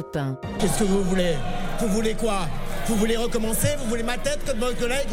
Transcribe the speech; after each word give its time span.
Europe 0.00 0.16
1. 0.16 0.36
Qu'est-ce 0.58 0.78
que 0.78 0.84
vous 0.84 1.02
voulez? 1.02 1.34
Vous 1.78 1.88
voulez 1.88 2.14
quoi? 2.14 2.48
Vous 2.86 2.94
voulez 2.96 3.16
recommencer? 3.18 3.68
Vous 3.78 3.90
voulez 3.90 4.02
ma 4.02 4.16
tête 4.16 4.40
comme 4.46 4.58
votre 4.58 4.78
collègue? 4.78 5.08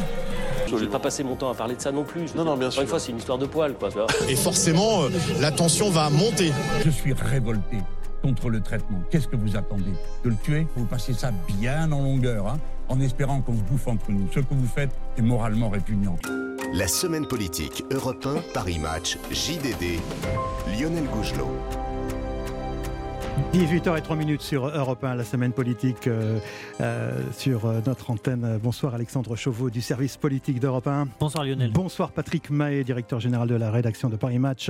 Je 0.65 0.73
ne 0.73 0.79
vais 0.79 0.87
pas 0.87 0.99
passer 0.99 1.23
mon 1.23 1.35
temps 1.35 1.49
à 1.51 1.55
parler 1.55 1.75
de 1.75 1.81
ça 1.81 1.91
non 1.91 2.03
plus. 2.03 2.33
Non, 2.35 2.45
non, 2.45 2.55
bien 2.55 2.71
sûr. 2.71 2.81
Une 2.83 2.87
fois, 2.87 2.99
c'est 2.99 3.11
une 3.11 3.17
histoire 3.17 3.37
de 3.37 3.45
poil, 3.45 3.73
quoi. 3.73 3.89
Et 4.29 4.35
forcément, 4.35 5.03
euh, 5.03 5.09
la 5.41 5.51
tension 5.51 5.89
va 5.89 6.09
monter. 6.09 6.53
Je 6.85 6.89
suis 6.89 7.13
révolté 7.13 7.77
contre 8.21 8.49
le 8.49 8.61
traitement. 8.61 8.99
Qu'est-ce 9.11 9.27
que 9.27 9.35
vous 9.35 9.57
attendez? 9.57 9.91
De 10.23 10.29
le 10.29 10.35
tuer? 10.41 10.67
Vous 10.77 10.85
passez 10.85 11.13
ça 11.13 11.31
bien 11.59 11.91
en 11.91 12.01
longueur, 12.01 12.47
hein, 12.47 12.59
en 12.87 12.99
espérant 13.01 13.41
qu'on 13.41 13.57
se 13.57 13.61
bouffe 13.63 13.87
entre 13.87 14.11
nous. 14.11 14.27
Ce 14.33 14.39
que 14.39 14.45
vous 14.53 14.67
faites 14.73 14.91
est 15.17 15.21
moralement 15.21 15.69
répugnant. 15.69 16.17
La 16.73 16.87
semaine 16.87 17.27
politique 17.27 17.83
Europe 17.91 18.25
1, 18.25 18.53
Paris 18.53 18.79
Match, 18.79 19.17
JDD, 19.31 19.99
Lionel 20.77 21.05
Gougelot. 21.13 21.51
18h03 23.53 24.39
sur 24.39 24.67
Europe 24.67 25.03
1, 25.03 25.15
la 25.15 25.23
semaine 25.23 25.53
politique 25.53 26.07
euh, 26.07 26.37
euh, 26.81 27.11
sur 27.31 27.65
euh, 27.65 27.79
notre 27.85 28.11
antenne. 28.11 28.59
Bonsoir 28.61 28.93
Alexandre 28.93 29.35
Chauveau 29.35 29.69
du 29.69 29.81
service 29.81 30.17
politique 30.17 30.59
d'Europe 30.59 30.87
1. 30.87 31.07
Bonsoir 31.19 31.45
Lionel. 31.45 31.71
Bonsoir 31.71 32.11
Patrick 32.11 32.49
Mahé, 32.49 32.83
directeur 32.83 33.19
général 33.19 33.47
de 33.47 33.55
la 33.55 33.71
rédaction 33.71 34.09
de 34.09 34.17
Paris 34.17 34.37
Match. 34.37 34.69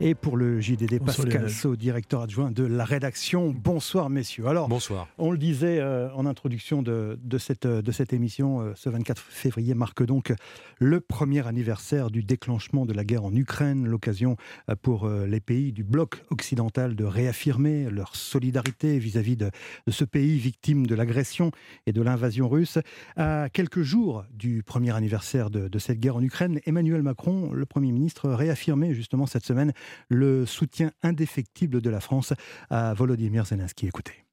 Et 0.00 0.14
pour 0.14 0.36
le 0.36 0.60
JDD, 0.60 1.04
Pascal 1.04 1.50
Sau, 1.50 1.76
directeur 1.76 2.22
adjoint 2.22 2.50
de 2.50 2.64
la 2.64 2.84
rédaction. 2.84 3.54
Bonsoir 3.56 4.08
messieurs. 4.08 4.46
Alors, 4.46 4.68
Bonsoir. 4.68 5.08
on 5.18 5.30
le 5.30 5.38
disait 5.38 5.82
en 5.82 6.26
introduction 6.26 6.82
de, 6.82 7.18
de, 7.22 7.38
cette, 7.38 7.66
de 7.66 7.92
cette 7.92 8.12
émission, 8.12 8.72
ce 8.74 8.88
24 8.88 9.20
février 9.20 9.74
marque 9.74 10.04
donc 10.04 10.32
le 10.78 11.00
premier 11.00 11.46
anniversaire 11.46 12.10
du 12.10 12.22
déclenchement 12.22 12.86
de 12.86 12.92
la 12.92 13.04
guerre 13.04 13.24
en 13.24 13.34
Ukraine, 13.34 13.86
l'occasion 13.86 14.36
pour 14.82 15.08
les 15.08 15.40
pays 15.40 15.72
du 15.72 15.84
bloc 15.84 16.22
occidental 16.30 16.96
de 16.96 17.04
réaffirmer 17.04 17.90
leur 17.90 18.05
solidarité 18.14 18.98
vis-à-vis 18.98 19.36
de, 19.36 19.50
ce 19.88 20.04
pays 20.04 20.38
victime 20.38 20.86
de 20.86 20.94
l'agression 20.94 21.50
et 21.86 21.92
de 21.92 22.02
l'invasion 22.02 22.48
russe. 22.48 22.78
À 23.16 23.48
quelques 23.52 23.82
jours 23.82 24.24
du 24.32 24.62
premier 24.62 24.94
anniversaire 24.94 25.50
de, 25.50 25.78
cette 25.78 25.98
guerre 25.98 26.16
en 26.16 26.22
Ukraine, 26.22 26.60
Emmanuel 26.66 27.02
Macron, 27.02 27.52
le 27.52 27.66
Premier 27.66 27.92
ministre, 27.92 28.28
réaffirmait 28.30 28.94
justement 28.94 29.26
cette 29.26 29.44
semaine 29.44 29.72
le 30.08 30.46
soutien 30.46 30.92
indéfectible 31.02 31.80
de 31.80 31.90
la 31.90 32.00
France 32.00 32.32
à 32.70 32.94
Volodymyr 32.94 33.46
Zelensky. 33.46 33.86
Écoutez. 33.86 34.24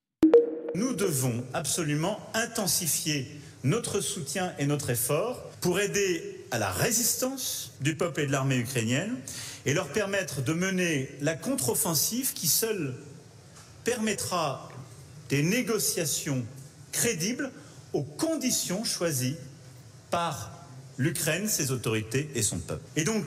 Nous 0.75 0.93
devons 0.93 1.43
absolument 1.53 2.19
intensifier 2.33 3.27
notre 3.63 4.01
soutien 4.01 4.53
et 4.59 4.65
notre 4.65 4.89
effort 4.89 5.49
pour 5.61 5.79
aider 5.79 6.43
à 6.51 6.59
la 6.59 6.69
résistance 6.69 7.73
du 7.81 7.95
peuple 7.95 8.21
et 8.21 8.27
de 8.27 8.31
l'armée 8.31 8.57
ukrainienne 8.57 9.15
et 9.65 9.73
leur 9.73 9.87
permettre 9.87 10.41
de 10.41 10.53
mener 10.53 11.09
la 11.21 11.35
contre-offensive 11.35 12.33
qui 12.33 12.47
seule 12.47 12.93
permettra 13.83 14.69
des 15.29 15.43
négociations 15.43 16.45
crédibles 16.91 17.51
aux 17.93 18.03
conditions 18.03 18.83
choisies 18.83 19.35
par 20.09 20.51
l'Ukraine, 20.97 21.47
ses 21.47 21.71
autorités 21.71 22.29
et 22.35 22.41
son 22.41 22.59
peuple. 22.59 22.83
Et 22.95 23.03
donc, 23.03 23.25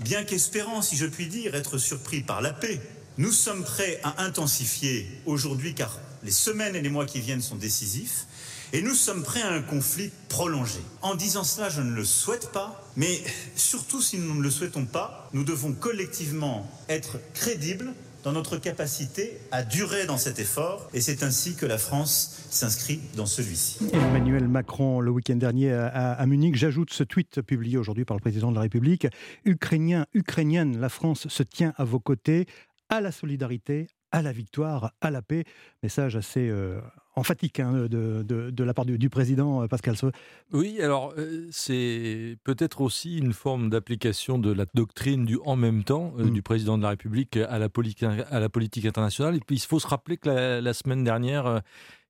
bien 0.00 0.24
qu'espérant, 0.24 0.82
si 0.82 0.96
je 0.96 1.06
puis 1.06 1.26
dire, 1.26 1.54
être 1.54 1.78
surpris 1.78 2.20
par 2.20 2.40
la 2.40 2.52
paix, 2.52 2.80
nous 3.18 3.32
sommes 3.32 3.64
prêts 3.64 4.00
à 4.02 4.22
intensifier 4.22 5.08
aujourd'hui, 5.26 5.74
car 5.74 5.98
les 6.22 6.30
semaines 6.30 6.76
et 6.76 6.82
les 6.82 6.88
mois 6.88 7.06
qui 7.06 7.20
viennent 7.20 7.42
sont 7.42 7.56
décisifs, 7.56 8.26
et 8.72 8.82
nous 8.82 8.94
sommes 8.94 9.22
prêts 9.22 9.42
à 9.42 9.50
un 9.50 9.62
conflit 9.62 10.10
prolongé. 10.28 10.80
En 11.00 11.14
disant 11.14 11.42
cela, 11.42 11.70
je 11.70 11.80
ne 11.80 11.92
le 11.92 12.04
souhaite 12.04 12.52
pas, 12.52 12.84
mais 12.96 13.22
surtout 13.56 14.02
si 14.02 14.18
nous 14.18 14.34
ne 14.34 14.42
le 14.42 14.50
souhaitons 14.50 14.84
pas, 14.84 15.30
nous 15.32 15.44
devons 15.44 15.72
collectivement 15.72 16.70
être 16.88 17.18
crédibles 17.32 17.92
dans 18.28 18.34
notre 18.34 18.58
capacité 18.58 19.38
à 19.52 19.62
durer 19.62 20.04
dans 20.04 20.18
cet 20.18 20.38
effort, 20.38 20.90
et 20.92 21.00
c'est 21.00 21.22
ainsi 21.22 21.56
que 21.56 21.64
la 21.64 21.78
France 21.78 22.46
s'inscrit 22.50 23.00
dans 23.16 23.24
celui-ci. 23.24 23.78
Emmanuel 23.94 24.46
Macron, 24.48 25.00
le 25.00 25.10
week-end 25.10 25.36
dernier 25.36 25.72
à, 25.72 26.26
Munich, 26.26 26.54
j'ajoute 26.54 26.92
ce 26.92 27.04
tweet 27.04 27.40
publié 27.40 27.78
aujourd'hui 27.78 28.04
par 28.04 28.18
le 28.18 28.20
président 28.20 28.50
de 28.50 28.56
la 28.56 28.60
République. 28.60 29.06
Ukrainiens, 29.46 30.04
Ukrainiennes, 30.12 30.78
la 30.78 30.90
France 30.90 31.26
se 31.28 31.42
tient 31.42 31.72
à 31.78 31.84
vos 31.84 32.00
côtés, 32.00 32.44
à 32.90 33.00
la 33.00 33.12
solidarité, 33.12 33.86
à 34.12 34.20
la 34.20 34.32
victoire, 34.32 34.92
à 35.00 35.10
la 35.10 35.22
paix. 35.22 35.44
Message 35.82 36.14
assez 36.14 36.50
euh, 36.50 36.82
emphatique 37.18 37.60
hein, 37.60 37.86
de, 37.88 38.22
de, 38.22 38.64
la 38.64 38.74
part 38.74 38.84
du, 38.84 39.10
président 39.10 39.62
euh, 39.62 39.66
Pascal 39.66 39.96
Sau. 39.96 40.10
Oui, 40.52 40.80
alors 40.80 41.14
euh, 41.18 41.46
c'est 41.50 42.36
peut-être 42.44 42.80
aussi 42.80 43.18
une 43.18 43.32
forme 43.32 43.70
d'application 43.70 44.38
de 44.38 44.52
la 44.52 44.64
doctrine 44.74 45.24
du 45.24 45.38
en 45.44 45.56
même 45.56 45.84
temps 45.84 46.12
mm. 46.16 46.30
du 46.30 46.42
président 46.42 46.78
de 46.78 46.82
la 46.82 46.90
République 46.90 47.36
à 47.36 47.58
la, 47.58 47.68
politique, 47.68 48.02
à 48.04 48.40
la 48.40 48.48
politique 48.48 48.86
internationale. 48.86 49.36
Et 49.36 49.40
puis 49.40 49.56
il 49.56 49.62
faut 49.62 49.80
se 49.80 49.86
rappeler 49.86 50.16
que 50.16 50.60
la, 50.60 50.72
semaine 50.72 51.04
dernière, 51.04 51.62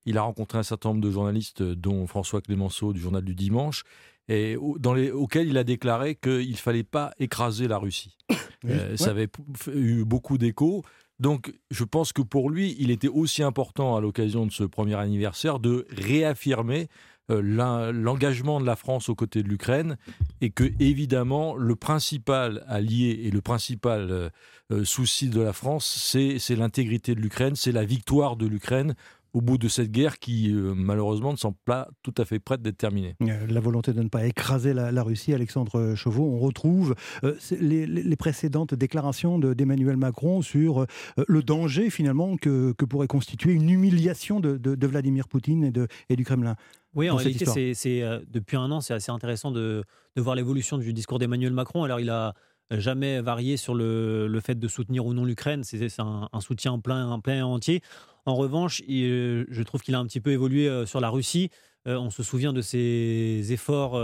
il 0.05 0.19
a 0.19 0.23
rencontré 0.23 0.59
un 0.59 0.63
certain 0.63 0.91
nombre 0.91 1.01
de 1.01 1.11
journalistes, 1.11 1.63
dont 1.63 2.07
François 2.07 2.41
Clémenceau 2.41 2.93
du 2.93 3.01
journal 3.01 3.25
du 3.25 3.35
dimanche, 3.35 3.85
et 4.29 4.57
dans 4.79 4.93
les, 4.93 5.11
auxquels 5.11 5.49
il 5.49 5.57
a 5.57 5.65
déclaré 5.65 6.15
qu'il 6.15 6.51
ne 6.51 6.57
fallait 6.57 6.85
pas 6.85 7.13
écraser 7.19 7.67
la 7.67 7.79
Russie. 7.79 8.17
Ça 8.97 9.11
avait 9.11 9.29
eu 9.73 10.05
beaucoup 10.05 10.37
d'échos. 10.37 10.85
Donc, 11.21 11.53
je 11.71 11.85
pense 11.85 12.13
que 12.13 12.23
pour 12.23 12.51
lui, 12.51 12.77
il 12.79 12.91
était 12.91 13.09
aussi 13.09 13.43
important 13.43 13.97
à 13.97 14.01
l'occasion 14.01 14.47
de 14.47 14.53
ce 14.53 14.65
premier 14.65 14.95
anniversaire 14.95 15.59
de 15.59 15.87
réaffirmer 15.91 16.89
euh, 17.31 17.93
l'engagement 17.93 18.59
de 18.59 18.65
la 18.65 18.75
France 18.75 19.11
aux 19.11 19.15
côtés 19.15 19.43
de 19.43 19.49
l'Ukraine 19.49 19.99
et 20.41 20.49
que, 20.49 20.65
évidemment, 20.81 21.57
le 21.57 21.77
principal 21.77 22.65
allié 22.69 23.21
et 23.25 23.31
le 23.31 23.43
principal 23.43 24.11
euh, 24.11 24.31
euh, 24.73 24.85
souci 24.85 25.29
de 25.29 25.41
la 25.43 25.53
France, 25.53 25.87
c'est 25.87 26.57
l'intégrité 26.57 27.15
de 27.15 27.21
l'Ukraine, 27.21 27.55
c'est 27.55 27.73
la 27.73 27.85
victoire 27.85 28.37
de 28.37 28.47
l'Ukraine 28.47 28.95
au 29.33 29.41
bout 29.41 29.59
de 29.59 29.69
cette 29.69 29.91
guerre 29.91 30.19
qui, 30.19 30.53
euh, 30.53 30.75
malheureusement, 30.75 31.33
ne 31.33 31.37
semble 31.37 31.57
pas 31.65 31.89
tout 32.03 32.15
à 32.17 32.25
fait 32.25 32.39
prête 32.39 32.63
d'être 32.63 32.79
terminée. 32.79 33.17
Euh, 33.23 33.47
la 33.49 33.61
volonté 33.61 33.93
de 33.93 34.03
ne 34.03 34.09
pas 34.09 34.27
écraser 34.27 34.73
la, 34.73 35.03
Russie, 35.03 35.35
Alexandre 35.35 35.95
Chauveau, 35.95 36.25
on 36.25 36.39
retrouve 36.39 36.95
euh, 37.25 37.35
les, 37.61 38.17
précédentes 38.17 38.75
déclarations 38.75 39.39
d'Emmanuel 39.39 39.97
Macron 39.97 40.43
sur 40.43 40.87
le 41.17 41.43
danger, 41.43 41.91
finalement, 41.91 42.37
que, 42.37 42.73
pourrait 42.89 43.07
constituer 43.07 43.53
une 43.53 43.71
humiliation 43.71 44.41
de, 44.41 44.87
Vladimir 44.87 45.29
Poutine 45.29 45.65
et, 45.65 45.71
de, 45.71 45.87
et 46.09 46.17
du 46.17 46.25
Kremlin. 46.25 46.57
Oui, 46.95 47.11
en 47.11 47.17
réalité, 47.17 47.75
c'est 47.75 48.03
depuis 48.31 48.57
un 48.57 48.71
an, 48.71 48.81
c'est 48.81 48.95
assez 48.95 49.13
intéressant 49.13 49.51
de, 49.51 49.85
voir 50.17 50.35
l'évolution 50.35 50.79
du 50.79 50.93
discours 50.93 51.19
d'Emmanuel 51.19 51.53
Macron. 51.53 51.85
Alors, 51.85 52.01
il 52.01 52.11
a 52.11 52.35
jamais 52.71 53.21
varié 53.21 53.57
sur 53.57 53.75
le, 53.75 54.41
fait 54.45 54.59
de 54.59 54.69
soutenir 54.69 55.07
ou 55.07 55.15
non 55.15 55.25
l'Ukraine. 55.25 55.65
C'est 55.65 56.01
un, 56.01 56.29
un, 56.33 56.41
soutien 56.41 56.79
plein, 56.79 57.19
plein 57.21 57.39
et 57.39 57.43
entier. 57.43 57.83
En 58.29 58.35
revanche, 58.35 58.83
euh, 58.91 59.47
je 59.49 59.63
trouve 59.63 59.81
qu'il 59.81 59.95
a 59.95 59.99
un 59.99 60.07
petit 60.07 60.21
peu 60.21 60.33
évolué 60.33 60.69
euh, 60.69 60.85
sur 60.85 61.01
la 61.01 61.09
Russie. 61.09 61.51
Euh, 61.87 61.97
on 61.97 62.11
se 62.11 62.23
souvient 62.23 62.53
de 62.53 62.61
ses 62.61 63.53
efforts 63.53 63.99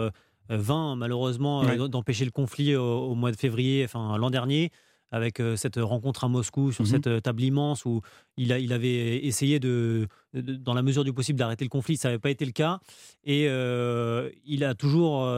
vains, 0.48 0.96
malheureusement, 0.96 1.62
d'empêcher 1.88 2.24
le 2.24 2.30
conflit 2.30 2.74
au, 2.74 3.14
mois 3.14 3.32
de 3.32 3.36
février, 3.36 3.84
enfin 3.84 4.16
l'an 4.16 4.30
dernier 4.30 4.70
avec 5.14 5.40
cette 5.56 5.76
rencontre 5.76 6.24
à 6.24 6.28
Moscou 6.28 6.72
sur 6.72 6.84
mmh 6.84 6.86
cette 6.86 7.22
table 7.22 7.42
immense 7.42 7.84
où 7.84 8.00
il, 8.36 8.52
a, 8.52 8.58
il 8.58 8.72
avait 8.72 9.24
essayé 9.24 9.60
de, 9.60 10.06
dans 10.32 10.74
la 10.74 10.82
mesure 10.82 11.04
du 11.04 11.12
possible, 11.12 11.38
d'arrêter 11.38 11.64
le 11.64 11.68
conflit. 11.68 11.96
Ça 11.96 12.08
n'avait 12.08 12.18
pas 12.18 12.30
été 12.30 12.44
le 12.44 12.52
cas. 12.52 12.80
Et 13.24 13.44
il 13.44 14.64
a 14.64 14.74
toujours 14.74 15.28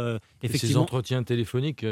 effectivement. 0.42 0.72
ses 0.72 0.76
entretiens 0.76 1.22
téléphoniques, 1.22 1.84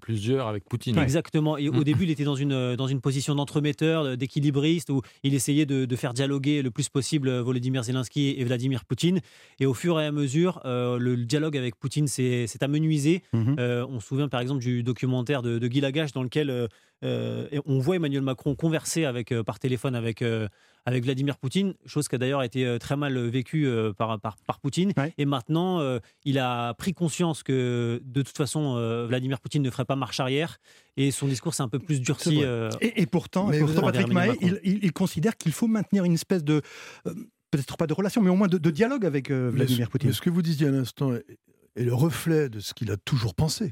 plusieurs 0.00 0.46
avec 0.46 0.64
Poutine. 0.64 0.98
Exactement. 0.98 1.56
Et 1.56 1.68
au 1.68 1.72
mmh. 1.72 1.84
début, 1.84 2.04
il 2.04 2.10
était 2.10 2.24
dans 2.24 2.36
une, 2.36 2.76
dans 2.76 2.86
une 2.86 3.00
position 3.00 3.34
d'entremetteur, 3.34 4.16
d'équilibriste, 4.16 4.90
où 4.90 5.02
il 5.22 5.34
essayait 5.34 5.66
de, 5.66 5.96
faire 5.96 6.14
dialoguer 6.14 6.62
le 6.62 6.70
plus 6.70 6.88
possible 6.88 7.30
Volodymyr 7.38 7.82
Zelensky 7.82 8.34
et 8.38 8.44
Vladimir 8.44 8.84
Poutine. 8.84 9.20
Et 9.58 9.66
au 9.66 9.74
fur 9.74 10.00
et 10.00 10.06
à 10.06 10.12
mesure, 10.12 10.60
le 10.64 11.16
dialogue 11.16 11.56
avec 11.56 11.76
Poutine 11.76 12.06
s'est 12.06 12.46
amenuisé. 12.60 13.22
Mmh 13.32 13.56
on 13.92 14.00
se 14.00 14.06
souvient 14.06 14.28
par 14.28 14.40
exemple 14.40 14.60
du 14.60 14.82
documentaire 14.82 15.42
de, 15.42 15.58
de 15.58 15.68
Guy 15.68 15.80
Lagache 15.80 16.12
dans 16.12 16.22
lequel 16.22 16.50
euh, 16.50 16.66
et 17.02 17.60
on 17.66 17.78
voit 17.78 17.96
Emmanuel 17.96 18.22
Macron 18.22 18.54
converser 18.54 19.04
avec, 19.04 19.32
euh, 19.32 19.42
par 19.42 19.58
téléphone 19.58 19.94
avec, 19.94 20.22
euh, 20.22 20.48
avec 20.86 21.04
Vladimir 21.04 21.36
Poutine, 21.38 21.74
chose 21.86 22.08
qui 22.08 22.14
a 22.14 22.18
d'ailleurs 22.18 22.42
été 22.42 22.76
très 22.80 22.96
mal 22.96 23.18
vécue 23.28 23.68
par, 23.96 24.20
par, 24.20 24.36
par, 24.46 24.60
Poutine. 24.60 24.92
Et 25.16 25.24
maintenant, 25.24 25.80
il 26.24 26.38
a 26.40 26.74
pris 26.74 26.92
conscience 26.92 27.44
que 27.44 28.00
de 28.04 28.22
toute 28.22 28.36
façon, 28.36 28.74
Vladimir 29.06 29.40
Poutine 29.40 29.62
ne 29.62 29.70
ferait 29.70 29.84
pas 29.84 29.94
marche 29.94 30.18
arrière. 30.18 30.58
Et 30.96 31.12
son 31.12 31.28
discours 31.28 31.54
s'est 31.54 31.62
un 31.62 31.68
peu 31.68 31.78
plus 31.78 32.00
durci. 32.00 32.42
Et, 32.80 33.06
pourtant, 33.06 33.48
Patrick 33.80 34.08
Mahé, 34.08 34.36
il, 34.64 34.92
considère 34.92 35.36
qu'il 35.36 35.52
faut 35.52 35.68
maintenir 35.68 36.04
une 36.04 36.14
espèce 36.14 36.42
de 36.42 36.62
peut-être 37.52 37.76
pas 37.76 37.86
de 37.86 37.94
relation, 37.94 38.20
mais 38.20 38.30
au 38.30 38.36
moins 38.36 38.48
de, 38.48 38.70
dialogue 38.70 39.06
avec 39.06 39.30
Vladimir 39.30 39.88
Poutine. 39.88 40.08
Mais 40.08 40.14
ce 40.14 40.20
que 40.20 40.30
vous 40.30 40.42
disiez 40.42 40.66
à 40.66 40.72
l'instant 40.72 41.12
est 41.76 41.84
le 41.84 41.94
reflet 41.94 42.48
de 42.48 42.60
ce 42.60 42.74
qu'il 42.74 42.90
a 42.90 42.96
toujours 42.96 43.34
pensé. 43.34 43.70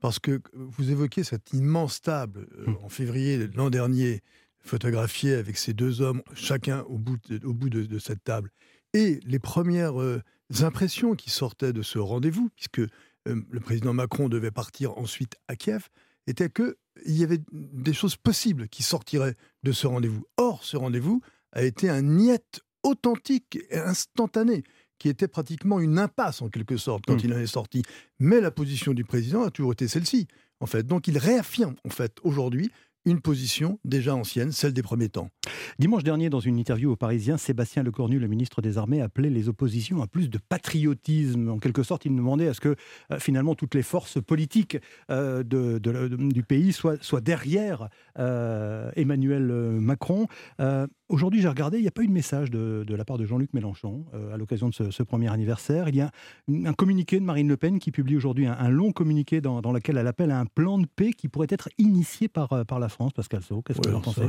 Parce 0.00 0.18
que 0.18 0.40
vous 0.54 0.90
évoquez 0.90 1.24
cette 1.24 1.52
immense 1.52 2.00
table 2.00 2.46
euh, 2.58 2.70
hmm. 2.70 2.76
en 2.82 2.88
février 2.88 3.38
de 3.38 3.56
l'an 3.56 3.70
dernier, 3.70 4.22
photographiée 4.60 5.34
avec 5.34 5.56
ces 5.56 5.72
deux 5.72 6.00
hommes, 6.00 6.22
chacun 6.34 6.82
au 6.82 6.98
bout 6.98 7.16
de, 7.28 7.44
au 7.46 7.52
bout 7.54 7.70
de, 7.70 7.98
cette 7.98 8.22
table. 8.22 8.50
Et 8.94 9.20
les 9.24 9.38
premières 9.38 10.00
euh, 10.00 10.22
impressions 10.60 11.14
qui 11.14 11.30
sortaient 11.30 11.72
de 11.72 11.82
ce 11.82 11.98
rendez-vous, 11.98 12.50
puisque 12.54 12.80
euh, 12.80 12.86
le 13.24 13.60
président 13.60 13.92
Macron 13.92 14.28
devait 14.28 14.50
partir 14.50 14.96
ensuite 14.98 15.36
à 15.48 15.56
Kiev, 15.56 15.88
étaient 16.26 16.50
qu'il 16.50 16.74
y 17.06 17.24
avait 17.24 17.40
des 17.52 17.92
choses 17.92 18.16
possibles 18.16 18.68
qui 18.68 18.82
sortiraient 18.82 19.34
de 19.62 19.72
ce 19.72 19.86
rendez-vous. 19.86 20.24
Or, 20.36 20.62
ce 20.62 20.76
rendez-vous 20.76 21.22
a 21.52 21.62
été 21.62 21.88
un 21.88 22.02
niet 22.02 22.60
authentique 22.82 23.58
et 23.70 23.78
instantanée 23.78 24.62
qui 24.98 25.08
était 25.08 25.28
pratiquement 25.28 25.80
une 25.80 25.98
impasse 25.98 26.42
en 26.42 26.48
quelque 26.48 26.76
sorte 26.76 27.04
quand 27.06 27.14
Mm. 27.16 27.24
il 27.24 27.34
en 27.34 27.38
est 27.38 27.46
sorti. 27.46 27.82
Mais 28.18 28.40
la 28.40 28.50
position 28.50 28.94
du 28.94 29.04
président 29.04 29.42
a 29.44 29.50
toujours 29.50 29.72
été 29.72 29.88
celle-ci, 29.88 30.26
en 30.60 30.66
fait. 30.66 30.86
Donc 30.86 31.08
il 31.08 31.18
réaffirme, 31.18 31.76
en 31.84 31.90
fait, 31.90 32.16
aujourd'hui, 32.22 32.70
une 33.08 33.20
position 33.20 33.78
déjà 33.84 34.14
ancienne, 34.14 34.52
celle 34.52 34.74
des 34.74 34.82
premiers 34.82 35.08
temps. 35.08 35.30
Dimanche 35.78 36.04
dernier, 36.04 36.28
dans 36.28 36.40
une 36.40 36.58
interview 36.58 36.92
au 36.92 36.96
Parisien, 36.96 37.38
Sébastien 37.38 37.82
Lecornu, 37.82 38.18
le 38.18 38.28
ministre 38.28 38.60
des 38.60 38.76
Armées, 38.76 39.00
appelait 39.00 39.30
les 39.30 39.48
oppositions 39.48 40.02
à 40.02 40.06
plus 40.06 40.28
de 40.28 40.38
patriotisme. 40.38 41.48
En 41.48 41.58
quelque 41.58 41.82
sorte, 41.82 42.04
il 42.04 42.14
demandait 42.14 42.48
à 42.48 42.54
ce 42.54 42.60
que 42.60 42.76
euh, 43.10 43.18
finalement 43.18 43.54
toutes 43.54 43.74
les 43.74 43.82
forces 43.82 44.20
politiques 44.20 44.76
euh, 45.10 45.42
du 45.42 46.42
pays 46.42 46.72
soient, 46.72 46.98
derrière 47.22 47.88
euh, 48.18 48.90
Emmanuel 48.94 49.42
Macron. 49.80 50.26
Aujourd'hui, 51.08 51.40
j'ai 51.40 51.48
regardé, 51.48 51.78
il 51.78 51.82
n'y 51.82 51.88
a 51.88 51.92
pas 51.92 52.02
eu 52.02 52.06
de 52.06 52.12
message 52.12 52.50
de, 52.50 52.84
la 52.86 53.04
part 53.06 53.16
de 53.16 53.24
Jean-Luc 53.24 53.54
Mélenchon 53.54 54.04
à 54.30 54.36
l'occasion 54.36 54.68
de 54.68 54.74
ce, 54.90 55.02
premier 55.02 55.32
anniversaire. 55.32 55.88
Il 55.88 55.96
y 55.96 56.02
a 56.02 56.10
un, 56.48 56.66
un 56.66 56.74
communiqué 56.74 57.18
de 57.18 57.24
Marine 57.24 57.48
Le 57.48 57.56
Pen 57.56 57.78
qui 57.78 57.90
publie 57.90 58.16
aujourd'hui 58.16 58.46
un, 58.46 58.68
long 58.68 58.92
communiqué 58.92 59.40
dans, 59.40 59.72
lequel 59.72 59.96
elle 59.96 60.06
appelle 60.06 60.30
à 60.30 60.38
un 60.38 60.44
plan 60.44 60.78
de 60.78 60.86
paix 60.86 61.12
qui 61.14 61.28
pourrait 61.28 61.46
être 61.48 61.70
initié 61.78 62.28
par 62.28 62.50
la 62.78 62.88
France. 62.90 62.97
Pascal 63.14 63.42
Sau, 63.42 63.62
qu'est-ce 63.62 63.80
que 63.80 63.88
vous 63.88 63.96
en 63.96 64.00
pensez? 64.00 64.22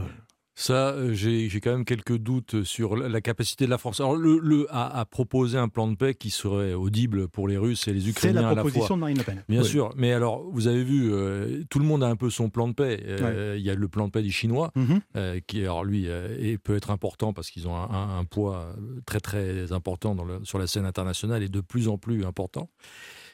Ça, 0.56 0.89
euh, 0.89 1.13
j'ai 1.13 1.48
quand 1.62 1.71
même 1.71 1.86
quelques 1.86 2.18
doutes 2.18 2.63
sur 2.66 2.98
la 2.98 3.21
capacité 3.21 3.63
de 3.63 3.69
la 3.69 3.77
France. 3.77 4.01
Alors, 4.01 4.18
le, 4.18 4.39
le- 4.39 4.68
à, 4.71 5.00
à 5.00 5.06
proposer 5.06 5.57
un 5.57 5.69
plan 5.69 5.88
de 5.88 5.95
paix 5.95 6.16
qui 6.16 6.31
serait 6.31 6.74
audible 6.74 7.30
pour 7.30 7.48
les 7.48 7.56
Russes 7.56 7.88
et 7.88 7.94
les 7.94 8.01
C'est 8.01 8.10
Ukrainiens 8.10 8.42
la 8.42 8.50
à 8.50 8.56
la 8.56 8.62
fois. 8.63 8.69
proposition 8.71 8.95
de 8.98 9.00
Marine 9.00 9.18
Le 9.19 9.24
Pen. 9.24 9.44
Bien 9.48 9.62
Oui. 9.62 9.68
sûr, 9.68 9.94
mais 9.95 10.12
alors 10.12 10.44
vous 10.51 10.68
avez 10.68 10.83
vu, 10.83 11.13
euh, 11.13 11.63
tout 11.69 11.80
le 11.80 11.86
monde 11.86 12.04
a 12.04 12.07
un 12.10 12.18
peu 12.18 12.30
son 12.30 12.50
plan 12.50 12.68
de 12.68 12.74
paix. 12.74 13.01
Euh, 13.07 13.56
Il 13.57 13.63
y 13.63 13.69
a 13.69 13.75
le 13.75 13.88
plan 13.88 14.07
de 14.07 14.12
paix 14.12 14.21
des 14.21 14.31
Chinois, 14.31 14.72
Mhm. 14.75 15.00
euh, 15.15 15.39
qui 15.48 15.62
alors 15.62 15.86
lui 15.86 16.10
euh, 16.10 16.36
et 16.38 16.57
peut 16.57 16.75
être 16.75 16.92
important 16.92 17.31
parce 17.31 17.51
qu'ils 17.51 17.69
ont 17.69 17.75
un, 17.77 17.89
un- 17.89 18.19
un 18.19 18.25
poids 18.25 18.75
très 19.06 19.22
très 19.22 19.72
important 19.72 20.13
dans 20.13 20.25
le- 20.25 20.44
sur 20.44 20.60
la 20.60 20.68
scène 20.68 20.86
internationale 20.86 21.42
et 21.42 21.48
de 21.48 21.62
plus 21.62 21.88
en 21.88 21.98
plus 21.98 22.25
important. 22.25 22.69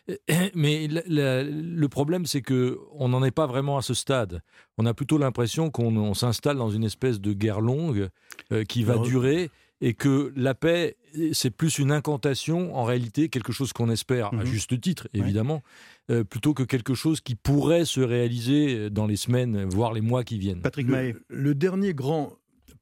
Mais 0.55 0.87
la- 0.87 1.01
la- 1.07 1.43
le 1.43 1.87
problème, 1.89 2.25
c'est 2.25 2.41
que 2.41 2.79
on 2.93 3.09
n'en 3.09 3.23
est 3.23 3.31
pas 3.31 3.47
vraiment 3.47 3.77
à 3.77 3.81
ce 3.81 3.93
stade. 3.93 4.41
On 4.77 4.85
a 4.85 4.93
plutôt 4.93 5.17
l'impression 5.17 5.71
qu'on 5.71 5.95
on 5.97 6.13
s'installe 6.13 6.57
dans 6.57 6.69
une 6.69 6.83
espèce 6.83 7.19
de 7.19 7.33
guerre 7.33 7.61
longue 7.61 8.09
euh, 8.51 8.63
qui 8.63 8.83
va 8.83 8.93
Alors- 8.93 9.05
durer 9.05 9.49
et 9.81 9.93
que 9.93 10.31
la 10.37 10.53
paix, 10.55 10.95
c'est 11.33 11.49
plus 11.49 11.79
une 11.79 11.91
incantation, 11.91 12.75
en 12.77 12.85
réalité, 12.85 13.27
quelque 13.29 13.51
chose 13.51 13.73
qu'on 13.73 13.89
espère, 13.89 14.27
à 14.33 14.37
Mhm. 14.37 14.45
juste 14.45 14.79
titre, 14.79 15.09
Ouais. 15.13 15.19
évidemment, 15.19 15.63
euh, 16.11 16.23
plutôt 16.23 16.53
que 16.53 16.63
quelque 16.63 16.93
chose 16.93 17.19
qui 17.19 17.35
pourrait 17.35 17.83
se 17.83 17.99
réaliser 17.99 18.89
dans 18.89 19.05
les 19.05 19.17
semaines, 19.17 19.65
voire 19.65 19.91
les 19.91 19.99
mois 20.01 20.23
qui 20.23 20.37
viennent. 20.37 20.61
Patrick 20.61 20.87
Mahé. 20.87 21.11
Le, 21.13 21.41
le 21.41 21.55
dernier 21.55 21.93
grand 21.93 22.31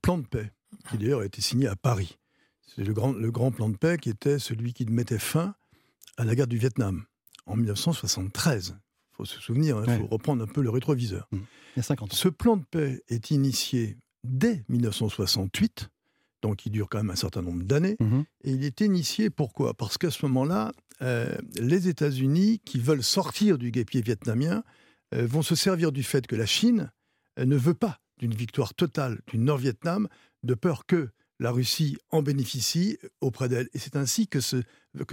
plan 0.03 0.19
de 0.19 0.27
paix, 0.27 0.51
qui 0.91 0.97
d'ailleurs 0.99 1.21
a 1.21 1.25
été 1.25 1.41
signé 1.41 1.67
à 1.67 1.75
Paris, 1.75 2.19
c'est 2.75 2.83
le 2.83 2.93
grand, 2.93 3.11
le 3.13 3.31
grand 3.31 3.51
plan 3.51 3.69
de 3.69 3.77
paix 3.77 3.97
qui 3.99 4.09
était 4.09 4.37
celui 4.37 4.73
qui 4.73 4.85
mettait 4.85 5.19
fin 5.19 5.55
à 6.17 6.25
la 6.25 6.35
guerre 6.35 6.47
du 6.47 6.57
Vietnam 6.57 7.03
en 7.45 7.55
1973. 7.55 8.75
Il 8.79 9.15
faut 9.15 9.25
se 9.25 9.39
souvenir, 9.39 9.81
il 9.83 9.89
Ouais. 9.89 9.97
faut 9.99 10.07
reprendre 10.07 10.43
un 10.43 10.47
peu 10.47 10.61
le 10.61 10.69
rétroviseur. 10.69 11.27
Il 11.31 11.39
y 11.77 11.79
a 11.79 11.83
50 11.83 12.11
ans. 12.13 12.15
Ce 12.15 12.29
plan 12.29 12.57
de 12.57 12.63
paix 12.63 13.03
est 13.09 13.31
initié 13.31 13.97
dès 14.23 14.63
1968, 14.69 15.89
donc 16.41 16.65
il 16.65 16.71
dure 16.71 16.89
quand 16.89 16.97
même 16.97 17.11
un 17.11 17.15
certain 17.15 17.41
nombre 17.41 17.63
d'années. 17.63 17.95
Mhm. 17.99 18.25
Et 18.43 18.51
il 18.51 18.63
est 18.63 18.81
initié 18.81 19.29
pourquoi? 19.29 19.73
Parce 19.73 19.97
qu'à 19.97 20.09
ce 20.11 20.25
moment-là, 20.25 20.71
euh, 21.01 21.35
les 21.59 21.87
États-Unis, 21.87 22.59
qui 22.65 22.79
veulent 22.79 23.03
sortir 23.03 23.57
du 23.57 23.71
guépier 23.71 24.01
vietnamien, 24.01 24.63
euh, 25.13 25.25
vont 25.27 25.41
se 25.41 25.55
servir 25.55 25.91
du 25.91 26.03
fait 26.03 26.25
que 26.27 26.35
la 26.35 26.45
Chine 26.45 26.91
euh, 27.39 27.45
ne 27.45 27.55
veut 27.55 27.73
pas 27.73 27.99
d'une 28.19 28.33
victoire 28.33 28.73
totale 28.73 29.19
du 29.27 29.37
Nord-Vietnam, 29.37 30.07
de 30.43 30.53
peur 30.55 30.85
que 30.85 31.09
la 31.39 31.51
Russie 31.51 31.97
en 32.11 32.21
bénéficie 32.21 32.97
auprès 33.21 33.49
d'elle. 33.49 33.69
Et 33.73 33.79
c'est 33.79 33.95
ainsi 33.95 34.27
que, 34.27 34.39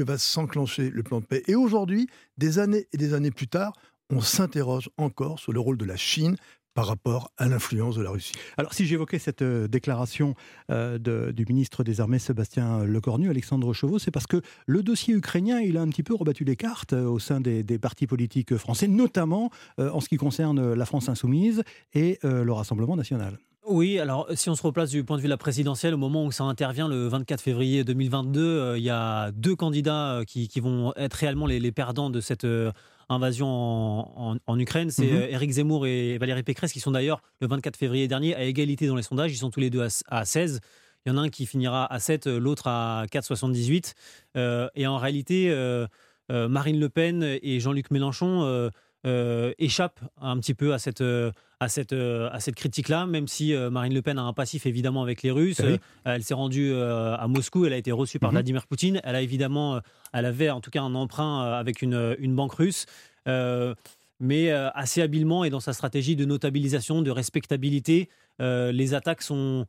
va 0.02 0.18
s'enclencher 0.18 0.90
le 0.90 1.02
plan 1.02 1.20
de 1.20 1.26
paix. 1.26 1.42
Et 1.46 1.54
aujourd'hui, 1.54 2.08
des 2.36 2.58
années 2.58 2.88
et 2.92 2.96
des 2.96 3.14
années 3.14 3.30
plus 3.30 3.48
tard, 3.48 3.72
on 4.10 4.20
s'interroge 4.20 4.90
encore 4.96 5.38
sur 5.38 5.52
le 5.52 5.60
rôle 5.60 5.78
de 5.78 5.84
la 5.84 5.96
Chine 5.96 6.36
par 6.74 6.86
rapport 6.86 7.30
à 7.36 7.46
l'influence 7.48 7.96
de 7.96 8.02
la 8.02 8.10
Russie. 8.10 8.32
Alors, 8.56 8.72
si 8.74 8.86
j'évoquais 8.86 9.18
cette 9.18 9.42
euh, 9.42 9.66
déclaration 9.68 10.34
euh, 10.70 10.98
de- 10.98 11.32
du 11.32 11.44
ministre 11.46 11.82
des 11.84 12.00
Armées 12.00 12.18
Sébastien 12.18 12.84
Lecornu, 12.84 13.28
Alexandre 13.30 13.72
Chauveau, 13.72 13.98
c'est 13.98 14.10
parce 14.10 14.26
que 14.26 14.40
le 14.66 14.82
dossier 14.82 15.14
ukrainien, 15.14 15.60
il 15.60 15.76
a 15.76 15.82
un 15.82 15.88
petit 15.88 16.02
peu 16.02 16.14
rebattu 16.14 16.44
les 16.44 16.56
cartes 16.56 16.92
euh, 16.92 17.04
au 17.06 17.18
sein 17.18 17.40
des, 17.40 17.62
des 17.62 17.78
partis 17.78 18.06
politiques 18.06 18.56
français, 18.56 18.86
notamment 18.88 19.50
euh, 19.78 19.90
en 19.90 20.00
ce 20.00 20.08
qui 20.08 20.16
concerne 20.16 20.74
la 20.74 20.86
France 20.86 21.08
insoumise 21.08 21.62
et 21.94 22.18
euh, 22.24 22.44
le 22.44 22.52
Rassemblement 22.52 22.96
national. 22.96 23.38
Oui, 23.68 23.98
alors 23.98 24.26
si 24.34 24.48
on 24.48 24.54
se 24.54 24.62
replace 24.62 24.90
du 24.90 25.04
point 25.04 25.16
de 25.16 25.20
vue 25.22 25.26
de 25.28 25.30
la 25.30 25.36
présidentielle, 25.36 25.92
au 25.94 25.98
moment 25.98 26.24
où 26.24 26.32
ça 26.32 26.44
intervient 26.44 26.88
le 26.88 27.08
24 27.08 27.40
février 27.40 27.84
2022, 27.84 28.40
euh, 28.40 28.78
il 28.78 28.82
y 28.84 28.90
a 28.90 29.30
deux 29.32 29.54
candidats 29.54 30.14
euh, 30.14 30.24
qui, 30.24 30.48
qui 30.48 30.60
vont 30.60 30.92
être 30.96 31.14
réellement 31.14 31.46
les, 31.46 31.60
les 31.60 31.70
perdants 31.72 32.10
de 32.10 32.20
cette 32.20 32.44
euh, 32.44 32.72
invasion 33.12 33.46
en, 33.48 34.32
en- 34.32 34.36
en 34.46 34.58
Ukraine. 34.58 34.90
C'est 34.90 35.06
Mhm. 35.06 35.16
euh, 35.16 35.28
Éric 35.30 35.50
Zemmour 35.52 35.86
et 35.86 36.18
Valérie 36.18 36.42
Pécresse 36.42 36.72
qui 36.72 36.80
sont 36.80 36.90
d'ailleurs 36.92 37.22
le 37.40 37.46
24 37.48 37.76
février 37.76 38.08
dernier 38.08 38.34
à 38.34 38.44
égalité 38.44 38.86
dans 38.86 38.96
les 38.96 39.02
sondages. 39.02 39.32
Ils 39.32 39.36
sont 39.38 39.50
tous 39.50 39.60
les 39.60 39.70
deux 39.70 39.82
à, 39.82 39.88
à 40.08 40.24
16. 40.24 40.60
Il 41.06 41.12
y 41.12 41.14
en 41.14 41.18
a 41.18 41.22
un 41.22 41.28
qui 41.30 41.46
finira 41.46 41.90
à 41.92 41.98
7, 41.98 42.26
euh, 42.26 42.38
l'autre 42.38 42.66
à 42.66 43.04
4,78. 43.10 43.94
Euh, 44.36 44.68
et 44.74 44.86
en 44.86 44.98
réalité, 44.98 45.50
euh, 45.50 45.86
euh, 46.30 46.48
Marine 46.48 46.78
Le 46.78 46.88
Pen 46.88 47.22
et 47.42 47.58
Jean-Luc 47.60 47.90
Mélenchon 47.90 48.42
euh, 48.44 48.68
euh, 49.06 49.52
échappent 49.58 50.00
un 50.20 50.38
petit 50.38 50.54
peu 50.54 50.74
à 50.74 50.78
cette, 50.78 51.00
euh, 51.00 51.32
à 51.60 51.68
cette, 51.68 51.92
euh, 51.92 52.28
à 52.32 52.40
cette 52.40 52.54
critique-là, 52.54 53.06
même 53.06 53.28
si 53.28 53.54
euh, 53.54 53.68
Marine 53.70 53.92
Le 53.94 54.00
Pen 54.02 54.18
a 54.18 54.22
un 54.22 54.32
passif 54.32 54.64
évidemment 54.66 55.02
avec 55.02 55.22
les 55.22 55.30
Russes. 55.30 55.60
Oui. 55.62 55.74
Euh, 55.74 55.78
elle 56.04 56.22
s'est 56.24 56.34
rendue 56.34 56.74
à 56.74 57.26
Moscou, 57.28 57.66
elle 57.66 57.74
a 57.74 57.76
été 57.76 57.92
reçue 57.92 58.18
par 58.18 58.30
Mhm. 58.30 58.36
Vladimir 58.36 58.66
Poutine. 58.66 59.00
Elle 59.04 59.14
a 59.14 59.20
évidemment, 59.22 59.80
elle 60.12 60.24
avait 60.24 60.48
en 60.50 60.60
tout 60.60 60.70
cas 60.70 60.80
un 60.82 60.94
emprunt 60.94 61.42
avec 61.52 61.82
une, 61.82 62.16
une 62.18 62.34
banque 62.34 62.54
russe. 62.54 62.86
Euh, 63.28 63.74
mais 64.22 64.50
assez 64.50 65.00
habilement 65.00 65.44
et 65.44 65.50
dans 65.50 65.60
sa 65.60 65.72
stratégie 65.72 66.14
de 66.16 66.24
notabilisation, 66.26 67.00
de 67.00 67.10
respectabilité, 67.10 68.08
euh, 68.42 68.70
les 68.72 68.92
attaques 68.94 69.22
sont 69.22 69.64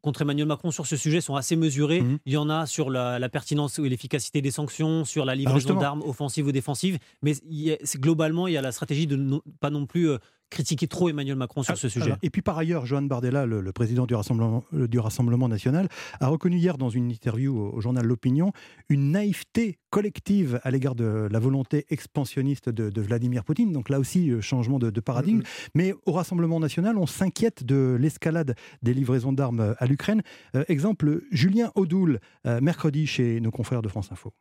contre 0.00 0.22
Emmanuel 0.22 0.46
Macron 0.46 0.70
sur 0.70 0.86
ce 0.86 0.96
sujet 0.96 1.20
sont 1.20 1.34
assez 1.36 1.56
mesurées. 1.56 2.00
Mhm. 2.02 2.18
Il 2.24 2.32
y 2.32 2.36
en 2.36 2.48
a 2.48 2.64
sur 2.66 2.88
la, 2.88 3.18
la 3.18 3.28
pertinence 3.28 3.76
ou 3.78 3.84
l'efficacité 3.84 4.40
des 4.40 4.50
sanctions, 4.52 5.04
sur 5.04 5.24
la 5.24 5.34
livraison 5.34 5.58
justement. 5.58 5.80
d'armes 5.80 6.02
offensives 6.02 6.46
ou 6.46 6.52
défensives. 6.52 6.98
Mais 7.22 7.32
il 7.50 7.72
a- 7.72 7.76
globalement, 7.98 8.46
il 8.46 8.54
y 8.54 8.56
a 8.56 8.62
la 8.62 8.72
stratégie 8.72 9.06
de 9.06 9.16
ne 9.16 9.38
pas 9.60 9.70
non 9.70 9.86
plus 9.86 10.08
critiquer 10.50 10.88
trop 10.88 11.08
Emmanuel 11.08 11.36
Macron 11.36 11.62
sur 11.62 11.76
ce 11.76 11.88
sujet. 11.88 12.06
Alors, 12.06 12.18
et 12.22 12.30
puis 12.30 12.42
par 12.42 12.56
ailleurs, 12.58 12.86
Johan 12.86 13.02
Bardella, 13.02 13.46
le, 13.46 13.60
le 13.60 13.72
président 13.72 14.06
du 14.06 14.14
Rassemblement, 14.14 14.64
euh, 14.74 14.88
du 14.88 14.98
Rassemblement 14.98 15.48
national, 15.48 15.88
a 16.20 16.28
reconnu 16.28 16.56
hier 16.56 16.78
dans 16.78 16.90
une 16.90 17.10
interview 17.10 17.58
au, 17.58 17.76
au 17.76 17.80
journal 17.80 18.04
L'Opinion 18.06 18.52
une 18.88 19.10
naïveté 19.12 19.78
collective 19.90 20.60
à 20.62 20.70
l'égard 20.70 20.94
de 20.94 21.28
la 21.30 21.38
volonté 21.38 21.86
expansionniste 21.90 22.68
de, 22.68 22.90
de 22.90 23.00
Vladimir 23.00 23.44
Poutine. 23.44 23.72
Donc 23.72 23.88
là 23.88 23.98
aussi, 23.98 24.30
euh, 24.30 24.40
changement 24.40 24.78
de, 24.78 24.90
de 24.90 25.00
paradigme. 25.00 25.42
Mais 25.74 25.94
au 26.06 26.12
Rassemblement 26.12 26.60
national, 26.60 26.98
on 26.98 27.06
s'inquiète 27.06 27.64
de 27.64 27.96
l'escalade 28.00 28.54
des 28.82 28.94
livraisons 28.94 29.32
d'armes 29.32 29.60
euh, 29.60 29.74
à 29.78 29.86
l'Ukraine. 29.86 30.22
Euh, 30.54 30.64
exemple, 30.68 31.22
Julien 31.30 31.70
euh, 32.46 32.60
mercredi 32.60 33.06
chez 33.06 33.40
nos 33.40 33.50
confrères 33.50 33.82
de 33.82 33.88
France 33.88 34.12
Info. 34.12 34.32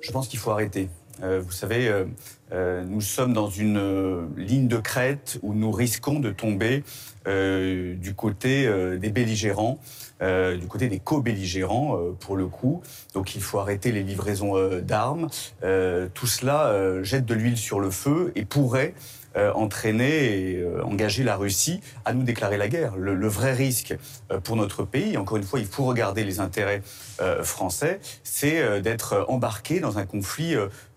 Je 0.00 0.10
pense 0.10 0.28
qu'il 0.28 0.38
faut 0.38 0.50
arrêter. 0.50 0.88
Euh, 1.22 1.40
vous 1.44 1.52
savez, 1.52 1.88
euh, 1.88 2.04
euh, 2.52 2.84
nous 2.84 3.00
sommes 3.00 3.32
dans 3.32 3.48
une 3.48 4.28
ligne 4.36 4.68
de 4.68 4.78
crête 4.78 5.38
où 5.42 5.54
nous 5.54 5.70
risquons 5.70 6.20
de 6.20 6.30
tomber 6.30 6.82
du 7.26 8.14
côté 8.14 8.70
des 8.98 9.08
belligérants, 9.08 9.78
du 10.20 10.66
côté 10.68 10.88
des 10.88 10.98
co-belligérants 10.98 11.98
pour 12.20 12.36
le 12.36 12.46
coup. 12.48 12.82
Donc 13.14 13.34
il 13.34 13.40
faut 13.40 13.58
arrêter 13.58 13.92
les 13.92 14.02
livraisons 14.02 14.78
d'armes. 14.80 15.28
Tout 15.62 16.26
cela 16.26 17.02
jette 17.02 17.24
de 17.24 17.32
l'huile 17.32 17.56
sur 17.56 17.80
le 17.80 17.90
feu 17.90 18.30
et 18.36 18.44
pourrait 18.44 18.92
euh, 19.36 19.52
entraîner 19.52 20.52
et 20.52 20.60
euh, 20.60 20.84
engager 20.84 21.24
la 21.24 21.36
Russie 21.36 21.80
à 22.04 22.12
nous 22.12 22.22
déclarer 22.22 22.56
la 22.56 22.68
guerre. 22.68 22.96
Le, 22.96 23.14
le 23.14 23.28
vrai 23.28 23.52
risque 23.52 23.94
euh, 24.30 24.40
pour 24.40 24.56
notre 24.56 24.84
pays, 24.84 25.16
encore 25.16 25.36
une 25.36 25.42
fois, 25.44 25.60
il 25.60 25.66
faut 25.66 25.84
regarder 25.84 26.24
les 26.24 26.40
intérêts 26.40 26.82
euh, 27.20 27.42
français, 27.42 28.00
c'est 28.22 28.60
euh, 28.60 28.80
d'être 28.80 29.24
embarqué 29.28 29.80
dans 29.80 29.98
un 29.98 30.06
conflit 30.06 30.54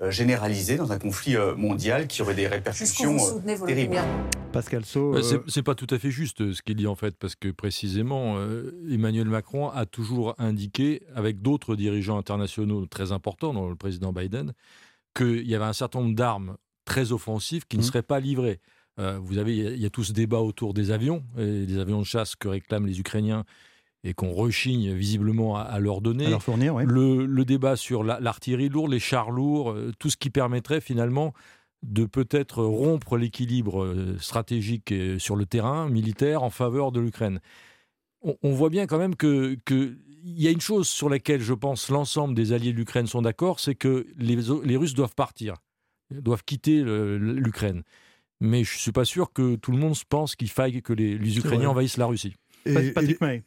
généralisé, 0.09 0.75
dans 0.75 0.91
un 0.91 0.99
conflit 0.99 1.35
euh, 1.35 1.55
mondial 1.55 2.07
qui 2.07 2.21
aurait 2.21 2.35
des 2.35 2.47
répercussions 2.47 3.17
euh, 3.17 3.65
terribles. 3.65 3.97
Pascal 4.51 4.85
Sau. 4.85 5.15
Euh, 5.15 5.43
C'est 5.47 5.63
pas 5.63 5.75
tout 5.75 5.87
à 5.91 5.99
fait 5.99 6.11
juste 6.11 6.53
ce 6.53 6.61
qu'il 6.61 6.75
dit 6.75 6.87
en 6.87 6.95
fait, 6.95 7.15
parce 7.17 7.35
que 7.35 7.49
précisément, 7.49 8.35
euh, 8.37 8.71
Emmanuel 8.91 9.27
Macron 9.27 9.69
a 9.69 9.85
toujours 9.85 10.35
indiqué, 10.37 11.03
avec 11.15 11.41
d'autres 11.41 11.75
dirigeants 11.75 12.17
internationaux 12.17 12.85
très 12.85 13.11
importants, 13.11 13.53
dont 13.53 13.69
le 13.69 13.75
président 13.75 14.13
Biden, 14.13 14.53
qu'il 15.15 15.47
y 15.47 15.55
avait 15.55 15.65
un 15.65 15.73
certain 15.73 15.99
nombre 16.01 16.15
d'armes 16.15 16.57
très 16.87 17.11
offensives 17.11 17.65
qui 17.67 17.77
ne 17.77 17.81
Mhm. 17.83 17.87
seraient 17.87 18.01
pas 18.13 18.19
livrées. 18.19 18.59
Euh, 18.99 19.19
vous 19.21 19.37
avez, 19.37 19.55
il 19.55 19.63
y 19.63 19.67
a- 19.67 19.71
il 19.71 19.79
y, 19.79 19.85
a 19.85 19.89
tout 19.91 20.03
ce 20.03 20.11
débat 20.13 20.39
autour 20.39 20.73
des 20.73 20.89
avions, 20.89 21.23
et 21.37 21.65
des 21.67 21.77
avions 21.77 21.99
de 21.99 22.05
chasse 22.05 22.35
que 22.35 22.47
réclament 22.47 22.87
les 22.87 22.99
Ukrainiens 22.99 23.43
et 24.03 24.13
qu'on 24.13 24.31
rechigne 24.31 24.93
visiblement 24.93 25.57
à, 25.57 25.61
à 25.61 25.79
leur 25.79 26.01
donner. 26.01 26.25
à 26.25 26.29
leur 26.31 26.41
fournir, 26.41 26.73
oui. 26.75 26.83
Le, 26.87 27.25
le 27.25 27.45
débat 27.45 27.75
sur 27.75 28.03
la- 28.03 28.19
l'artillerie 28.19 28.69
lourde, 28.69 28.91
les 28.91 28.99
chars 28.99 29.29
lourds, 29.29 29.71
euh, 29.71 29.91
tout 29.99 30.09
ce 30.09 30.17
qui 30.17 30.29
permettrait 30.31 30.81
finalement 30.81 31.33
de 31.83 32.05
peut-être 32.05 32.63
rompre 32.63 33.17
l'équilibre 33.17 33.83
euh, 33.83 34.17
stratégique 34.19 34.91
euh, 34.91 35.19
sur 35.19 35.35
le 35.35 35.45
terrain 35.45 35.89
militaire 35.89 36.41
en 36.41 36.49
faveur 36.49 36.91
de 36.91 36.99
l'Ukraine. 36.99 37.39
on, 38.23 38.51
voit 38.53 38.69
bien 38.71 38.87
quand 38.87 38.97
même 38.97 39.15
que, 39.15 39.57
il 40.23 40.41
y 40.41 40.47
a 40.47 40.51
une 40.51 40.59
chose 40.59 40.87
sur 40.89 41.07
laquelle 41.07 41.39
je 41.41 41.53
pense 41.53 41.89
l'ensemble 41.89 42.33
des 42.33 42.51
alliés 42.51 42.73
de 42.73 42.77
l'Ukraine 42.77 43.05
sont 43.07 43.21
d'accord, 43.21 43.59
c'est 43.59 43.75
que 43.75 44.07
les, 44.17 44.37
les, 44.63 44.75
Russes 44.75 44.95
doivent 44.95 45.13
partir, 45.15 45.53
doivent 46.11 46.43
quitter 46.43 46.83
l'Ukraine. 46.83 47.83
Mais 48.39 48.63
je 48.63 48.73
ne 48.75 48.79
suis 48.79 48.91
pas 48.91 49.05
sûr 49.05 49.33
que 49.33 49.55
tout 49.55 49.71
le 49.71 49.77
monde 49.77 49.95
pense 50.09 50.35
qu'il 50.35 50.49
faille 50.49 50.81
que 50.81 50.93
les, 50.93 51.37
Ukrainiens 51.37 51.69
envahissent 51.69 51.97
la 51.97 52.05
Russie. 52.05 52.35
Et, 52.65 52.93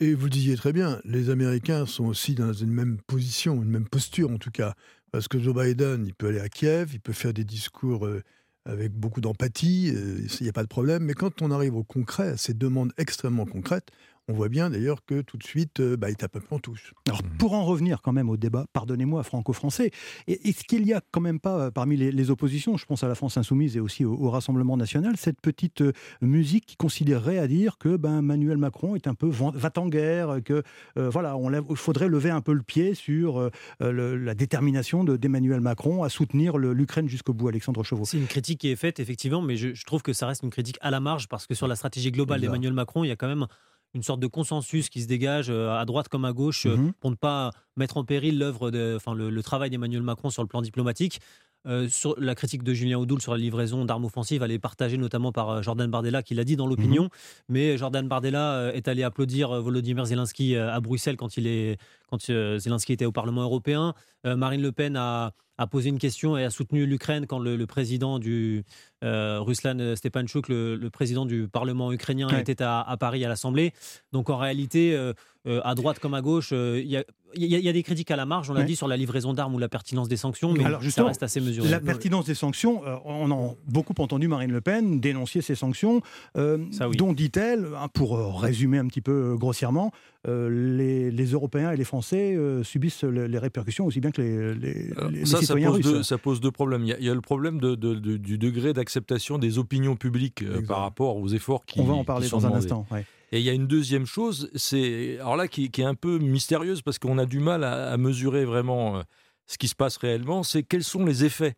et, 0.00 0.14
vous 0.14 0.25
le 0.25 0.31
disiez 0.31 0.57
très 0.57 0.73
bien, 0.73 1.00
les 1.05 1.29
Américains 1.29 1.85
sont 1.85 2.07
aussi 2.07 2.35
dans 2.35 2.55
une 2.55 2.71
même 2.71 2.99
position, 3.07 3.62
une 3.62 3.69
même 3.69 3.88
posture 3.88 4.31
en 4.31 4.38
tout 4.38 4.50
cas. 4.50 4.75
Parce 5.12 5.29
que 5.29 5.38
Joe 5.38 5.55
Biden, 5.55 6.07
il 6.07 6.14
peut 6.14 6.29
aller 6.29 6.40
à 6.40 6.49
Kiev, 6.49 6.90
il 6.93 7.00
peut 7.00 7.12
faire 7.12 7.33
des 7.33 7.45
discours 7.45 8.07
euh, 8.07 8.23
avec 8.64 8.93
beaucoup 8.93 9.21
d'empathie, 9.21 9.93
euh, 9.95 10.21
il 10.40 10.45
n'y 10.45 10.49
a 10.49 10.52
pas 10.52 10.62
de 10.62 10.69
problème. 10.69 11.05
Mais 11.05 11.14
quand 11.14 11.43
on 11.43 11.50
arrive 11.50 11.75
au 11.75 11.83
concret, 11.83 12.29
à 12.29 12.37
ces 12.37 12.55
demandes 12.55 12.93
extrêmement 12.97 13.47
concrètes, 13.47 13.90
on 14.31 14.33
voit 14.33 14.49
bien 14.49 14.71
d'ailleurs 14.71 15.05
que 15.05 15.23
tout 15.23 15.37
de 15.37 15.43
suite, 15.43 15.81
euh, 15.81 15.97
bah, 15.97 16.09
il 16.09 16.17
tape 16.17 16.37
un 16.37 16.41
peu 16.41 16.55
en 16.55 16.59
touche. 16.59 16.95
Alors, 17.09 17.23
pour 17.39 17.53
en 17.53 17.65
revenir 17.65 18.00
quand 18.00 18.12
même 18.12 18.29
au 18.29 18.37
débat, 18.37 18.67
pardonnez-moi, 18.73 19.23
franco-français, 19.25 19.91
est-ce 20.29 20.65
qu'il 20.65 20.85
n'y 20.85 20.93
a 20.93 21.00
quand 21.11 21.21
même 21.21 21.41
pas 21.41 21.59
euh, 21.59 21.71
parmi 21.71 21.97
les, 21.97 22.31
oppositions, 22.31 22.77
je 22.77 22.87
pense 22.87 23.03
à 23.03 23.09
la 23.09 23.17
France 23.17 23.37
insoumise 23.37 23.77
et 23.77 23.81
aussi 23.81 24.05
au, 24.05 24.31
Rassemblement 24.31 24.77
national, 24.77 25.17
cette 25.17 25.41
petite 25.41 25.81
euh, 25.81 25.93
musique 26.21 26.65
qui 26.65 26.77
considérerait 26.77 27.39
à 27.39 27.49
dire 27.49 27.79
que 27.79 27.97
ben, 27.97 28.19
Emmanuel 28.19 28.59
Macron 28.59 28.95
est 28.95 29.09
un 29.09 29.15
peu 29.15 29.29
va-t-en-guerre, 29.29 30.39
que 30.45 30.62
voilà, 30.95 31.37
il 31.69 31.77
faudrait 31.77 32.09
lever 32.09 32.31
un 32.31 32.41
peu 32.41 32.53
le 32.53 32.62
pied 32.62 32.95
sur 32.95 33.50
la 33.81 34.35
détermination 34.35 35.03
d'Emmanuel 35.03 35.61
Macron 35.61 36.05
à 36.05 36.09
soutenir 36.09 36.59
l'Ukraine 36.59 37.09
jusqu'au 37.09 37.33
bout, 37.33 37.49
Alexandre 37.49 37.83
Chauveau 37.83 38.05
C'est 38.05 38.19
une 38.19 38.27
critique 38.27 38.61
qui 38.61 38.71
est 38.71 38.77
faite, 38.77 39.00
effectivement, 39.00 39.43
mais 39.43 39.57
je, 39.57 39.85
trouve 39.85 40.03
que 40.03 40.12
ça 40.12 40.27
reste 40.27 40.43
une 40.45 40.50
critique 40.50 40.79
à 40.81 40.91
la 40.91 41.00
marge 41.00 41.27
parce 41.27 41.47
que 41.47 41.55
sur 41.55 41.67
la 41.67 41.75
stratégie 41.75 42.12
globale 42.12 42.41
d'Emmanuel 42.41 42.73
Macron, 42.73 43.03
il 43.03 43.09
y 43.09 43.12
a 43.12 43.17
quand 43.17 43.29
même 43.29 43.47
une 43.95 44.03
sorte 44.03 44.21
de 44.21 44.27
consensus 44.27 44.89
qui 44.89 45.03
se 45.03 45.07
dégage 45.07 45.51
euh, 45.51 45.77
à 45.77 45.85
droite 45.85 46.09
comme 46.09 46.25
à 46.25 46.33
gauche 46.33 46.67
euh, 46.67 46.77
mhm. 46.77 46.93
pour 47.01 47.11
ne 47.11 47.17
pas 47.17 47.51
mettre 47.77 47.97
en 47.97 48.05
péril 48.05 48.39
l'œuvre, 48.39 48.71
enfin 48.97 49.15
le, 49.15 49.43
travail 49.43 49.71
d'Emmanuel 49.71 50.03
Macron 50.03 50.31
sur 50.31 50.43
le 50.43 50.49
plan 50.49 50.63
diplomatique. 50.63 51.21
Euh, 51.67 51.91
sur 51.91 52.19
la 52.19 52.35
critique 52.35 52.63
de 52.63 52.73
Julien 52.73 52.97
Oudoul 52.97 53.21
sur 53.21 53.33
la 53.33 53.39
livraison 53.39 53.85
d'armes 53.85 54.07
offensives, 54.07 54.43
elle 54.43 54.51
est 54.51 54.59
partagée 54.59 54.97
notamment 54.97 55.31
par 55.31 55.63
Jordan 55.63 55.91
Bardella 55.91 56.23
qui 56.23 56.35
l'a 56.35 56.45
dit 56.45 56.57
dans 56.57 56.67
l'opinion. 56.67 57.05
Mhm. 57.05 57.11
Mais 57.51 57.77
Jordan 57.77 58.09
Bardella 58.09 58.71
est 58.75 58.89
allé 58.89 59.03
applaudir 59.03 59.61
Volodymyr 59.61 60.07
Zelensky 60.07 60.57
à 60.57 60.81
Bruxelles 60.81 61.19
quand, 61.19 61.37
il 61.37 61.47
est, 61.47 61.77
quand 62.11 62.26
Zelensky 62.26 62.93
était 62.93 63.07
au 63.07 63.12
Parlement 63.12 63.43
européen. 63.43 63.95
Marine 64.25 64.62
Le 64.62 64.73
Pen 64.73 64.97
a, 64.97 65.33
a 65.61 65.67
posé 65.67 65.90
une 65.90 65.99
question 65.99 66.38
et 66.38 66.45
a 66.45 66.49
soutenu 66.50 66.87
l'Ukraine 66.87 67.26
quand 67.26 67.38
le, 67.38 67.67
président 67.67 68.19
du 68.19 68.64
euh, 69.05 69.40
Ruslan 69.43 69.95
Stepanchuk, 69.95 70.49
le, 70.49 70.88
président 70.88 71.26
du 71.26 71.49
Parlement 71.49 71.93
ukrainien, 71.93 72.29
était 72.31 72.62
à, 72.62 72.97
Paris 72.99 73.26
à 73.26 73.29
l'Assemblée. 73.29 73.75
Donc 74.11 74.31
en 74.31 74.38
réalité, 74.38 74.95
euh, 74.97 75.12
euh, 75.47 75.61
à 75.62 75.75
droite 75.75 75.99
comme 75.99 76.14
à 76.14 76.23
gauche, 76.23 76.52
il 76.52 76.87
y, 76.87 77.69
a 77.69 77.73
des 77.73 77.83
critiques 77.83 78.11
à 78.11 78.17
la 78.17 78.25
marge, 78.25 78.49
on 78.49 78.55
l'a 78.55 78.62
dit, 78.62 78.75
sur 78.75 78.88
la 78.88 78.97
livraison 78.97 79.35
d'armes 79.35 79.55
ou 79.55 79.59
la 79.59 79.69
pertinence 79.69 80.09
des 80.09 80.17
sanctions, 80.17 80.50
mais 80.55 80.64
Alors, 80.64 80.83
ça 80.83 81.05
reste 81.05 81.23
assez 81.23 81.40
mesuré. 81.40 81.69
La 81.69 81.79
pertinence 81.79 82.25
des 82.25 82.35
sanctions, 82.35 82.83
on 83.05 83.31
a 83.31 83.55
beaucoup 83.69 83.95
entendu 83.99 84.29
Marine 84.29 84.52
Le 84.52 84.62
Pen 84.62 84.99
dénoncer 84.99 85.43
ces 85.43 85.55
sanctions, 85.55 86.00
dont 86.35 87.12
dit-elle, 87.12 87.69
hein, 87.76 87.88
pour 87.93 88.40
résumer 88.40 88.79
un 88.79 88.87
petit 88.87 89.02
peu 89.02 89.37
grossièrement, 89.38 89.93
les, 90.27 91.31
Européens 91.33 91.73
et 91.73 91.77
les 91.77 91.85
Français 91.85 92.37
subissent 92.62 93.05
les 93.05 93.39
répercussions 93.39 93.87
aussi 93.87 94.00
bien 94.00 94.11
que 94.11 94.21
les, 94.21 94.55
les, 94.55 95.27
ça 95.27 95.55
pose, 95.55 95.81
deux, 95.81 96.03
ça 96.03 96.19
pose 96.19 96.41
deux 96.41 96.50
problèmes. 96.50 96.85
Il 96.85 97.05
y 97.05 97.09
a, 97.09 97.15
le 97.15 97.21
problème 97.21 97.59
de, 97.59 97.75
du 97.75 98.39
degré 98.39 98.73
d'acceptation 98.73 99.39
des 99.39 99.59
opinions 99.59 99.97
publiques 99.97 100.43
euh, 100.43 100.62
par 100.62 100.81
rapport 100.81 101.17
aux 101.17 101.29
efforts 101.29 101.65
qui 101.65 101.81
On 101.81 101.85
va 101.85 101.95
en 101.95 102.05
parler 102.05 102.29
dans 102.29 102.47
un 102.47 102.53
instant. 102.53 102.87
Et 103.33 103.39
il 103.39 103.45
y 103.45 103.50
a 103.50 103.53
une 103.53 103.69
deuxième 103.69 104.07
chose, 104.07 104.50
c'est 104.57 105.19
alors 105.21 105.37
là 105.37 105.47
qui, 105.47 105.71
est 105.77 105.85
un 105.85 105.95
peu 105.95 106.19
mystérieuse 106.19 106.83
parce 106.83 106.99
qu'on 106.99 107.19
a 107.19 107.27
du 107.27 107.39
mal 107.39 107.62
à, 107.62 107.97
mesurer 107.97 108.45
vraiment 108.45 108.99
euh, 108.99 109.03
ce 109.47 109.57
qui 109.57 109.69
se 109.69 109.77
passe 109.77 109.97
réellement, 109.99 110.43
c'est 110.43 110.65
quels 110.65 110.83
sont 110.83 111.05
les 111.05 111.25
effets 111.25 111.55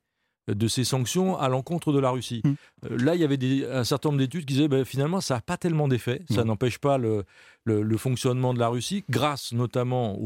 de 0.48 0.68
ces 0.68 0.84
sanctions 0.84 1.38
à 1.38 1.48
l'encontre 1.48 1.92
de 1.92 2.00
la 2.00 2.10
Russie. 2.10 2.42
Hum. 2.44 2.56
Euh, 2.90 2.96
là, 2.98 3.14
il 3.14 3.20
y 3.20 3.24
avait 3.24 3.36
des, 3.36 3.64
un 3.64 3.84
certain 3.84 4.08
nombre 4.08 4.18
d'études 4.18 4.44
qui 4.44 4.54
disaient 4.54 4.68
ben, 4.68 4.84
finalement, 4.84 5.20
ça 5.20 5.34
n'a 5.34 5.40
pas 5.40 5.56
tellement 5.56 5.88
d'effet. 5.88 6.22
Ça 6.30 6.44
n'empêche 6.44 6.78
pas 6.78 6.98
le, 6.98 7.24
le, 7.64 7.96
fonctionnement 7.96 8.52
de 8.52 8.58
la 8.58 8.68
Russie, 8.68 9.04
grâce 9.08 9.52
notamment 9.52 10.18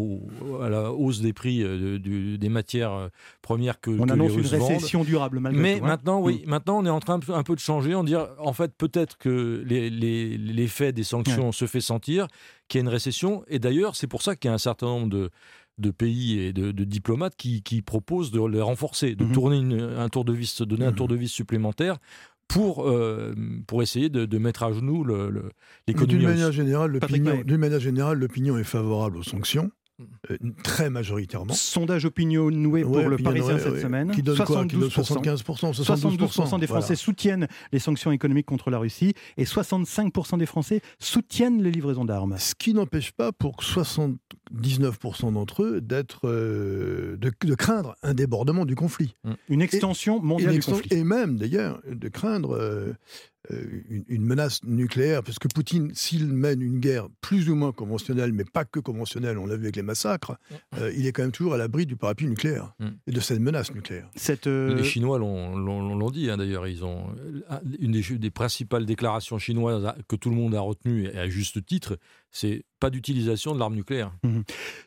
à 0.62 0.68
la 0.70 0.92
hausse 0.92 1.20
des 1.20 1.32
prix 1.32 1.62
euh, 1.62 1.98
des 1.98 2.48
matières 2.48 2.92
euh, 2.92 3.08
premières 3.42 3.80
que, 3.80 3.90
on 3.90 4.08
annonce 4.08 4.32
une 4.32 4.46
récession 4.46 5.04
durable 5.04 5.40
malgré 5.40 5.62
Mais 5.62 5.78
tout, 5.78 5.84
hein. 5.84 5.88
maintenant, 5.88 6.20
oui, 6.20 6.40
hum. 6.44 6.50
maintenant, 6.50 6.78
on 6.78 6.86
est 6.86 6.90
en 6.90 7.00
train 7.00 7.20
un 7.28 7.42
peu 7.42 7.54
de 7.54 7.60
changer, 7.60 7.94
en 7.94 8.04
dire 8.04 8.28
en 8.38 8.52
fait 8.52 8.72
peut-être 8.76 9.18
que 9.18 9.62
l'effet 9.66 10.92
des 10.92 11.04
sanctions 11.04 11.52
se 11.52 11.66
fait 11.66 11.80
sentir, 11.80 12.26
qu'il 12.68 12.78
y 12.78 12.80
a 12.80 12.84
une 12.84 12.88
récession. 12.88 13.44
Et 13.48 13.58
d'ailleurs, 13.58 13.96
c'est 13.96 14.06
pour 14.06 14.22
ça 14.22 14.34
qu'il 14.34 14.48
y 14.48 14.50
a 14.50 14.54
un 14.54 14.58
certain 14.58 14.86
nombre 14.86 15.08
de 15.08 15.30
de 15.78 15.90
pays 15.90 16.38
et 16.40 16.52
de, 16.52 16.70
diplomates 16.84 17.36
qui, 17.36 17.82
proposent 17.82 18.30
de 18.30 18.44
les 18.46 18.60
renforcer, 18.60 19.14
de 19.14 19.24
mhm. 19.24 19.32
tourner 19.32 19.82
un 19.82 20.08
tour 20.08 20.24
de 20.24 20.32
vis, 20.32 20.62
donner 20.62 20.86
un 20.86 20.92
tour 20.92 21.06
mhm. 21.06 21.12
de 21.14 21.18
vis 21.18 21.28
supplémentaire 21.28 21.98
pour, 22.48 22.88
euh, 22.88 23.34
pour 23.66 23.82
essayer 23.82 24.08
de, 24.08 24.38
mettre 24.38 24.62
à 24.62 24.72
genoux 24.72 25.04
l'économie. 25.86 26.18
D'une 26.18 27.58
manière 27.58 27.80
générale, 27.80 28.18
l'opinion 28.18 28.58
est 28.58 28.64
favorable 28.64 29.18
aux 29.18 29.22
sanctions. 29.22 29.70
Euh, 30.30 30.36
très 30.62 30.90
majoritairement. 30.90 31.54
Sondage 31.54 32.04
opinion 32.04 32.50
noué 32.50 32.82
pour 32.82 33.08
le 33.08 33.16
Parisien 33.16 33.58
cette 33.58 33.80
semaine. 33.80 34.10
Qui 34.10 34.22
donne 34.22 34.36
72 34.36 34.92
quoi 34.92 35.02
75%, 35.02 35.74
72%, 35.74 36.60
des 36.60 36.66
Français 36.66 36.96
soutiennent 36.96 37.48
les 37.72 37.78
sanctions 37.78 38.12
économiques 38.12 38.44
contre 38.44 38.70
la 38.70 38.78
Russie 38.78 39.14
et 39.38 39.44
65% 39.44 40.36
des 40.36 40.44
Français 40.44 40.82
soutiennent 40.98 41.62
les 41.62 41.70
livraisons 41.70 42.04
d'armes. 42.04 42.36
Ce 42.38 42.54
qui 42.54 42.74
n'empêche 42.74 43.12
pas 43.12 43.32
pour 43.32 43.62
79% 43.62 45.32
d'entre 45.32 45.62
eux 45.62 45.80
d'être, 45.80 46.28
euh, 46.28 47.16
de, 47.16 47.54
craindre 47.54 47.96
un 48.02 48.12
débordement 48.12 48.66
du 48.66 48.74
conflit. 48.74 49.14
Une 49.48 49.62
extension 49.62 50.20
mondiale 50.20 50.56
du 50.56 50.60
conflit. 50.60 50.88
Et 50.90 51.04
même 51.04 51.38
d'ailleurs 51.38 51.80
de 51.88 52.08
craindre 52.08 52.54
euh, 52.54 52.92
euh, 53.50 53.82
une, 54.08 54.24
menace 54.24 54.62
nucléaire, 54.64 55.22
parce 55.22 55.38
que 55.38 55.48
Poutine, 55.48 55.92
s'il 55.94 56.26
mène 56.26 56.62
une 56.62 56.80
guerre 56.80 57.08
plus 57.20 57.48
ou 57.48 57.54
moins 57.54 57.72
conventionnelle, 57.72 58.32
mais 58.32 58.44
pas 58.44 58.64
que 58.64 58.80
conventionnelle, 58.80 59.38
on 59.38 59.46
l'a 59.46 59.56
vu 59.56 59.64
avec 59.64 59.76
les 59.76 59.82
massacres, 59.82 60.36
euh, 60.78 60.92
il 60.96 61.06
est 61.06 61.12
quand 61.12 61.22
même 61.22 61.32
toujours 61.32 61.54
à 61.54 61.56
l'abri 61.56 61.86
du 61.86 61.96
parapluie 61.96 62.28
nucléaire 62.28 62.74
mm. 62.80 62.88
et 63.06 63.12
de 63.12 63.20
cette 63.20 63.40
menace 63.40 63.72
nucléaire. 63.72 64.08
Cette, 64.16 64.46
euh, 64.46 64.74
Les 64.74 64.84
Chinois 64.84 65.18
l'ont 65.18 66.10
dit 66.10 66.30
hein, 66.30 66.36
d'ailleurs, 66.36 66.66
ils 66.66 66.84
ont 66.84 67.14
une 67.78 67.92
des, 67.92 68.30
principales 68.30 68.86
déclarations 68.86 69.38
chinoises 69.38 69.92
que 70.08 70.16
tout 70.16 70.30
le 70.30 70.36
monde 70.36 70.54
a 70.54 70.60
retenues 70.60 71.06
et 71.06 71.18
à 71.18 71.28
juste 71.28 71.64
titre, 71.64 71.98
c'est 72.30 72.64
pas 72.80 72.90
d'utilisation 72.90 73.54
de 73.54 73.58
l'arme 73.58 73.74
nucléaire. 73.74 74.12
Mmh. 74.22 74.40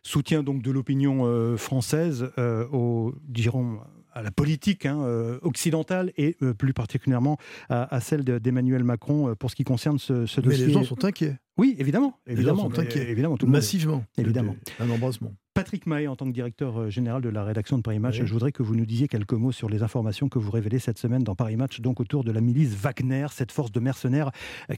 Soutien 0.03 0.43
donc 0.43 0.61
de 0.61 0.71
l'opinion 0.71 1.57
française 1.57 2.29
au 2.71 3.13
diront 3.27 3.79
à 4.13 4.21
la 4.21 4.31
politique 4.31 4.85
hein, 4.85 4.99
euh, 5.01 5.39
occidentale 5.41 6.11
et 6.17 6.37
euh, 6.41 6.53
plus 6.53 6.73
particulièrement 6.73 7.37
à, 7.69 7.99
celle 7.99 8.23
d'Emmanuel 8.23 8.83
Macron 8.83 9.29
euh, 9.29 9.35
pour 9.35 9.49
ce 9.51 9.55
qui 9.55 9.63
concerne 9.63 9.99
ce, 9.99 10.13
dossier. 10.13 10.41
Mais 10.45 10.57
les 10.57 10.71
gens 10.71 10.83
sont 10.83 11.03
inquiets. 11.05 11.37
Oui, 11.57 11.75
évidemment. 11.77 12.17
évidemment, 12.25 12.69
évidemment 12.95 13.37
tout 13.37 13.47
Massivement. 13.47 14.05
Évidemment. 14.17 14.55
Un 14.79 14.89
embrassement. 14.89 15.33
Patrick 15.59 15.87
Mahé, 15.87 16.07
en 16.07 16.15
tant 16.15 16.25
que 16.25 16.31
directeur 16.31 16.89
général 16.89 17.21
de 17.21 17.27
la 17.27 17.43
rédaction 17.43 17.77
de 17.77 17.81
Paris 17.81 17.99
Match, 17.99 18.21
je 18.23 18.31
voudrais 18.31 18.53
que 18.53 18.63
vous 18.63 18.75
nous 18.75 18.85
disiez 18.85 19.09
quelques 19.09 19.33
mots 19.33 19.51
sur 19.51 19.67
les 19.67 19.83
informations 19.83 20.29
que 20.29 20.39
vous 20.39 20.51
révélez 20.51 20.79
cette 20.79 20.97
semaine 20.97 21.21
dans 21.21 21.35
Paris 21.35 21.57
Match, 21.57 21.81
donc 21.81 21.99
autour 21.99 22.23
de 22.23 22.31
la 22.31 22.39
milice 22.39 22.73
Wagner, 22.75 23.27
cette 23.29 23.51
force 23.51 23.69
de 23.73 23.81
mercenaires 23.81 24.31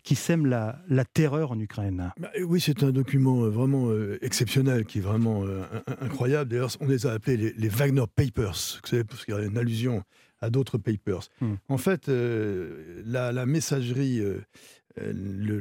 qui 0.03 0.15
sème 0.15 0.47
la, 0.47 0.81
la 0.89 1.05
terreur 1.05 1.51
en 1.51 1.59
Ukraine. 1.59 2.11
Bah, 2.19 2.31
oui, 2.43 2.59
c'est 2.59 2.81
un 2.81 2.89
document 2.89 3.47
vraiment 3.47 3.89
exceptionnel, 4.23 4.85
qui 4.85 4.97
est 4.97 5.01
vraiment 5.01 5.43
incroyable. 6.01 6.49
D'ailleurs, 6.49 6.71
on 6.79 6.87
les 6.87 7.05
a 7.05 7.11
appelés 7.11 7.53
les, 7.55 7.69
Wagner 7.69 8.05
Papers, 8.15 8.79
vous 8.81 8.89
savez, 8.89 9.03
parce 9.03 9.23
qu'il 9.23 9.35
y 9.35 9.37
a 9.37 9.43
une 9.43 9.59
allusion 9.59 10.01
à 10.39 10.49
d'autres 10.49 10.79
papers. 10.79 11.29
Hmm. 11.41 11.57
En 11.69 11.77
fait, 11.77 12.07
la, 12.07 13.45
messagerie, 13.45 14.19
le, 14.97 15.59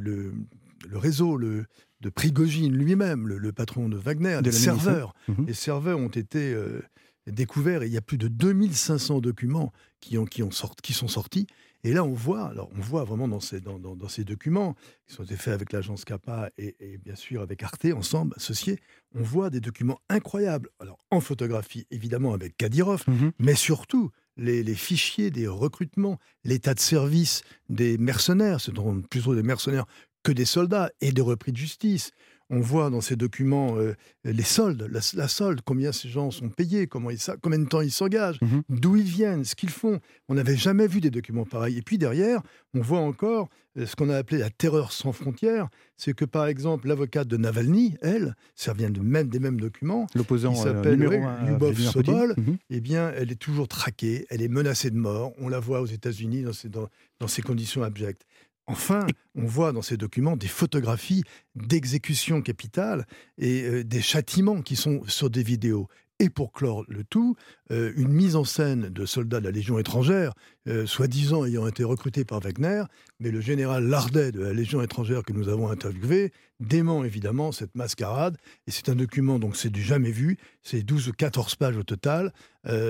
le 0.89 0.97
réseau 0.97 1.37
le, 1.37 1.65
de 2.01 2.09
Prigogine 2.09 2.73
lui-même, 2.75 3.27
le, 3.27 3.51
patron 3.51 3.89
de 3.89 3.97
Wagner, 3.97 4.39
les 4.43 4.51
serveurs. 4.51 5.13
Mhm. 5.27 5.45
Les 5.47 5.53
serveurs 5.53 5.99
ont 5.99 6.07
été 6.07 6.53
euh, 6.53 6.81
découverts 7.27 7.83
et 7.83 7.87
il 7.87 7.93
y 7.93 7.97
a 7.97 8.01
plus 8.01 8.17
de 8.17 8.27
2500 8.27 9.19
documents 9.19 9.71
qui, 9.99 10.17
ont, 10.17 10.25
qui, 10.25 10.43
ont 10.43 10.49
qui 10.81 10.93
sont 10.93 11.07
sortis. 11.07 11.47
Et 11.83 11.93
là, 11.93 12.03
on 12.03 12.13
voit, 12.13 12.47
alors 12.47 12.69
on 12.75 12.81
voit 12.81 13.03
vraiment 13.03 13.27
dans 13.27 13.39
ces, 13.39 13.59
dans, 13.59 13.79
dans, 13.79 14.07
ces 14.07 14.23
documents, 14.23 14.75
qui 15.07 15.15
sont 15.15 15.25
faits 15.25 15.53
avec 15.53 15.71
l'agence 15.71 16.05
CAPA 16.05 16.51
et, 16.57 16.99
bien 17.03 17.15
sûr 17.15 17.41
avec 17.41 17.63
Arte, 17.63 17.85
ensemble, 17.95 18.35
associés, 18.37 18.79
on 19.15 19.23
voit 19.23 19.49
des 19.49 19.61
documents 19.61 19.99
incroyables. 20.09 20.69
Alors 20.79 20.99
en 21.09 21.21
photographie, 21.21 21.87
évidemment, 21.89 22.33
avec 22.33 22.55
Kadyrov, 22.57 23.03
mhm. 23.07 23.31
mais 23.39 23.55
surtout 23.55 24.11
les, 24.37 24.63
les, 24.63 24.75
fichiers 24.75 25.31
des 25.31 25.47
recrutements, 25.47 26.19
l'état 26.43 26.73
de 26.73 26.79
service 26.79 27.41
des 27.69 27.97
mercenaires, 27.97 28.61
ce 28.61 28.71
sont 28.73 29.01
plutôt 29.01 29.35
des 29.35 29.43
mercenaires 29.43 29.85
que 30.23 30.31
des 30.31 30.45
soldats 30.45 30.91
et 31.01 31.11
des 31.11 31.21
repris 31.21 31.51
de 31.51 31.57
justice. 31.57 32.11
On 32.53 32.59
voit 32.59 32.89
dans 32.89 32.99
ces 32.99 33.15
documents 33.15 33.77
euh, 33.77 33.93
les 34.25 34.43
soldes, 34.43 34.85
la, 34.91 35.27
solde, 35.29 35.61
combien 35.63 35.93
ces 35.93 36.09
gens 36.09 36.31
sont 36.31 36.49
payés, 36.49 36.85
comment 36.85 37.09
ils, 37.09 37.17
combien 37.41 37.59
de 37.59 37.65
temps 37.65 37.79
ils 37.79 37.91
s'engagent, 37.93 38.41
Mhm. 38.41 38.63
d'où 38.67 38.97
ils 38.97 39.03
viennent, 39.03 39.45
ce 39.45 39.55
qu'ils 39.55 39.69
font. 39.69 40.01
On 40.27 40.33
n'avait 40.33 40.57
jamais 40.57 40.85
vu 40.85 40.99
des 40.99 41.11
documents 41.11 41.45
pareils. 41.45 41.77
Et 41.77 41.81
puis 41.81 41.97
derrière, 41.97 42.41
on 42.73 42.81
voit 42.81 42.99
encore 42.99 43.47
euh, 43.77 43.85
ce 43.85 43.95
qu'on 43.95 44.09
a 44.09 44.17
appelé 44.17 44.37
la 44.39 44.49
terreur 44.49 44.91
sans 44.91 45.13
frontières. 45.13 45.69
C'est 45.95 46.13
que 46.13 46.25
par 46.25 46.45
exemple, 46.47 46.89
l'avocate 46.89 47.29
de 47.29 47.37
Navalny, 47.37 47.95
elle, 48.01 48.35
ça 48.53 48.73
vient 48.73 48.89
de 48.89 48.99
même, 48.99 49.29
des 49.29 49.39
mêmes 49.39 49.61
documents, 49.61 50.07
L'opposant 50.13 50.51
euh, 50.51 50.61
s'appelle 50.61 50.97
Vladimir 51.01 51.57
Poutine. 51.57 51.85
Sobol, 51.89 52.33
Mhm. 52.35 52.57
eh 52.69 52.81
bien, 52.81 53.13
elle 53.15 53.31
est 53.31 53.35
toujours 53.39 53.69
traquée, 53.69 54.25
elle 54.29 54.41
est 54.41 54.49
menacée 54.49 54.89
de 54.91 54.97
mort. 54.97 55.31
On 55.39 55.47
la 55.47 55.61
voit 55.61 55.79
aux 55.79 55.85
États-Unis 55.85 56.43
dans, 56.43 56.89
dans 57.21 57.27
ces 57.29 57.41
conditions 57.41 57.81
abjectes. 57.81 58.25
Enfin, 58.71 59.05
on 59.35 59.45
voit 59.45 59.73
dans 59.73 59.81
ces 59.81 59.97
documents 59.97 60.37
des 60.37 60.47
photographies 60.47 61.25
d'exécutions 61.55 62.41
capitales 62.41 63.05
et 63.37 63.63
euh, 63.63 63.83
des 63.83 63.99
châtiments 63.99 64.61
qui 64.61 64.77
sont 64.77 65.01
sur 65.07 65.29
des 65.29 65.43
vidéos. 65.43 65.89
Et 66.19 66.29
pour 66.29 66.53
clore 66.53 66.85
le 66.87 67.03
tout, 67.03 67.35
euh, 67.71 67.91
une 67.97 68.13
mise 68.13 68.37
en 68.37 68.45
scène 68.45 68.87
de 68.87 69.05
soldats 69.05 69.41
de 69.41 69.45
la 69.45 69.51
Légion 69.51 69.77
étrangère, 69.77 70.31
euh, 70.69 70.85
soi-disant 70.85 71.43
ayant 71.43 71.67
été 71.67 71.83
recrutés 71.83 72.23
par 72.23 72.39
Wagner, 72.39 72.83
mais 73.19 73.29
le 73.29 73.41
général 73.41 73.83
Lardet 73.87 74.31
de 74.31 74.39
la 74.39 74.53
Légion 74.53 74.81
étrangère 74.81 75.23
que 75.23 75.33
nous 75.33 75.49
avons 75.49 75.67
interviewé 75.67 76.31
dément 76.61 77.03
évidemment 77.03 77.51
cette 77.51 77.75
mascarade. 77.75 78.37
Et 78.67 78.71
c'est 78.71 78.87
un 78.87 78.95
document, 78.95 79.37
donc 79.37 79.57
c'est 79.57 79.69
du 79.69 79.81
jamais 79.81 80.11
vu, 80.11 80.37
c'est 80.63 80.81
12 80.81 81.09
ou 81.09 81.11
14 81.11 81.55
pages 81.55 81.75
au 81.75 81.83
total, 81.83 82.31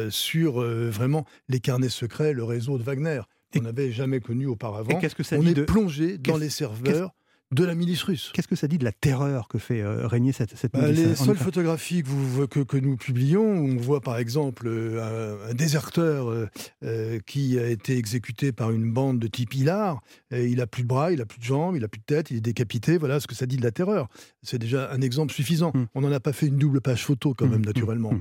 sur 0.10 0.60
vraiment 0.62 1.26
les 1.48 1.62
carnets 1.62 1.90
secrets, 1.90 2.34
le 2.34 2.44
réseau 2.44 2.78
de 2.78 2.84
Wagner, 2.84 3.22
qu'on 3.54 3.62
n'avait 3.64 3.92
jamais 3.92 4.20
connu 4.20 4.46
auparavant. 4.48 4.90
Et 4.90 5.00
qu'est-ce 5.00 5.16
que 5.16 5.24
ça 5.24 5.38
On 5.38 5.42
dit 5.44 5.50
est 5.50 5.54
de- 5.54 5.64
plongé 5.64 6.18
dans 6.18 6.38
les 6.38 6.50
serveurs 6.50 7.12
de 7.52 7.66
la 7.66 7.76
milice 7.76 8.02
russe. 8.04 8.32
Qu'est-ce 8.34 8.48
que 8.48 8.56
ça 8.56 8.70
dit 8.70 8.78
de 8.78 8.86
la 8.86 8.94
terreur 8.94 9.50
que 9.50 9.58
fait 9.58 9.82
euh, 9.82 10.08
régner 10.08 10.32
cette, 10.32 10.56
cette 10.56 10.72
Bah, 10.72 10.88
milice 10.88 11.06
les 11.06 11.16
seules 11.16 11.36
photographies 11.36 12.02
que, 12.02 12.08
vous- 12.08 12.48
que- 12.48 12.62
que 12.62 12.78
nous 12.78 12.96
publions, 12.96 13.44
où 13.44 13.68
on 13.68 13.76
voit 13.76 14.00
par 14.00 14.18
exemple 14.20 14.68
euh, 14.70 15.44
un, 15.48 15.50
un 15.50 15.54
déserteur 15.54 16.30
euh, 16.84 17.20
qui 17.26 17.60
a 17.60 17.68
été 17.68 17.98
exécuté 17.98 18.54
par 18.54 18.72
une 18.72 18.94
bande 18.94 19.20
de 19.20 19.28
type 19.28 19.54
Hilar. 19.54 20.02
Il 20.32 20.62
a 20.62 20.66
plus 20.68 20.84
de 20.84 20.88
bras, 20.88 21.12
il 21.12 21.20
a 21.22 21.26
plus 21.26 21.40
de 21.40 21.44
jambes, 21.44 21.76
il 21.76 21.84
a 21.84 21.90
plus 21.90 22.00
de 22.00 22.06
tête, 22.06 22.32
il 22.32 22.38
est 22.38 22.42
décapité. 22.42 22.98
Voilà 22.98 23.20
ce 23.20 23.28
que 23.28 23.36
ça 23.36 23.46
dit 23.46 23.58
de 23.58 23.64
la 23.64 23.72
terreur. 23.72 24.08
C'est 24.44 24.58
déjà 24.58 24.90
un 24.90 25.02
exemple 25.02 25.34
suffisant. 25.34 25.72
Hmm. 25.76 25.88
On 25.94 26.00
n'en 26.00 26.12
a 26.14 26.22
pas 26.22 26.32
fait 26.32 26.48
une 26.48 26.58
double 26.58 26.80
page 26.80 27.04
photo 27.04 27.34
quand 27.34 27.48
même, 27.48 27.66
naturellement. 27.66 28.14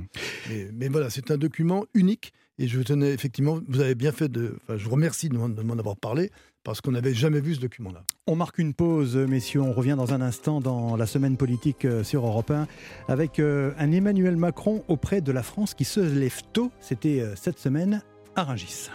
Mais, 0.49 0.69
mais 0.73 0.89
voilà, 0.89 1.09
c'est 1.09 1.31
un 1.31 1.39
document 1.39 1.85
unique. 1.95 2.33
Et 2.61 2.69
je 2.69 2.79
tenais 2.83 3.09
effectivement, 3.15 3.59
vous 3.69 3.81
avez 3.81 3.95
bien 3.95 4.13
fait 4.13 4.29
de. 4.29 4.55
Enfin, 4.63 4.77
je 4.77 4.85
vous 4.85 4.91
remercie 4.91 5.31
de 5.31 5.37
m'en 5.37 5.49
de 5.49 5.63
m'en 5.63 5.79
avoir 5.79 5.97
parlé 5.97 6.31
parce 6.63 6.83
qu'on 6.83 6.91
n'avait 6.91 7.15
jamais 7.15 7.41
vu 7.41 7.55
ce 7.55 7.61
document-là. 7.61 8.05
On 8.27 8.37
marque 8.37 8.59
une 8.59 8.75
pause, 8.75 9.17
messieurs. 9.17 9.63
On 9.63 9.73
revient 9.73 9.95
dans 9.97 10.13
un 10.13 10.21
instant 10.21 10.61
dans 10.61 10.95
la 10.95 11.07
semaine 11.07 11.39
politique 11.39 11.87
euh, 11.87 12.05
sur 12.05 12.27
Europe 12.27 12.51
1 12.51 12.67
avec 13.09 13.39
euh, 13.39 13.73
un 13.79 13.91
Emmanuel 13.93 14.37
Macron 14.37 14.85
auprès 14.89 15.23
de 15.23 15.33
la 15.33 15.43
France 15.43 15.73
qui 15.73 15.87
se 15.87 16.01
lève 16.01 16.43
tôt. 16.53 16.71
C'était 16.81 17.23
euh, 17.23 17.35
cette 17.35 17.59
semaine 17.59 18.03
à 18.37 18.45
Rungis. 18.45 18.91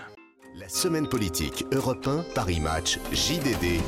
La 0.59 0.69
semaine 0.69 1.07
politique 1.07 1.65
Europe 1.71 2.05
1, 2.05 2.23
Paris 2.35 2.59
Match, 2.59 2.99
JDD, 3.11 3.81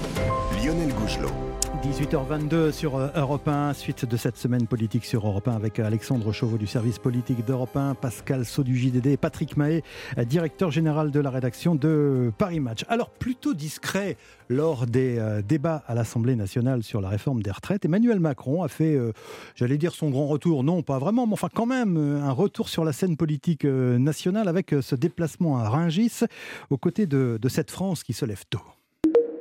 Lionel 0.60 0.92
Gougelot. 0.96 1.57
18h22 1.84 2.72
sur 2.72 2.96
euh, 2.96 3.10
Europe 3.16 3.48
1, 3.48 3.74
suite 3.74 4.06
de 4.06 4.18
cette 4.18 4.38
semaine 4.38 4.68
politique 4.68 5.06
sur 5.06 5.28
Europe 5.28 5.48
1 5.48 5.56
avec 5.56 5.80
Alexandre 5.80 6.32
Chauveau 6.32 6.58
du 6.58 6.68
service 6.68 7.00
politique 7.00 7.46
d'Europe 7.46 7.76
1, 7.76 7.96
Pascal 7.96 8.46
Saut 8.46 8.64
du 8.64 8.78
JDD 8.78 9.08
et 9.08 9.18
Patrick 9.18 9.58
Mahé, 9.58 9.84
euh, 10.18 10.26
directeur 10.26 10.72
général 10.72 11.12
de 11.12 11.20
la 11.20 11.30
rédaction 11.30 11.76
de 11.76 12.32
Paris 12.38 12.60
Match. 12.60 12.86
Alors 12.90 13.10
plutôt 13.10 13.54
discret 13.54 14.18
lors 14.50 14.86
des 14.86 15.18
euh, 15.18 15.42
débats 15.42 15.84
à 15.88 15.94
l'Assemblée 15.94 16.36
nationale 16.36 16.84
sur 16.84 17.02
la 17.02 17.10
réforme 17.10 17.42
des 17.42 17.52
retraites, 17.52 17.86
Emmanuel 17.86 18.20
Macron 18.20 18.64
a 18.64 18.68
fait, 18.68 18.96
euh, 18.96 19.14
j'allais 19.56 19.78
dire 19.78 19.94
son 19.94 20.10
grand 20.10 20.28
retour, 20.28 20.64
non 20.64 20.84
pas 20.84 21.00
vraiment, 21.00 21.28
mais 21.28 21.34
enfin 21.34 21.50
quand 21.54 21.66
même 21.66 21.98
euh, 21.98 22.22
un 22.22 22.32
retour 22.32 22.70
sur 22.70 22.84
la 22.84 22.94
scène 22.94 23.18
politique 23.18 23.66
euh, 23.66 23.98
nationale 23.98 24.48
avec 24.48 24.74
euh, 24.74 24.82
ce 24.82 24.96
déplacement 24.96 25.60
à 25.60 25.70
Rungis 25.70 26.22
aux 26.70 26.78
côtés 26.78 27.08
de 27.08 27.50
cette 27.50 27.72
France 27.72 28.04
qui 28.04 28.14
se 28.14 28.26
lève 28.26 28.44
tôt. 28.50 28.62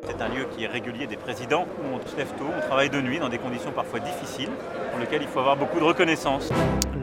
C'est 0.06 0.22
un 0.22 0.28
lieu 0.28 0.46
qui 0.56 0.64
est 0.64 0.68
régulier 0.68 1.06
des 1.06 1.16
présidents 1.16 1.66
où 1.78 1.94
on 1.94 2.06
se 2.06 2.16
lève 2.16 2.32
tôt, 2.38 2.46
on 2.56 2.60
travaille 2.60 2.90
de 2.90 3.00
nuit 3.00 3.18
dans 3.18 3.28
des 3.28 3.38
conditions 3.38 3.72
parfois 3.72 4.00
difficiles, 4.00 4.50
pour 4.90 5.00
lesquelles 5.00 5.22
il 5.22 5.28
faut 5.28 5.40
avoir 5.40 5.56
beaucoup 5.56 5.78
de 5.78 5.84
reconnaissance. 5.84 6.50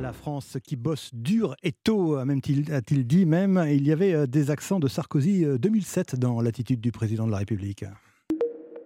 La 0.02 0.14
France 0.14 0.58
qui 0.64 0.76
bosse 0.76 1.10
dur 1.14 1.56
et 1.64 1.72
tôt, 1.72 2.16
a-t-il 2.16 3.06
dit 3.06 3.26
même. 3.26 3.64
Il 3.70 3.86
y 3.86 3.92
avait 3.92 4.14
euh, 4.14 4.26
des 4.26 4.52
accents 4.52 4.80
de 4.80 4.88
Sarkozy 4.88 5.46
euh, 5.46 5.58
2007 5.58 6.16
dans 6.16 6.42
l'attitude 6.42 6.82
du 6.82 6.92
président 6.92 7.26
de 7.26 7.32
la 7.32 7.38
République. 7.38 7.86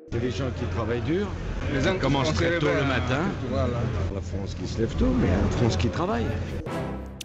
C'est 0.09 0.21
les 0.21 0.31
gens 0.31 0.49
qui 0.57 0.63
travaillent 0.73 1.01
dur, 1.01 1.27
qui 1.69 1.99
commencent 1.99 2.33
très 2.33 2.59
tôt 2.59 2.67
le 2.67 2.85
matin. 2.87 3.23
La 4.15 4.21
France 4.21 4.55
qui 4.55 4.65
se 4.65 4.79
lève 4.79 4.95
tôt, 4.95 5.13
mais 5.19 5.27
la 5.27 5.49
France 5.57 5.75
qui 5.75 5.89
travaille. 5.89 6.25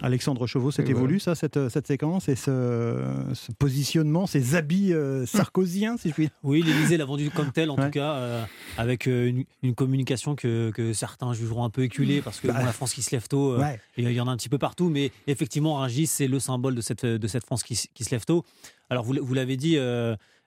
Alexandre 0.01 0.45
Chauveau, 0.47 0.69
c'était 0.69 0.91
voilà. 0.91 0.99
voulu 1.07 1.19
ça, 1.21 1.33
cette, 1.33 1.69
cette 1.69 1.87
séquence 1.87 2.27
et 2.27 2.35
ce, 2.35 2.99
ce 3.33 3.53
positionnement, 3.53 4.27
ces 4.27 4.55
habits 4.55 4.91
euh, 4.91 5.25
sarkoziens, 5.25 5.95
si 5.95 6.09
je 6.09 6.13
puis 6.13 6.23
dire 6.25 6.31
Oui, 6.43 6.61
l'Élysée 6.61 6.97
l'a 6.97 7.05
vendu 7.05 7.29
comme 7.31 7.53
tel, 7.53 7.69
en 7.69 7.77
Ouais. 7.77 7.85
tout 7.85 7.91
cas, 7.91 8.15
euh, 8.15 8.43
avec 8.77 9.07
euh, 9.07 9.27
une, 9.27 9.45
une 9.61 9.75
communication 9.75 10.35
que, 10.35 10.71
que 10.71 10.91
certains 10.91 11.31
jugeront 11.31 11.63
un 11.63 11.69
peu 11.69 11.83
éculée, 11.83 12.21
parce 12.21 12.41
que 12.41 12.47
Bah, 12.47 12.55
bon, 12.59 12.65
la 12.65 12.73
France 12.73 12.93
qui 12.93 13.01
se 13.01 13.15
lève 13.15 13.29
tôt, 13.29 13.53
euh, 13.53 13.59
Ouais. 13.59 13.79
il 13.95 14.11
y 14.11 14.19
en 14.19 14.27
a 14.27 14.31
un 14.31 14.35
petit 14.35 14.49
peu 14.49 14.57
partout, 14.57 14.89
mais 14.89 15.11
effectivement, 15.27 15.75
Rungis, 15.75 16.07
c'est 16.07 16.27
le 16.27 16.39
symbole 16.41 16.75
de 16.75 16.81
cette, 16.81 17.05
de 17.05 17.27
cette 17.29 17.45
France 17.45 17.63
qui, 17.63 17.75
se 17.77 17.87
lève 18.11 18.25
tôt. 18.25 18.43
Alors, 18.89 19.05
vous 19.05 19.33
l'avez 19.33 19.55
dit, 19.55 19.77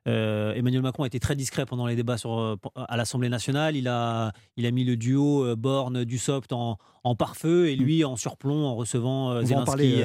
euh, 0.06 0.54
Emmanuel 0.54 0.82
Macron 0.82 1.02
a 1.02 1.06
été 1.06 1.18
très 1.20 1.34
discret 1.36 1.66
pendant 1.66 1.86
les 1.86 1.96
débats 1.96 2.16
sur, 2.18 2.38
euh, 2.38 2.56
à 2.76 2.96
l'Assemblée 2.96 3.28
nationale. 3.28 3.76
Il 3.76 3.88
a, 3.88 4.32
il 4.56 4.66
a 4.66 4.70
mis 4.70 4.84
le 4.84 4.96
duo 4.96 5.44
euh, 5.44 5.56
Borne-Dussopt 5.56 6.52
en, 6.52 6.78
en 7.04 7.14
pare-feu 7.14 7.68
et 7.68 7.76
lui 7.76 8.04
en 8.04 8.16
surplomb 8.16 8.64
en 8.66 8.74
recevant 8.76 9.30
euh, 9.32 9.42
Mm. 9.42 9.46
Zelensky 9.46 9.66
parler, 9.66 10.02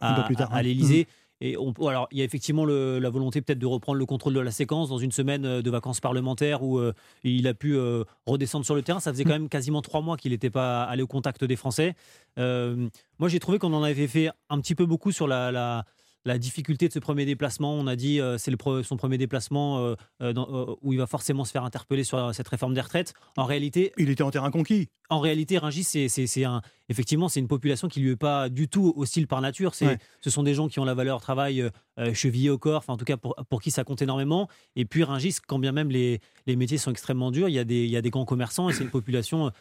un 0.00 0.14
peu 0.14 0.20
à, 0.20 0.24
plus 0.24 0.36
tard, 0.36 0.52
à- 0.52 0.56
à 0.56 0.58
hein. 0.58 0.62
l'Élysée. 0.62 1.06
Et 1.40 1.56
on, 1.58 1.72
alors, 1.88 2.06
il 2.12 2.18
y 2.18 2.22
a 2.22 2.24
effectivement 2.24 2.64
le- 2.64 2.98
la 3.00 3.10
volonté 3.10 3.42
peut-être 3.42 3.58
de 3.58 3.66
reprendre 3.66 3.98
le 3.98 4.06
contrôle 4.06 4.32
de 4.34 4.40
la 4.40 4.52
séquence 4.52 4.88
dans 4.88 4.98
une 4.98 5.10
semaine 5.12 5.60
de 5.60 5.70
vacances 5.70 6.00
parlementaires 6.00 6.62
où 6.62 6.78
euh, 6.78 6.92
il 7.22 7.46
a 7.48 7.54
pu 7.54 7.76
euh, 7.76 8.04
redescendre 8.24 8.64
sur 8.64 8.74
le 8.74 8.82
terrain. 8.82 9.00
Ça 9.00 9.12
faisait 9.12 9.24
quand 9.24 9.30
même 9.32 9.48
quasiment 9.48 9.82
trois 9.82 10.00
mois 10.00 10.16
qu'il 10.16 10.30
n'était 10.32 10.48
pas 10.48 10.84
allé 10.84 11.02
au 11.02 11.06
contact 11.08 11.44
des 11.44 11.56
Français. 11.56 11.94
Euh, 12.38 12.88
moi, 13.18 13.28
j'ai 13.28 13.40
trouvé 13.40 13.58
qu'on 13.58 13.72
en 13.74 13.82
avait 13.82 14.06
fait 14.06 14.30
un 14.48 14.60
petit 14.60 14.74
peu 14.76 14.86
beaucoup 14.86 15.12
sur 15.12 15.26
la, 15.26 15.50
la- 15.52 15.84
la 16.26 16.38
difficulté 16.38 16.88
de 16.88 16.92
ce 16.92 16.98
premier 16.98 17.24
déplacement. 17.26 17.74
On 17.74 17.86
a 17.86 17.96
dit 17.96 18.20
euh, 18.20 18.38
c'est 18.38 18.50
son 18.82 18.96
premier 18.96 19.18
déplacement 19.18 19.78
euh, 19.78 19.94
euh, 20.22 20.32
dans- 20.32 20.48
euh, 20.50 20.74
où 20.82 20.92
il 20.92 20.98
va 20.98 21.06
forcément 21.06 21.44
se 21.44 21.50
faire 21.52 21.64
interpeller 21.64 22.02
sur 22.04 22.34
cette 22.34 22.48
réforme 22.48 22.74
des 22.74 22.80
retraites. 22.80 23.12
En 23.36 23.44
réalité, 23.44 23.92
il 23.98 24.08
était 24.10 24.22
en 24.22 24.30
terrain 24.30 24.50
conquis. 24.50 24.88
En 25.10 25.20
réalité, 25.20 25.58
Rungis, 25.58 25.84
c'est, 25.84 26.44
un, 26.44 26.62
effectivement, 26.88 27.28
c'est 27.28 27.38
une 27.40 27.46
population 27.48 27.88
qui 27.88 28.00
lui 28.00 28.12
est 28.12 28.16
pas 28.16 28.48
du 28.48 28.68
tout 28.68 28.94
hostile 28.96 29.26
par 29.26 29.40
nature. 29.42 29.74
C'est, 29.74 29.86
Ouais. 29.86 29.98
Ce 30.22 30.30
sont 30.30 30.42
des 30.42 30.54
gens 30.54 30.68
qui 30.68 30.80
ont 30.80 30.84
la 30.86 30.94
valeur 30.94 31.20
travail 31.20 31.62
chevillée 32.14 32.48
au 32.48 32.56
corps, 32.56 32.78
enfin, 32.78 32.94
en 32.94 32.96
tout 32.96 33.04
cas 33.04 33.18
pour, 33.18 33.34
pour 33.50 33.60
qui 33.60 33.70
ça 33.70 33.84
compte 33.84 34.00
énormément. 34.00 34.48
Et 34.76 34.86
puis 34.86 35.04
Rungis, 35.04 35.36
quand 35.46 35.58
bien 35.58 35.72
même 35.72 35.90
les, 35.90 36.20
les 36.46 36.56
métiers 36.56 36.78
sont 36.78 36.90
extrêmement 36.90 37.30
durs, 37.30 37.50
il 37.50 37.54
y 37.54 37.58
a 37.58 37.64
des, 37.64 37.84
il 37.84 37.90
y 37.90 37.98
a 37.98 38.02
des 38.02 38.08
grands 38.10 38.24
commerçants 38.24 38.70
et 38.70 38.72
c'est 38.72 38.82
une 38.82 38.90
population 38.90 39.52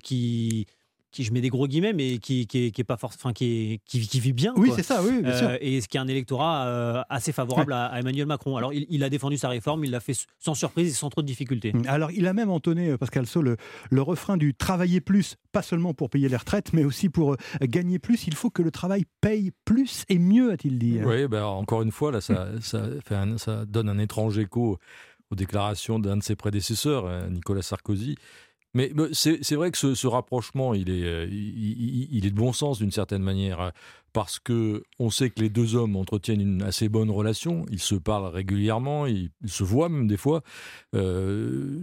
qui 0.00 0.66
qui 1.12 1.22
je 1.24 1.32
mets 1.32 1.40
des 1.40 1.50
gros 1.50 1.68
guillemets 1.68 1.92
mais 1.92 2.18
qui 2.18 2.46
qui 2.46 2.64
est, 2.66 2.70
qui 2.72 2.80
est 2.80 2.84
pas 2.84 2.96
force 2.96 3.14
enfin 3.16 3.32
qui 3.32 3.44
est, 3.74 3.80
qui, 3.84 3.98
vit- 4.00 4.08
qui 4.08 4.18
vit 4.18 4.32
bien 4.32 4.52
Oui, 4.56 4.70
c'est 4.74 4.82
ça, 4.82 5.02
oui, 5.02 5.22
bien 5.22 5.36
sûr. 5.36 5.48
Euh, 5.50 5.58
et 5.60 5.80
ce 5.80 5.86
qui 5.88 5.96
est 5.98 6.00
un 6.00 6.08
électorat 6.08 6.66
euh, 6.66 7.02
assez 7.10 7.32
favorable 7.32 7.72
à, 7.74 7.84
à 7.86 8.00
Emmanuel 8.00 8.26
Macron 8.26 8.56
alors 8.56 8.72
il, 8.72 8.86
il 8.88 9.04
a 9.04 9.10
défendu 9.10 9.36
sa 9.36 9.48
réforme 9.48 9.84
il 9.84 9.90
l'a 9.92 10.00
fait 10.00 10.14
sans 10.38 10.54
surprise 10.54 10.88
et 10.88 10.94
sans 10.94 11.10
trop 11.10 11.22
de 11.22 11.26
difficultés 11.26 11.72
Alors, 11.86 12.10
il 12.10 12.26
a 12.26 12.32
même 12.32 12.50
entonné, 12.50 12.88
euh, 12.90 12.96
Pascal 12.98 13.26
Saut, 13.26 13.42
le, 13.42 13.56
le 13.90 14.02
refrain 14.02 14.36
du 14.36 14.54
travailler 14.54 15.00
plus, 15.00 15.36
pas 15.52 15.62
seulement 15.62 15.92
pour 15.94 16.08
payer 16.10 16.28
les 16.28 16.36
retraites, 16.36 16.72
mais 16.72 16.84
aussi 16.84 17.08
pour 17.08 17.32
euh, 17.32 17.36
gagner 17.62 17.98
plus. 17.98 18.26
Il 18.26 18.34
faut 18.34 18.50
que 18.50 18.62
le 18.62 18.70
travail 18.70 19.04
paye 19.20 19.52
plus 19.64 20.04
et 20.08 20.18
mieux, 20.18 20.50
a-t-il 20.52 20.78
dit. 20.78 20.98
Oui, 21.04 21.26
ben, 21.28 21.44
encore 21.44 21.82
une 21.82 21.90
fois, 21.92 22.10
là, 22.10 22.20
ça, 22.20 22.48
ça, 22.60 22.82
fait 23.04 23.14
un- 23.14 23.36
ça 23.38 23.64
donne 23.66 23.88
un 23.88 23.98
étrange 23.98 24.38
écho 24.38 24.78
aux 25.30 25.34
déclarations 25.34 25.98
d'un 25.98 26.16
de 26.16 26.22
ses 26.22 26.36
prédécesseurs, 26.36 27.28
Nicolas 27.30 27.62
Sarkozy. 27.62 28.16
Mais 28.74 28.90
mais 28.94 29.08
c'est 29.12 29.54
vrai 29.54 29.70
que 29.70 29.76
ce, 29.78 29.94
ce 29.94 30.06
rapprochement, 30.06 30.72
il 30.72 30.88
est, 30.88 31.04
euh, 31.04 31.26
il, 31.30 32.24
est 32.26 32.30
de 32.30 32.34
bon 32.34 32.52
sens 32.54 32.78
d'une 32.78 32.90
certaine 32.90 33.22
manière, 33.22 33.60
euh, 33.60 33.70
parce 34.14 34.38
que 34.38 34.82
on 34.98 35.10
sait 35.10 35.28
que 35.30 35.40
les 35.40 35.50
deux 35.50 35.74
hommes 35.74 35.94
entretiennent 35.96 36.40
une 36.40 36.62
assez 36.62 36.88
bonne 36.88 37.10
relation, 37.10 37.66
ils 37.70 37.78
se 37.80 37.94
parlent 37.94 38.26
régulièrement, 38.32 39.06
ils, 39.06 39.28
ils 39.42 39.50
se 39.50 39.62
voient 39.62 39.88
même 39.90 40.06
des 40.06 40.16
fois. 40.16 40.42
Euh, 40.94 41.80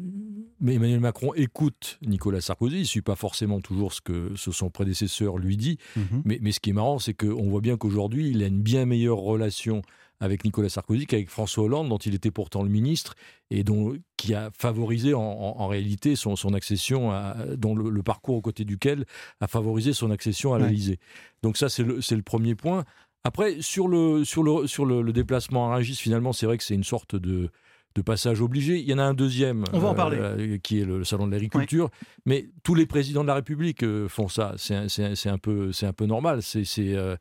mais 0.60 0.76
Emmanuel 0.76 1.00
Macron 1.00 1.34
écoute 1.36 2.00
Nicolas 2.06 2.42
Sarkozy, 2.42 2.78
il 2.78 2.82
ne 2.82 2.86
suit 2.86 3.02
pas 3.02 3.16
forcément 3.16 3.62
toujours 3.62 3.94
ce 3.94 4.02
que 4.02 4.32
ce 4.36 4.52
son 4.52 4.70
prédécesseur 4.70 5.38
lui 5.38 5.58
dit, 5.58 5.78
Mhm. 5.96 6.22
mais, 6.26 6.40
mais 6.42 6.52
ce 6.52 6.60
qui 6.60 6.72
est 6.72 6.74
marrant, 6.74 7.00
c'est 7.00 7.14
qu'on 7.14 7.50
voit 7.50 7.62
bien 7.62 7.78
qu'aujourd'hui, 7.78 8.30
il 8.30 8.44
a 8.44 8.48
une 8.48 8.62
bien 8.62 8.86
meilleure 8.86 9.18
relation 9.20 9.82
avec 10.20 10.44
Nicolas 10.44 10.70
Sarkozy 10.70 11.06
qu'avec 11.06 11.30
François 11.30 11.64
Hollande, 11.64 11.90
dont 11.90 11.98
il 11.98 12.14
était 12.14 12.32
pourtant 12.32 12.62
le 12.64 12.70
ministre, 12.70 13.16
et 13.52 13.64
dont, 13.64 13.96
qui 14.18 14.34
a 14.34 14.50
favorisé 14.58 15.14
en, 15.14 15.22
en- 15.22 15.62
en 15.62 15.68
réalité 15.68 16.16
son, 16.16 16.36
son 16.36 16.54
accession, 16.54 17.12
à, 17.12 17.36
dont 17.58 17.76
le, 17.76 17.90
le 17.90 18.04
parcours 18.04 18.36
aux 18.36 18.42
côtés 18.42 18.66
duquel 18.66 19.06
a 19.40 19.48
favorisé 19.48 19.94
son 19.94 20.12
accession 20.12 20.54
à 20.54 20.58
Ouais. 20.60 20.68
l'Élysée. 20.68 21.00
Donc 21.42 21.56
ça, 21.58 21.70
c'est 21.70 21.84
le, 21.84 22.22
premier 22.22 22.56
point. 22.56 22.84
Après, 23.24 23.58
sur 23.62 23.88
le, 23.88 24.24
sur 24.26 24.44
le, 24.44 24.68
sur 24.68 24.86
le, 24.86 25.02
le 25.02 25.14
déplacement 25.14 25.68
à 25.72 25.76
Rungis, 25.76 25.96
finalement, 25.96 26.34
c'est 26.34 26.46
vrai 26.46 26.58
que 26.58 26.64
c'est 26.64 26.76
une 26.76 26.84
sorte 26.84 27.16
de 27.16 27.50
de 27.96 28.04
passage 28.04 28.40
obligé. 28.40 28.78
Il 28.78 28.86
y 28.88 28.94
en 28.94 29.00
a 29.00 29.04
un 29.04 29.16
deuxième, 29.16 29.64
On 29.74 29.80
va 29.80 29.88
en 29.90 29.96
parler. 29.96 30.18
euh, 30.22 30.58
qui 30.60 30.80
est 30.80 30.86
le 30.86 31.04
salon 31.04 31.26
de 31.26 31.32
l'agriculture. 31.32 31.90
Mais 32.24 32.48
tous 32.62 32.76
les 32.76 32.86
présidents 32.86 33.24
de 33.24 33.28
la 33.28 33.34
République 33.34 33.82
euh, 33.84 34.08
font 34.08 34.28
ça. 34.28 34.54
C'est 34.58 34.76
un, 34.76 34.86
un- 35.34 35.38
peu, 35.40 35.72
un 35.82 35.94
peu 35.94 36.06
normal. 36.06 36.44
C'est 36.44 36.66
c'est, 36.66 36.94
euh, 36.96 37.16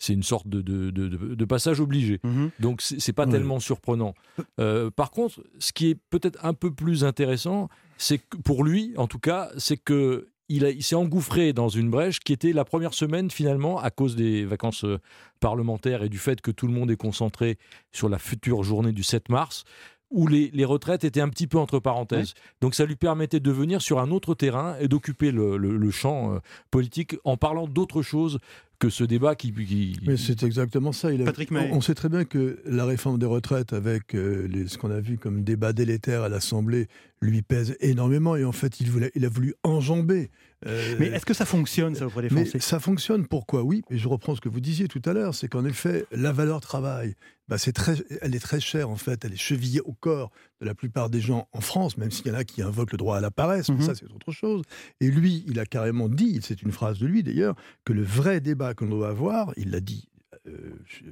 c'est 0.00 0.12
une 0.14 0.24
sorte 0.24 0.48
de, 0.48 0.60
de- 0.62 0.90
de- 0.90 1.06
de- 1.08 1.34
de 1.36 1.44
passage 1.44 1.78
obligé. 1.78 2.18
Mhm. 2.24 2.50
Donc 2.58 2.82
c'est 2.82 3.12
pas 3.12 3.26
tellement 3.26 3.60
surprenant. 3.60 4.14
Euh, 4.58 4.90
par 4.90 5.12
contre, 5.12 5.44
ce 5.60 5.72
qui 5.72 5.90
est 5.90 5.98
peut-être 6.10 6.44
un 6.44 6.54
peu 6.54 6.72
plus 6.74 7.04
intéressant, 7.04 7.68
c'est 7.98 8.18
que 8.18 8.36
pour 8.38 8.64
lui, 8.64 8.92
en 8.96 9.06
tout 9.06 9.18
cas, 9.20 9.50
c'est 9.58 9.76
que 9.76 10.26
il, 10.48 10.82
s'est 10.82 10.96
engouffré 10.96 11.52
dans 11.52 11.68
une 11.68 11.90
brèche 11.90 12.18
qui 12.18 12.32
était 12.32 12.52
la 12.52 12.64
première 12.64 12.92
semaine 12.92 13.30
finalement 13.30 13.78
à 13.78 13.90
cause 13.92 14.16
des 14.16 14.44
vacances 14.44 14.82
euh, 14.84 14.98
parlementaires 15.38 16.02
et 16.02 16.08
du 16.08 16.18
fait 16.18 16.40
que 16.40 16.50
tout 16.50 16.66
le 16.66 16.72
monde 16.72 16.90
est 16.90 16.96
concentré 16.96 17.56
sur 17.92 18.08
la 18.08 18.18
future 18.18 18.62
journée 18.64 18.90
du 18.92 19.02
7 19.04 19.28
mars 19.28 19.62
où 20.10 20.26
les, 20.26 20.50
les 20.52 20.64
retraites 20.64 21.04
étaient 21.04 21.20
un 21.20 21.28
petit 21.28 21.46
peu 21.46 21.56
entre 21.56 21.78
parenthèses. 21.78 22.34
Donc 22.60 22.74
ça 22.74 22.84
lui 22.84 22.96
permettait 22.96 23.38
de 23.38 23.50
venir 23.52 23.80
sur 23.80 24.00
un 24.00 24.10
autre 24.10 24.34
terrain 24.34 24.74
et 24.80 24.88
d'occuper 24.88 25.30
le, 25.30 25.56
le- 25.56 25.76
le 25.76 25.90
champ 25.92 26.34
euh, 26.34 26.38
politique 26.72 27.14
en 27.22 27.36
parlant 27.36 27.68
d'autre 27.68 28.02
chose 28.02 28.40
que 28.80 28.88
ce 28.90 29.04
débat 29.04 29.36
qui... 29.36 29.52
qui- 29.52 29.96
Mais 30.04 30.16
c'est 30.16 30.42
exactement 30.42 30.90
ça. 30.90 31.12
Il 31.12 31.22
a- 31.22 31.26
Patrick 31.26 31.50
Mahé. 31.52 31.68
on, 31.70 31.76
on 31.76 31.80
sait 31.80 31.94
très 31.94 32.08
bien 32.08 32.24
que 32.24 32.58
la 32.64 32.84
réforme 32.86 33.18
des 33.18 33.26
retraites, 33.26 33.72
avec 33.72 34.14
euh, 34.16 34.48
les- 34.48 34.66
ce 34.66 34.78
qu'on 34.78 34.90
a 34.90 35.00
vu 35.00 35.18
comme 35.18 35.44
débat 35.44 35.72
délétère 35.72 36.22
à 36.22 36.28
l'Assemblée, 36.28 36.88
lui 37.20 37.42
pèse 37.42 37.76
énormément. 37.80 38.34
Et 38.36 38.44
en 38.44 38.52
fait, 38.52 38.80
il, 38.80 38.90
voulait, 38.90 39.12
il 39.14 39.24
a 39.24 39.28
voulu 39.28 39.54
enjamber. 39.62 40.30
Euh, 40.66 40.96
Mais 40.98 41.06
est-ce 41.06 41.24
que 41.26 41.34
ça 41.34 41.44
fonctionne, 41.46 41.94
ça, 41.94 42.06
auprès 42.06 42.22
des 42.22 42.34
mais 42.34 42.44
Français? 42.44 42.60
ça 42.60 42.80
fonctionne, 42.80 43.26
pourquoi? 43.26 43.62
Oui, 43.62 43.82
et 43.90 43.96
je 43.98 44.08
reprends 44.08 44.34
ce 44.34 44.40
que 44.40 44.48
vous 44.48 44.60
disiez 44.60 44.88
tout 44.88 45.02
à 45.06 45.12
l'heure, 45.12 45.34
c'est 45.34 45.48
qu'en 45.48 45.64
effet, 45.64 46.04
la 46.12 46.32
valeur 46.32 46.60
travail, 46.60 47.14
bah, 47.48 47.56
c'est 47.58 47.72
très, 47.72 47.94
elle 48.20 48.34
est 48.34 48.40
très 48.40 48.60
chère 48.60 48.90
en 48.90 48.96
fait, 48.96 49.24
elle 49.24 49.32
est 49.32 49.36
chevillée 49.36 49.80
au 49.80 49.92
corps 49.92 50.30
de 50.60 50.66
la 50.66 50.74
plupart 50.74 51.08
des 51.10 51.20
gens 51.20 51.48
en 51.52 51.60
France, 51.60 51.96
même 51.96 52.10
s'il 52.10 52.26
y 52.28 52.30
en 52.30 52.34
a 52.34 52.44
qui 52.44 52.60
invoquent 52.62 52.92
le 52.92 52.98
droit 52.98 53.16
à 53.16 53.20
la 53.20 53.30
paresse, 53.30 53.70
mais 53.70 53.76
Mhm. 53.76 53.82
ça 53.82 53.94
c'est 53.94 54.04
autre 54.12 54.30
chose. 54.32 54.62
Et 55.00 55.10
lui, 55.10 55.44
il 55.48 55.58
a 55.58 55.64
carrément 55.66 56.08
dit, 56.08 56.38
c'est 56.42 56.60
une 56.62 56.70
phrase 56.72 56.98
de 56.98 57.06
lui 57.06 57.22
d'ailleurs, 57.22 57.56
que 57.84 57.92
le 57.92 58.02
vrai 58.02 58.40
débat 58.40 58.74
qu'on 58.74 58.86
doit 58.86 59.08
avoir, 59.08 59.52
il 59.56 59.70
l'a 59.70 59.80
dit 59.80 60.08
euh, 60.46 60.52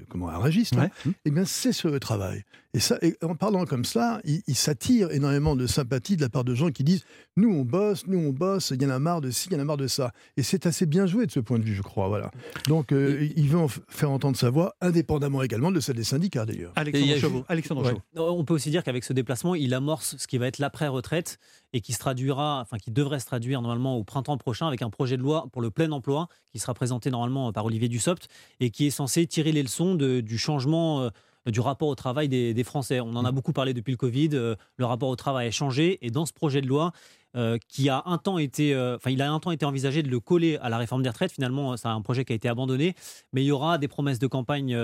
comment, 0.08 0.28
à 0.28 0.38
Régis, 0.38 0.72
là, 0.74 0.88
Ouais. 1.04 1.12
eh 1.24 1.30
bien, 1.30 1.44
c'est 1.44 1.72
sur 1.72 1.90
le 1.90 2.00
travail. 2.00 2.44
Et, 2.74 2.80
ça, 2.80 2.98
et 3.02 3.16
en 3.22 3.34
parlant 3.34 3.64
comme 3.64 3.84
ça, 3.84 4.20
il, 4.24 4.42
il 4.46 4.54
s'attire 4.54 5.10
énormément 5.10 5.56
de 5.56 5.66
sympathie 5.66 6.16
de 6.16 6.20
la 6.22 6.28
part 6.28 6.44
de 6.44 6.54
gens 6.54 6.70
qui 6.70 6.84
disent 6.84 7.04
Nous, 7.36 7.50
on 7.50 7.64
bosse, 7.64 8.06
nous, 8.06 8.18
on 8.18 8.30
bosse, 8.32 8.70
il 8.70 8.82
y 8.82 8.86
en 8.86 8.90
a 8.90 8.98
marre 8.98 9.20
de 9.22 9.30
ci, 9.30 9.48
il 9.50 9.54
y 9.54 9.56
en 9.56 9.60
a 9.60 9.64
marre 9.64 9.76
de 9.78 9.86
ça. 9.86 10.12
Et 10.36 10.42
c'est 10.42 10.66
assez 10.66 10.84
bien 10.86 11.06
joué 11.06 11.26
de 11.26 11.30
ce 11.32 11.40
point 11.40 11.58
de 11.58 11.64
vue, 11.64 11.74
je 11.74 11.82
crois. 11.82 12.08
Voilà. 12.08 12.30
Donc, 12.66 12.92
euh, 12.92 13.28
il 13.36 13.48
veut 13.48 13.58
en 13.58 13.68
faire 13.68 14.10
entendre 14.10 14.36
sa 14.36 14.50
voix, 14.50 14.74
indépendamment 14.80 15.42
également 15.42 15.70
de 15.72 15.80
celle 15.80 15.96
des 15.96 16.04
syndicats, 16.04 16.44
d'ailleurs. 16.46 16.72
Alexandre 16.76 17.16
Chauveau. 17.18 17.44
Alexandre 17.48 17.82
Ouais. 17.84 17.90
Chauveau. 18.16 18.30
On 18.38 18.44
peut 18.44 18.54
aussi 18.54 18.70
dire 18.70 18.84
qu'avec 18.84 19.02
ce 19.04 19.12
déplacement, 19.14 19.54
il 19.54 19.72
amorce 19.74 20.16
ce 20.18 20.26
qui 20.26 20.36
va 20.38 20.46
être 20.46 20.58
l'après-retraite 20.58 21.38
et 21.72 21.80
qui 21.80 21.92
se 21.92 21.98
traduira, 21.98 22.60
enfin 22.62 22.78
qui 22.78 22.90
devrait 22.90 23.20
se 23.20 23.26
traduire 23.26 23.60
normalement 23.62 23.96
au 23.96 24.04
printemps 24.04 24.36
prochain 24.38 24.66
avec 24.68 24.82
un 24.82 24.90
projet 24.90 25.16
de 25.16 25.22
loi 25.22 25.46
pour 25.52 25.60
le 25.62 25.70
plein 25.70 25.90
emploi 25.92 26.28
qui 26.50 26.58
sera 26.58 26.74
présenté 26.74 27.10
normalement 27.10 27.52
par 27.52 27.64
Olivier 27.66 27.88
Dussopt 27.88 28.28
et 28.60 28.70
qui 28.70 28.86
est 28.86 28.90
censé 28.90 29.26
tirer 29.26 29.52
les 29.52 29.62
leçons 29.62 29.94
de- 29.94 30.20
du 30.20 30.38
changement 30.38 31.02
euh, 31.02 31.10
du 31.46 31.60
rapport 31.60 31.88
au 31.88 31.94
travail 31.94 32.28
des, 32.28 32.52
des 32.52 32.64
Français. 32.64 33.00
On 33.00 33.14
en 33.16 33.24
a 33.24 33.32
beaucoup 33.32 33.52
parlé 33.52 33.72
depuis 33.74 33.92
le 33.92 33.96
Covid. 33.96 34.30
euh, 34.34 34.54
le 34.76 34.84
rapport 34.84 35.08
au 35.08 35.16
travail 35.16 35.48
a 35.48 35.50
changé 35.50 35.98
et 36.02 36.10
dans 36.10 36.26
ce 36.26 36.32
projet 36.32 36.60
de 36.60 36.66
loi. 36.66 36.92
euh, 37.36 37.58
qui 37.68 37.90
a 37.90 38.02
un 38.06 38.16
temps 38.16 38.38
été, 38.38 38.72
euh, 38.74 38.96
enfin, 38.96 39.10
il 39.10 39.20
a 39.20 39.30
un 39.30 39.38
temps 39.38 39.50
été 39.50 39.66
envisagé 39.66 40.02
de 40.02 40.08
le 40.08 40.18
coller 40.18 40.56
à 40.62 40.70
la 40.70 40.78
réforme 40.78 41.02
des 41.02 41.10
retraites. 41.10 41.30
Finalement, 41.30 41.76
c'est 41.76 41.86
un 41.86 42.00
projet 42.00 42.24
qui 42.24 42.32
a 42.32 42.34
été 42.36 42.48
abandonné, 42.48 42.94
mais 43.34 43.42
il 43.42 43.46
y 43.46 43.52
aura 43.52 43.76
des 43.76 43.86
promesses 43.86 44.18
de 44.18 44.26
campagne 44.26 44.74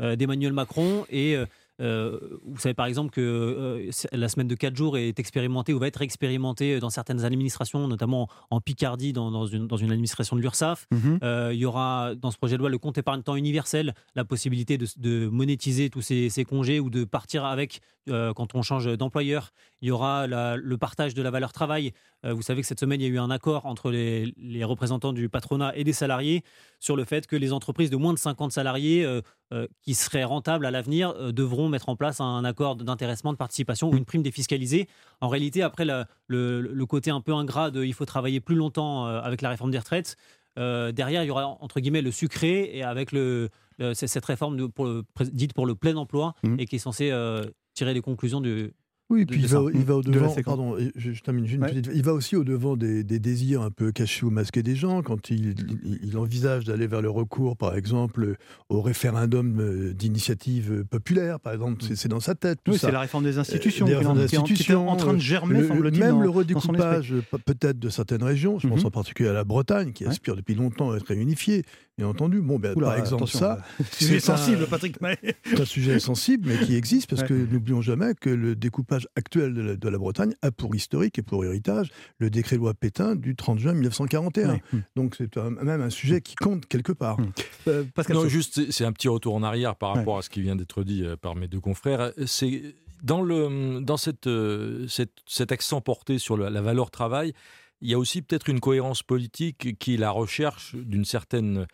d'Emmanuel 0.00 0.52
Macron 0.52 1.06
et 1.10 1.36
euh, 1.80 2.18
euh, 2.22 2.38
vous 2.44 2.58
savez 2.58 2.74
par 2.74 2.86
exemple 2.86 3.10
que 3.10 3.20
euh, 3.20 3.90
la 4.12 4.28
semaine 4.28 4.46
de 4.48 4.54
4 4.54 4.76
jours 4.76 4.96
est 4.98 5.18
expérimentée 5.18 5.72
ou 5.72 5.78
va 5.78 5.86
être 5.88 6.02
expérimentée 6.02 6.78
dans 6.80 6.90
certaines 6.90 7.24
administrations, 7.24 7.88
notamment 7.88 8.28
en 8.50 8.60
Picardie, 8.60 9.12
dans, 9.12 9.30
dans 9.30 9.46
une, 9.46 9.66
dans 9.66 9.76
une 9.76 9.90
administration 9.90 10.36
de 10.36 10.40
l'URSSAF. 10.42 10.86
Mhm. 10.90 11.18
Euh, 11.22 11.50
il 11.52 11.58
y 11.58 11.64
aura 11.64 12.14
dans 12.14 12.30
ce 12.30 12.36
projet 12.36 12.54
de 12.56 12.60
loi 12.60 12.68
le 12.70 12.78
compte 12.78 12.98
épargne 12.98 13.22
temps 13.22 13.36
universel, 13.36 13.94
la 14.14 14.24
possibilité 14.24 14.78
de, 14.78 14.86
de 14.98 15.28
monétiser 15.28 15.90
tous 15.90 16.02
ces, 16.02 16.28
ces 16.30 16.44
congés 16.44 16.78
ou 16.80 16.90
de 16.90 17.04
partir 17.04 17.44
avec 17.44 17.80
euh, 18.08 18.32
quand 18.34 18.54
on 18.54 18.62
change 18.62 18.96
d'employeur. 18.98 19.50
Il 19.80 19.88
y 19.88 19.90
aura 19.90 20.26
la- 20.26 20.56
le 20.56 20.76
partage 20.78 21.14
de 21.14 21.22
la 21.22 21.30
valeur 21.30 21.52
travail. 21.52 21.92
Euh, 22.24 22.32
vous 22.34 22.42
savez 22.42 22.60
que 22.62 22.66
cette 22.68 22.80
semaine, 22.80 23.00
il 23.00 23.04
y 23.04 23.06
a 23.06 23.10
eu 23.12 23.18
un 23.18 23.30
accord 23.30 23.66
entre 23.66 23.90
les, 23.90 24.32
les 24.36 24.64
représentants 24.64 25.12
du 25.12 25.28
patronat 25.28 25.76
et 25.76 25.84
des 25.84 25.92
salariés 25.92 26.42
sur 26.80 26.94
le 26.96 27.04
fait 27.04 27.26
que 27.26 27.34
les 27.36 27.52
entreprises 27.52 27.90
de 27.90 27.96
moins 27.96 28.12
de 28.14 28.18
50 28.18 28.52
salariés 28.52 29.04
euh, 29.04 29.20
euh, 29.52 29.66
qui 29.82 29.94
seraient 29.94 30.24
rentables 30.24 30.64
à 30.66 30.70
l'avenir 30.70 31.32
devront 31.32 31.68
mettre 31.68 31.88
en 31.88 31.96
place 31.96 32.20
un 32.20 32.44
accord 32.44 32.76
d'intéressement, 32.76 33.32
de 33.32 33.38
participation 33.38 33.90
ou 33.90 33.96
une 33.96 34.04
prime 34.04 34.22
défiscalisée. 34.22 34.88
En 35.20 35.28
réalité, 35.28 35.62
après 35.62 35.84
la- 35.84 36.06
le, 36.28 36.60
le 36.60 36.86
côté 36.86 37.10
un 37.10 37.20
peu 37.20 37.32
ingrat 37.34 37.70
de 37.70 37.82
il 37.84 37.92
faut 37.94 38.06
travailler 38.06 38.40
plus 38.40 38.54
longtemps 38.56 39.04
avec 39.06 39.42
la 39.42 39.48
réforme 39.50 39.70
des 39.70 39.78
retraites, 39.78 40.16
euh, 40.58 40.92
derrière, 40.92 41.24
il 41.24 41.28
y 41.28 41.30
aura 41.30 41.46
entre 41.60 41.80
guillemets 41.80 42.02
le 42.02 42.10
sucré 42.10 42.70
et 42.76 42.82
avec 42.82 43.10
le, 43.12 43.48
le- 43.78 43.94
c'est 43.94 44.06
cette 44.06 44.24
réforme 44.26 44.56
de- 44.56 44.66
pour 44.66 44.84
le- 44.84 45.02
dite 45.32 45.54
pour 45.54 45.66
le 45.66 45.74
plein 45.74 45.96
emploi 45.96 46.34
Mhm. 46.44 46.60
et 46.60 46.66
qui 46.66 46.76
est 46.76 46.78
censée 46.78 47.10
euh, 47.10 47.42
tirer 47.74 47.94
les 47.94 48.00
conclusions 48.02 48.40
du. 48.40 48.72
Oui, 49.10 49.26
de- 49.26 49.30
puis 49.32 49.40
il 49.42 49.46
va, 49.46 49.60
il 49.74 49.84
va 49.84 49.96
au 49.96 50.02
devant. 50.02 50.34
Pardon, 50.44 50.78
et 50.78 50.90
je, 50.96 51.12
je 51.12 51.22
termine 51.22 51.44
une 51.46 51.62
Ouais. 51.62 51.68
petite- 51.68 51.90
Il 51.94 52.02
va 52.02 52.14
aussi 52.14 52.34
au 52.34 52.44
devant 52.44 52.76
des, 52.78 53.04
des 53.04 53.18
désirs 53.18 53.60
un 53.60 53.70
peu 53.70 53.92
cachés 53.92 54.24
ou 54.24 54.30
masqués 54.30 54.62
des 54.62 54.74
gens 54.74 55.02
quand 55.02 55.28
il, 55.28 55.50
il- 55.84 55.98
il 56.02 56.16
envisage 56.16 56.64
d'aller 56.64 56.86
vers 56.86 57.02
le 57.02 57.10
recours, 57.10 57.56
par 57.58 57.76
exemple, 57.76 58.36
au 58.70 58.80
référendum 58.80 59.60
euh, 59.60 59.92
d'initiative 59.92 60.72
euh, 60.72 60.84
populaire, 60.84 61.40
par 61.40 61.52
exemple. 61.52 61.82
C'est- 61.82 61.96
C'est 61.96 62.08
dans 62.08 62.20
sa 62.20 62.34
tête. 62.34 62.58
Tout 62.64 62.72
Oui, 62.72 62.78
c'est 62.78 62.90
la 62.90 63.00
réforme 63.00 63.24
des 63.24 63.36
institutions. 63.38 63.84
Euh, 63.86 63.88
des 63.88 63.94
est 63.94 64.06
en- 64.06 64.12
réformes 64.14 64.44
qui 64.46 64.72
est 64.72 64.74
en- 64.74 64.96
train 64.96 65.12
de 65.14 65.18
germer, 65.18 65.60
le- 65.60 65.68
semble-t-il, 65.68 66.00
Même 66.00 66.10
dans- 66.12 66.20
le 66.22 66.30
redécoupage 66.30 67.12
euh, 67.12 67.22
pe- 67.30 67.36
peut-être 67.38 67.78
de 67.78 67.88
certaines 67.90 68.22
régions, 68.22 68.58
je 68.58 68.68
pense 68.68 68.80
Mhm. 68.80 68.86
en 68.86 68.90
particulier 68.90 69.28
à 69.28 69.32
la 69.34 69.44
Bretagne, 69.44 69.92
qui 69.92 70.04
Ouais. 70.04 70.10
aspire 70.10 70.36
depuis 70.36 70.54
longtemps 70.54 70.90
à 70.92 70.96
être 70.96 71.06
réunifiée, 71.06 71.64
bien 71.98 72.06
entendu. 72.06 72.40
Bon, 72.40 72.58
ben, 72.58 72.72
Oula, 72.76 72.86
par 72.88 72.96
exemple, 72.98 73.26
ça, 73.26 73.58
euh, 73.80 73.84
c'est 73.90 74.16
un- 74.16 74.20
sensible, 74.20 74.66
Patrick 74.70 74.96
c'est 75.44 75.60
un 75.60 75.64
sujet 75.64 75.98
sensible, 75.98 76.48
mais 76.48 76.64
qui 76.64 76.76
existe, 76.76 77.10
parce 77.10 77.22
Ouais. 77.22 77.28
que 77.28 77.34
n'oublions 77.34 77.82
jamais 77.82 78.14
que 78.18 78.30
le 78.30 78.54
découpage 78.56 78.91
actuel 79.16 79.54
de 79.54 79.60
la, 79.62 79.76
de 79.76 79.88
la 79.88 79.98
Bretagne 79.98 80.34
a 80.42 80.50
pour 80.50 80.74
historique 80.74 81.18
et 81.18 81.22
pour 81.22 81.44
héritage 81.44 81.90
le 82.18 82.30
décret 82.30 82.56
loi 82.56 82.74
Pétain 82.74 83.14
du 83.16 83.34
30 83.36 83.58
juin 83.58 83.72
1941. 83.74 84.48
Ouais. 84.54 84.62
Mm. 84.72 84.78
Donc 84.96 85.14
c'est 85.16 85.36
même 85.36 85.80
un 85.80 85.90
sujet 85.90 86.20
qui 86.20 86.34
compte 86.34 86.66
quelque 86.66 86.92
part. 86.92 87.20
Mm. 87.20 87.32
Euh, 87.68 87.84
Pascal 87.94 88.16
Non, 88.16 88.28
juste, 88.28 88.70
c'est- 88.70 88.84
un 88.84 88.92
petit 88.92 89.08
retour 89.08 89.34
en 89.34 89.42
arrière 89.42 89.76
par 89.76 89.92
Ouais. 89.92 89.98
rapport 90.00 90.18
à 90.18 90.22
ce 90.22 90.30
qui 90.30 90.42
vient 90.42 90.56
d'être 90.56 90.82
dit 90.84 91.04
euh, 91.04 91.16
par 91.16 91.34
mes 91.36 91.48
deux 91.48 91.60
confrères. 91.60 92.12
C'est 92.26 92.74
dans, 93.02 93.22
le, 93.22 93.80
dans 93.80 93.96
cette, 93.96 94.26
euh, 94.26 94.86
cette- 94.88 95.18
cet 95.26 95.52
accent 95.52 95.80
porté 95.80 96.18
sur 96.18 96.36
la, 96.36 96.50
la 96.50 96.62
valeur 96.62 96.90
travail, 96.90 97.32
il 97.80 97.90
y 97.90 97.94
a 97.94 97.98
aussi 97.98 98.22
peut-être 98.22 98.48
une 98.48 98.60
cohérence 98.60 99.02
politique 99.02 99.76
qui 99.78 99.94
est 99.94 99.98
la 99.98 100.10
recherche 100.12 100.76
d'une 100.76 101.04
certaine, 101.04 101.66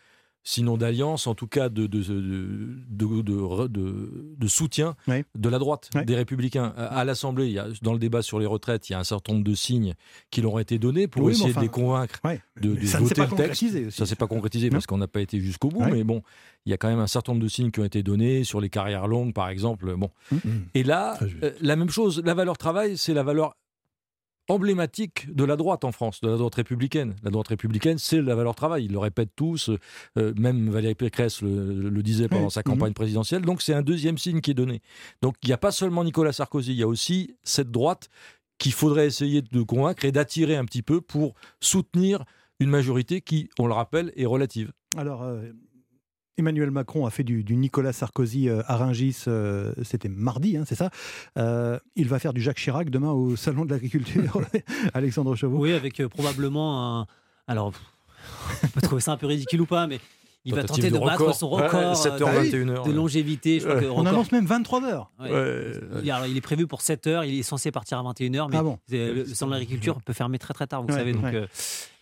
sinon 0.50 0.78
d'alliance, 0.78 1.26
en 1.26 1.34
tout 1.34 1.46
cas 1.46 1.68
de, 1.68 1.86
de, 1.86 2.02
de, 2.02 2.80
de, 2.88 3.22
de- 3.22 3.66
de- 3.68 4.34
de 4.38 4.46
soutien 4.46 4.94
de 5.34 5.48
la 5.50 5.58
droite, 5.58 5.90
des 6.06 6.14
républicains. 6.16 6.72
À, 6.74 7.00
à 7.00 7.04
l'Assemblée, 7.04 7.46
il 7.48 7.52
y 7.52 7.58
a- 7.58 7.66
dans 7.82 7.92
le 7.92 7.98
débat 7.98 8.22
sur 8.22 8.38
les 8.38 8.46
retraites, 8.46 8.88
il 8.88 8.92
y 8.92 8.94
a 8.94 8.98
un 8.98 9.04
certain 9.04 9.34
nombre 9.34 9.44
de 9.44 9.54
signes 9.54 9.92
qui 10.30 10.40
leur 10.40 10.54
ont 10.54 10.58
été 10.58 10.78
donnés 10.78 11.06
pour 11.06 11.22
Oui, 11.24 11.32
essayer 11.32 11.50
enfin, 11.50 11.60
de 11.60 11.66
les 11.66 11.70
convaincre 11.70 12.14
Ouais. 12.24 12.40
de, 12.62 12.70
ne 12.70 12.74
voter 12.76 12.86
pas 12.86 13.00
le 13.02 13.08
texte. 13.14 13.28
concrétisé 13.30 13.86
aussi. 13.88 13.96
Ça 13.98 14.06
s'est 14.06 14.16
pas 14.16 14.26
concrétisé 14.26 14.68
Non. 14.70 14.72
parce 14.76 14.86
qu'on 14.86 14.96
n'a 14.98 15.06
pas 15.08 15.20
été 15.20 15.38
jusqu'au 15.38 15.68
bout, 15.68 15.84
mais 15.84 16.02
bon, 16.02 16.22
il 16.64 16.70
y 16.70 16.72
a 16.72 16.78
quand 16.78 16.88
même 16.88 16.98
un 16.98 17.06
certain 17.06 17.32
nombre 17.32 17.44
de 17.44 17.48
signes 17.50 17.70
qui 17.70 17.80
ont 17.80 17.84
été 17.84 18.02
donnés 18.02 18.42
sur 18.42 18.62
les 18.62 18.70
carrières 18.70 19.06
longues, 19.06 19.34
par 19.34 19.50
exemple. 19.50 19.94
Bon, 19.96 20.10
Mm. 20.32 20.38
et 20.74 20.82
là, 20.82 21.18
euh, 21.42 21.50
la 21.60 21.76
même 21.76 21.90
chose, 21.90 22.22
la 22.24 22.32
valeur 22.32 22.56
travail, 22.56 22.96
c'est 22.96 23.12
la 23.12 23.22
valeur 23.22 23.54
emblématique 24.48 25.32
de 25.34 25.44
la 25.44 25.56
droite 25.56 25.84
en 25.84 25.92
France, 25.92 26.20
de 26.20 26.28
la 26.28 26.36
droite 26.36 26.54
républicaine. 26.56 27.14
La 27.22 27.30
droite 27.30 27.48
républicaine, 27.48 27.98
c'est 27.98 28.20
la 28.22 28.34
valeur 28.34 28.54
travail. 28.54 28.86
Ils 28.86 28.92
le 28.92 28.98
répètent 28.98 29.34
tous, 29.36 29.70
euh, 30.16 30.32
même 30.38 30.70
Valérie 30.70 30.94
Pécresse 30.94 31.42
le, 31.42 31.90
le 31.90 32.02
disait 32.02 32.28
pendant 32.28 32.46
Oui. 32.46 32.50
sa 32.50 32.60
Mhm. 32.60 32.64
campagne 32.72 32.92
présidentielle. 32.94 33.42
Donc 33.42 33.62
c'est 33.62 33.74
un 33.74 33.82
deuxième 33.82 34.18
signe 34.18 34.40
qui 34.40 34.50
est 34.52 34.54
donné. 34.54 34.80
Donc 35.22 35.34
il 35.42 35.48
n'y 35.48 35.52
a 35.52 35.58
pas 35.58 35.72
seulement 35.72 36.02
Nicolas 36.04 36.32
Sarkozy, 36.32 36.72
il 36.72 36.78
y 36.78 36.82
a 36.82 36.88
aussi 36.88 37.36
cette 37.44 37.70
droite 37.70 38.08
qu'il 38.58 38.72
faudrait 38.72 39.06
essayer 39.06 39.42
de 39.42 39.62
convaincre 39.62 40.04
et 40.04 40.12
d'attirer 40.12 40.56
un 40.56 40.64
petit 40.64 40.82
peu 40.82 41.00
pour 41.00 41.34
soutenir 41.60 42.24
une 42.60 42.70
majorité 42.70 43.20
qui, 43.20 43.48
on 43.58 43.66
le 43.68 43.72
rappelle, 43.74 44.12
est 44.16 44.26
relative. 44.26 44.72
Alors, 44.96 45.22
euh, 45.22 45.52
Emmanuel 46.38 46.70
Macron 46.70 47.04
a 47.04 47.10
fait 47.10 47.24
du, 47.24 47.42
du 47.42 47.56
Nicolas 47.56 47.92
Sarkozy 47.92 48.48
euh, 48.48 48.62
à 48.66 48.76
Rungis, 48.76 49.24
euh, 49.26 49.72
c'était 49.82 50.08
mardi, 50.08 50.56
hein, 50.56 50.64
c'est 50.66 50.76
ça. 50.76 50.90
Euh, 51.36 51.78
il 51.96 52.08
va 52.08 52.18
faire 52.20 52.32
du 52.32 52.40
Jacques 52.40 52.58
Chirac 52.58 52.90
demain 52.90 53.10
au 53.10 53.34
Salon 53.34 53.64
de 53.64 53.70
l'Agriculture. 53.70 54.40
Alexandre 54.94 55.34
Chauveau. 55.34 55.58
Oui, 55.58 55.72
avec 55.72 55.98
euh, 56.00 56.08
probablement 56.08 57.00
un. 57.00 57.06
Alors, 57.48 57.72
on 58.62 58.68
peut 58.68 58.80
trouver 58.80 59.00
ça 59.00 59.12
un 59.12 59.16
peu 59.16 59.26
ridicule 59.26 59.62
ou 59.62 59.66
pas, 59.66 59.86
mais 59.86 59.98
il 60.48 60.54
va 60.54 60.64
tenter 60.64 60.90
de, 60.90 60.98
de 60.98 61.04
battre 61.04 61.34
son 61.34 61.48
record 61.48 61.80
euh, 61.80 61.92
7h21. 61.94 62.50
de, 62.84 62.88
de 62.88 62.92
longévité. 62.92 63.60
Je 63.60 63.66
crois 63.68 63.80
que 63.80 63.86
On 63.86 63.94
record- 63.96 64.08
annonce 64.08 64.32
même 64.32 64.46
23 64.46 64.84
heures. 64.84 65.10
Ouais. 65.20 65.30
Ouais. 65.30 65.72
Il, 66.02 66.10
alors, 66.10 66.26
il 66.26 66.36
est 66.36 66.40
prévu 66.40 66.66
pour 66.66 66.80
7 66.80 67.06
heures, 67.06 67.24
il 67.24 67.38
est 67.38 67.42
censé 67.42 67.70
partir 67.70 67.98
à 67.98 68.02
21h, 68.02 68.48
mais 68.50 68.56
Ah 68.58 68.62
bon 68.62 68.78
c'est- 68.88 69.08
le, 69.12 69.14
le 69.22 69.26
salon 69.26 69.50
de 69.50 69.56
l'agriculture 69.56 70.00
peut 70.02 70.12
fermer 70.12 70.38
très 70.38 70.54
très 70.54 70.66
tard, 70.66 70.82
vous 70.82 70.88
Ouais, 70.88 70.94
savez. 70.94 71.12
Donc, 71.12 71.24
ouais. 71.24 71.34
euh, 71.34 71.46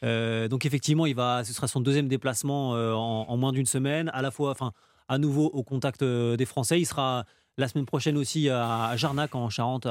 euh, 0.04 0.48
donc 0.48 0.64
effectivement, 0.66 1.06
il 1.06 1.14
va, 1.14 1.44
ce 1.44 1.52
sera 1.52 1.66
son 1.68 1.80
deuxième 1.80 2.08
déplacement 2.08 2.74
euh, 2.74 2.92
en, 2.92 3.26
en 3.28 3.36
moins 3.36 3.52
d'une 3.52 3.66
semaine, 3.66 4.10
à 4.14 4.22
la 4.22 4.30
fois, 4.30 4.50
enfin, 4.50 4.72
à 5.08 5.18
nouveau 5.18 5.46
au 5.46 5.62
contact 5.62 6.02
euh, 6.02 6.36
des 6.36 6.46
Français. 6.46 6.80
Il 6.80 6.86
sera 6.86 7.24
la 7.58 7.68
semaine 7.68 7.86
prochaine 7.86 8.16
aussi 8.18 8.50
à 8.50 8.92
Jarnac 8.96 9.34
en 9.34 9.48
Charente 9.50 9.86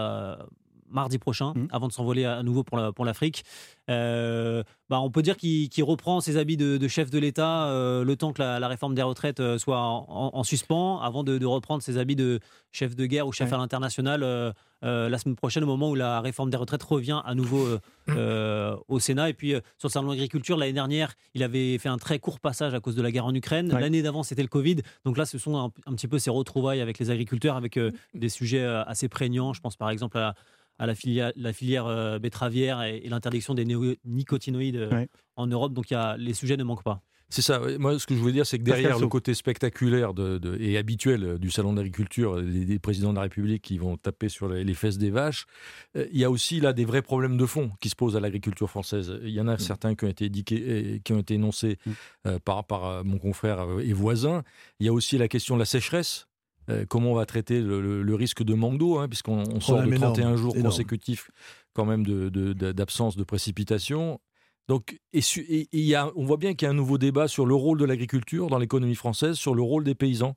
mardi 0.89 1.17
prochain, 1.17 1.54
mmh. 1.56 1.67
avant 1.71 1.88
de 1.88 1.93
s'envoler 1.93 2.26
à 2.26 2.43
nouveau 2.43 2.63
pour 2.63 3.06
l'Afrique. 3.06 3.43
Euh, 3.89 4.63
bah, 4.89 5.00
on 5.00 5.12
peut 5.12 5.21
dire 5.21 5.38
qu'il 5.38 5.84
reprend 5.84 6.21
ses 6.21 6.38
habits 6.38 6.58
de, 6.58 6.88
chef 6.88 7.10
de 7.10 7.19
l'État 7.19 7.67
euh, 7.67 8.04
le 8.04 8.15
temps 8.15 8.34
que 8.34 8.41
la, 8.41 8.67
réforme 8.67 8.95
des 8.95 9.02
retraites 9.02 9.39
euh, 9.39 9.58
soit 9.58 9.80
en, 9.80 10.43
suspens, 10.43 11.00
avant 11.02 11.24
de, 11.24 11.43
reprendre 11.45 11.82
ses 11.84 11.98
habits 11.98 12.15
de 12.15 12.39
chef 12.71 12.95
de 12.95 13.06
guerre 13.06 13.28
ou 13.28 13.32
chef 13.32 13.52
à 13.54 13.58
l'international 13.58 14.54
la 14.82 15.17
semaine 15.17 15.36
prochaine, 15.36 15.63
au 15.63 15.67
moment 15.67 15.89
où 15.89 15.95
la 15.95 16.21
réforme 16.21 16.52
des 16.52 16.58
retraites 16.58 16.84
revient 16.84 17.21
à 17.26 17.34
nouveau 17.34 17.65
au 18.88 19.00
Sénat. 19.00 19.30
Et 19.30 19.34
puis 19.34 19.54
sur 19.78 19.88
le 19.88 19.89
salon 19.89 20.15
l'année 20.58 20.74
dernière, 20.74 21.13
il 21.34 21.43
avait 21.43 21.78
fait 21.78 21.89
un 21.89 21.98
très 21.98 22.19
court 22.19 22.39
passage 22.39 22.74
à 22.74 22.80
cause 22.80 22.95
de 22.95 23.02
la 23.02 23.12
guerre 23.12 23.26
en 23.26 23.34
Ukraine. 23.34 23.71
L'année 23.71 24.02
d'avant, 24.02 24.24
c'était 24.24 24.43
le 24.43 24.48
Covid. 24.48 24.78
Donc 25.04 25.17
là, 25.17 25.26
ce 25.26 25.38
sont 25.38 25.58
un, 25.58 25.71
un, 25.88 25.95
petit 25.95 26.08
peu 26.08 26.19
ses 26.19 26.30
retrouvailles 26.30 26.82
avec 26.82 27.00
les 27.00 27.10
agriculteurs, 27.10 27.56
avec 27.56 27.80
des 28.13 28.30
sujets 28.30 28.63
assez 28.63 29.10
prégnants. 29.10 29.54
Je 29.54 29.62
pense 29.62 29.76
par 29.76 29.89
exemple 29.89 30.17
à 30.17 30.36
à 30.78 30.86
la 30.86 30.96
filière, 30.96 31.32
la 31.36 31.54
filière 31.54 31.86
euh, 31.88 32.20
betteravière 32.20 32.82
et, 32.84 33.08
l'interdiction 33.08 33.54
des 33.54 33.66
nicotinoïdes 34.06 34.76
euh, 34.76 35.06
en 35.36 35.48
Europe. 35.48 35.74
Donc 35.74 35.92
y 35.92 35.96
a, 35.96 36.18
les 36.18 36.34
sujets 36.34 36.58
ne 36.58 36.64
manquent 36.64 36.84
pas. 36.84 37.02
C'est 37.30 37.42
ça. 37.42 37.60
Moi, 37.80 37.98
ce 37.98 38.06
que 38.06 38.14
je 38.14 38.20
voulais 38.20 38.34
dire, 38.34 38.46
c'est 38.46 38.60
que 38.60 38.64
derrière 38.64 39.00
le 39.00 39.08
côté 39.08 39.34
spectaculaire 39.34 40.14
de, 40.14 40.58
et 40.60 40.78
habituel 40.78 41.24
euh, 41.24 41.38
du 41.40 41.50
salon 41.50 41.74
d'agriculture, 41.74 42.40
des, 42.42 42.78
présidents 42.78 43.12
de 43.12 43.16
la 43.16 43.24
République 43.24 43.64
qui 43.64 43.80
vont 43.80 43.98
taper 43.98 44.30
sur 44.30 44.48
les, 44.48 44.74
fesses 44.76 45.00
des 45.00 45.10
vaches, 45.10 45.46
il 45.96 46.18
y 46.20 46.24
a 46.24 46.30
aussi 46.30 46.60
là 46.60 46.72
des 46.72 46.86
vrais 46.86 47.02
problèmes 47.02 47.36
de 47.36 47.46
fond 47.46 47.72
qui 47.82 47.90
se 47.90 47.96
posent 47.96 48.16
à 48.16 48.20
l'agriculture 48.20 48.70
française. 48.70 49.20
Il 49.24 49.32
y 49.32 49.42
en 49.42 49.48
a 49.48 49.56
mm. 49.56 49.60
certains 49.60 49.96
qui 49.96 50.06
ont 50.06 50.10
été, 50.10 50.30
qui 50.30 51.14
ont 51.14 51.20
été 51.20 51.34
énoncés 51.34 51.80
mm. 51.86 52.38
par, 52.46 52.64
par 52.66 53.04
mon 53.04 53.18
confrère 53.18 53.66
et 53.82 53.94
voisin. 53.94 54.44
Il 54.80 54.86
y 54.86 54.90
a 54.90 54.94
aussi 54.94 55.18
la 55.18 55.28
question 55.28 55.56
de 55.56 55.60
la 55.60 55.66
sécheresse. 55.66 56.28
Euh, 56.69 56.86
comment 56.88 57.12
on 57.12 57.15
va 57.15 57.25
traiter 57.25 57.62
le, 57.62 58.15
risque 58.15 58.43
de 58.43 58.54
manque 58.54 58.78
d'eau, 58.78 58.97
hein, 58.97 59.08
puisqu'on 59.08 59.60
sort 59.60 59.84
de 59.84 59.95
31 59.95 60.36
jours 60.36 60.56
consécutifs 60.56 61.30
quand 61.73 61.86
même 61.86 62.06
d'absence 62.06 63.15
de, 63.15 63.23
précipitation. 63.23 64.19
Donc, 64.67 64.99
et, 65.13 65.67
y 65.73 65.95
a, 65.95 66.12
on 66.15 66.23
voit 66.23 66.38
bien 66.38 66.56
qu'il 66.56 66.65
y 66.65 66.69
a 66.69 66.71
un 66.71 66.75
nouveau 66.75 66.97
débat 66.97 67.28
sur 67.28 67.45
le 67.45 67.54
rôle 67.54 67.78
de 67.78 67.86
l'agriculture 67.86 68.47
dans 68.47 68.58
l'économie 68.58 68.95
française, 68.95 69.36
sur 69.36 69.54
le 69.54 69.62
rôle 69.62 69.84
des 69.84 69.95
paysans. 69.95 70.36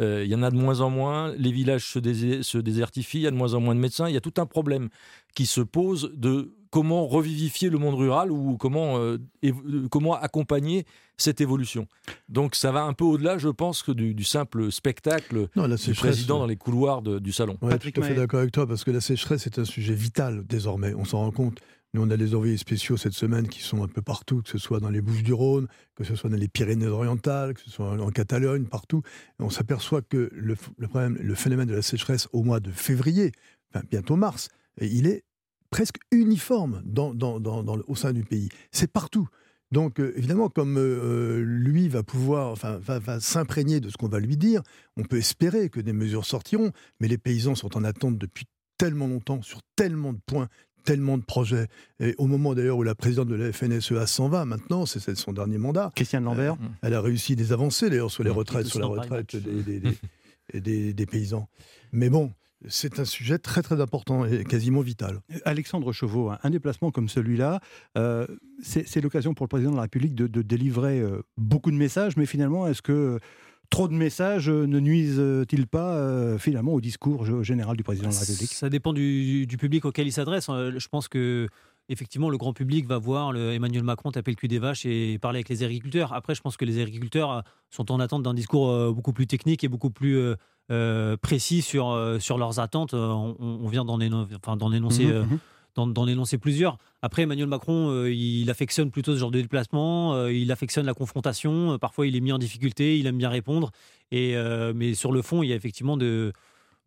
Euh, 0.00 0.24
il 0.24 0.30
y 0.30 0.34
en 0.34 0.42
a 0.42 0.50
de 0.50 0.56
moins 0.56 0.80
en 0.80 0.90
moins, 0.90 1.32
les 1.36 1.50
villages 1.50 1.84
se, 1.84 1.98
se, 2.42 2.58
désertifient, 2.58 3.18
il 3.18 3.22
y 3.22 3.26
a 3.26 3.30
de 3.30 3.36
moins 3.36 3.54
en 3.54 3.60
moins 3.60 3.74
de 3.74 3.80
médecins. 3.80 4.08
Il 4.08 4.14
y 4.14 4.16
a 4.16 4.20
tout 4.20 4.34
un 4.36 4.46
problème 4.46 4.88
qui 5.34 5.46
se 5.46 5.60
pose 5.60 6.12
de 6.14 6.56
comment 6.70 7.06
revivifier 7.06 7.70
le 7.70 7.78
monde 7.78 7.94
rural 7.94 8.30
ou 8.30 8.56
comment, 8.56 8.98
euh, 8.98 9.18
euh, 9.44 9.88
comment 9.90 10.14
accompagner 10.14 10.84
cette 11.16 11.40
évolution. 11.40 11.86
Donc 12.28 12.54
ça 12.54 12.70
va 12.70 12.84
un 12.84 12.92
peu 12.92 13.04
au-delà, 13.04 13.38
je 13.38 13.48
pense, 13.48 13.82
que 13.82 13.92
du, 13.92 14.24
simple 14.24 14.70
spectacle 14.70 15.48
du 15.56 15.94
président 15.94 16.38
dans 16.38 16.46
les 16.46 16.56
couloirs 16.56 17.02
du 17.02 17.32
salon. 17.32 17.58
Ouais, 17.60 17.70
Patrick 17.70 17.94
tout 17.94 18.02
à 18.02 18.04
fait 18.04 18.14
d'accord 18.14 18.40
avec 18.40 18.52
toi, 18.52 18.66
parce 18.66 18.84
que 18.84 18.90
la 18.90 19.00
sécheresse 19.00 19.46
est 19.46 19.58
un 19.58 19.64
sujet 19.64 19.94
vital 19.94 20.44
désormais, 20.46 20.94
on 20.94 21.04
s'en 21.04 21.18
rend 21.18 21.32
compte. 21.32 21.60
Nous, 21.94 22.02
on 22.02 22.10
a 22.10 22.18
des 22.18 22.34
envoyés 22.34 22.58
spéciaux 22.58 22.98
cette 22.98 23.14
semaine 23.14 23.48
qui 23.48 23.62
sont 23.62 23.82
un 23.82 23.88
peu 23.88 24.02
partout, 24.02 24.42
que 24.42 24.50
ce 24.50 24.58
soit 24.58 24.78
dans 24.78 24.90
les 24.90 25.00
Bouches 25.00 25.22
du 25.22 25.32
Rhône, 25.32 25.68
que 25.94 26.04
ce 26.04 26.16
soit 26.16 26.28
dans 26.28 26.36
les 26.36 26.48
Pyrénées-Orientales, 26.48 27.54
que 27.54 27.62
ce 27.62 27.70
soit 27.70 27.90
en 27.90 28.10
Catalogne, 28.10 28.66
partout. 28.66 29.02
on 29.38 29.48
s'aperçoit 29.48 30.02
que 30.02 30.28
le, 30.34 30.54
problème, 30.54 31.16
le 31.18 31.34
phénomène 31.34 31.68
de 31.68 31.74
la 31.74 31.82
sécheresse 31.82 32.28
au 32.32 32.42
mois 32.42 32.60
de 32.60 32.70
février, 32.70 33.32
enfin, 33.72 33.84
bientôt 33.90 34.16
mars, 34.16 34.50
il 34.80 35.06
est 35.06 35.24
presque 35.70 35.96
uniforme 36.10 36.82
dans, 36.84 37.14
dans, 37.14 37.40
dans, 37.40 37.62
au 37.86 37.94
sein 37.94 38.12
du 38.12 38.24
pays. 38.24 38.48
C'est 38.72 38.90
partout. 38.90 39.28
Donc, 39.70 40.00
euh, 40.00 40.14
évidemment, 40.16 40.48
comme 40.48 40.78
euh, 40.78 40.80
euh, 40.80 41.42
lui 41.44 41.88
va 41.88 42.02
pouvoir, 42.02 42.50
enfin, 42.50 42.78
va, 42.78 43.20
s'imprégner 43.20 43.80
de 43.80 43.90
ce 43.90 43.96
qu'on 43.96 44.08
va 44.08 44.18
lui 44.18 44.36
dire, 44.36 44.62
on 44.96 45.02
peut 45.02 45.18
espérer 45.18 45.68
que 45.68 45.80
des 45.80 45.92
mesures 45.92 46.24
sortiront, 46.24 46.72
mais 47.00 47.08
les 47.08 47.18
paysans 47.18 47.54
sont 47.54 47.76
en 47.76 47.84
attente 47.84 48.16
depuis 48.16 48.46
tellement 48.78 49.08
longtemps, 49.08 49.42
sur 49.42 49.60
tellement 49.76 50.14
de 50.14 50.20
points, 50.24 50.48
tellement 50.84 51.18
de 51.18 51.24
projets. 51.24 51.66
Et 52.00 52.14
au 52.16 52.26
moment 52.26 52.54
d'ailleurs 52.54 52.78
où 52.78 52.82
la 52.82 52.94
présidente 52.94 53.28
de 53.28 53.34
la 53.34 53.52
FNSEA 53.52 54.06
s'en 54.06 54.28
va, 54.28 54.46
maintenant, 54.46 54.86
c'est 54.86 55.14
son 55.16 55.32
dernier 55.32 55.58
mandat. 55.58 55.92
Christiane 55.94 56.24
Lambert. 56.24 56.56
elle 56.82 56.94
a 56.94 57.02
réussi 57.02 57.36
des 57.36 57.52
avancées 57.52 57.90
d'ailleurs 57.90 58.10
sur 58.10 58.24
les 58.24 58.30
retraites, 58.30 58.66
sur 58.66 58.78
la 58.78 58.86
retraite 58.86 59.36
des, 59.36 59.82
des, 60.54 60.94
des, 60.94 61.06
paysans. 61.06 61.48
Mais 61.92 62.08
bon, 62.08 62.32
c'est 62.66 62.98
un 62.98 63.04
sujet 63.04 63.38
très 63.38 63.62
très 63.62 63.80
important 63.80 64.24
et 64.24 64.44
quasiment 64.44 64.80
vital. 64.80 65.20
Alexandre 65.44 65.92
Chauveau, 65.92 66.32
un 66.42 66.50
déplacement 66.50 66.90
comme 66.90 67.08
celui-là, 67.08 67.60
euh, 67.96 68.26
c'est 68.62 69.00
l'occasion 69.00 69.34
pour 69.34 69.44
le 69.44 69.48
président 69.48 69.70
de 69.70 69.76
la 69.76 69.82
République 69.82 70.14
de, 70.14 70.42
délivrer 70.42 71.00
euh, 71.00 71.22
beaucoup 71.36 71.70
de 71.70 71.76
messages, 71.76 72.16
mais 72.16 72.26
finalement, 72.26 72.66
est-ce 72.66 72.82
que 72.82 73.20
trop 73.70 73.86
de 73.86 73.94
messages 73.94 74.48
ne 74.48 74.80
nuisent-ils 74.80 75.66
pas 75.66 75.94
euh, 75.94 76.38
finalement 76.38 76.72
au 76.72 76.80
discours 76.80 77.44
général 77.44 77.76
du 77.76 77.84
président 77.84 78.08
de 78.08 78.14
la 78.14 78.20
République? 78.20 78.52
Ça 78.52 78.68
dépend 78.68 78.92
du, 78.92 79.46
public 79.58 79.84
auquel 79.84 80.06
il 80.06 80.12
s'adresse. 80.12 80.46
Je 80.48 80.88
pense 80.88 81.06
que 81.06 81.48
effectivement, 81.90 82.28
le 82.28 82.36
grand 82.36 82.52
public 82.52 82.86
va 82.86 82.98
voir 82.98 83.32
le 83.32 83.52
Emmanuel 83.52 83.82
Macron 83.82 84.10
taper 84.10 84.32
le 84.32 84.36
cul 84.36 84.48
des 84.48 84.58
vaches 84.58 84.84
et 84.84 85.18
parler 85.18 85.38
avec 85.38 85.48
les 85.48 85.62
agriculteurs. 85.62 86.12
Après, 86.12 86.34
je 86.34 86.42
pense 86.42 86.56
que 86.56 86.64
les 86.64 86.82
agriculteurs 86.82 87.44
sont 87.70 87.92
en 87.92 88.00
attente 88.00 88.22
d'un 88.22 88.34
discours 88.34 88.92
beaucoup 88.92 89.12
plus 89.12 89.26
technique 89.26 89.64
et 89.64 89.68
beaucoup 89.68 89.90
plus 89.90 90.34
euh, 90.70 91.16
précis 91.16 91.62
sur, 91.62 91.90
euh, 91.90 92.18
sur 92.18 92.36
leurs 92.36 92.60
attentes. 92.60 92.92
Euh, 92.94 93.08
on, 93.08 93.68
vient 93.68 93.84
d'en 93.84 94.00
énoncer, 94.00 95.06
mhm, 95.06 95.38
mhm. 95.76 96.08
énoncer 96.08 96.38
plusieurs. 96.38 96.78
Après, 97.00 97.22
Emmanuel 97.22 97.46
Macron, 97.46 98.04
il 98.06 98.50
affectionne 98.50 98.90
plutôt 98.90 99.14
ce 99.14 99.18
genre 99.18 99.30
de 99.30 99.40
déplacement, 99.40 100.26
il 100.26 100.50
affectionne 100.52 100.84
la 100.84 100.94
confrontation, 100.94 101.78
parfois 101.78 102.06
il 102.06 102.16
est 102.16 102.20
mis 102.20 102.32
en 102.32 102.38
difficulté, 102.38 102.98
il 102.98 103.06
aime 103.06 103.18
bien 103.18 103.28
répondre, 103.28 103.70
et, 104.10 104.34
mais 104.74 104.94
sur 104.94 105.12
le 105.12 105.22
fond, 105.22 105.44
il 105.44 105.50
y 105.50 105.52
a 105.52 105.56
effectivement 105.56 105.96
de, 105.96 106.32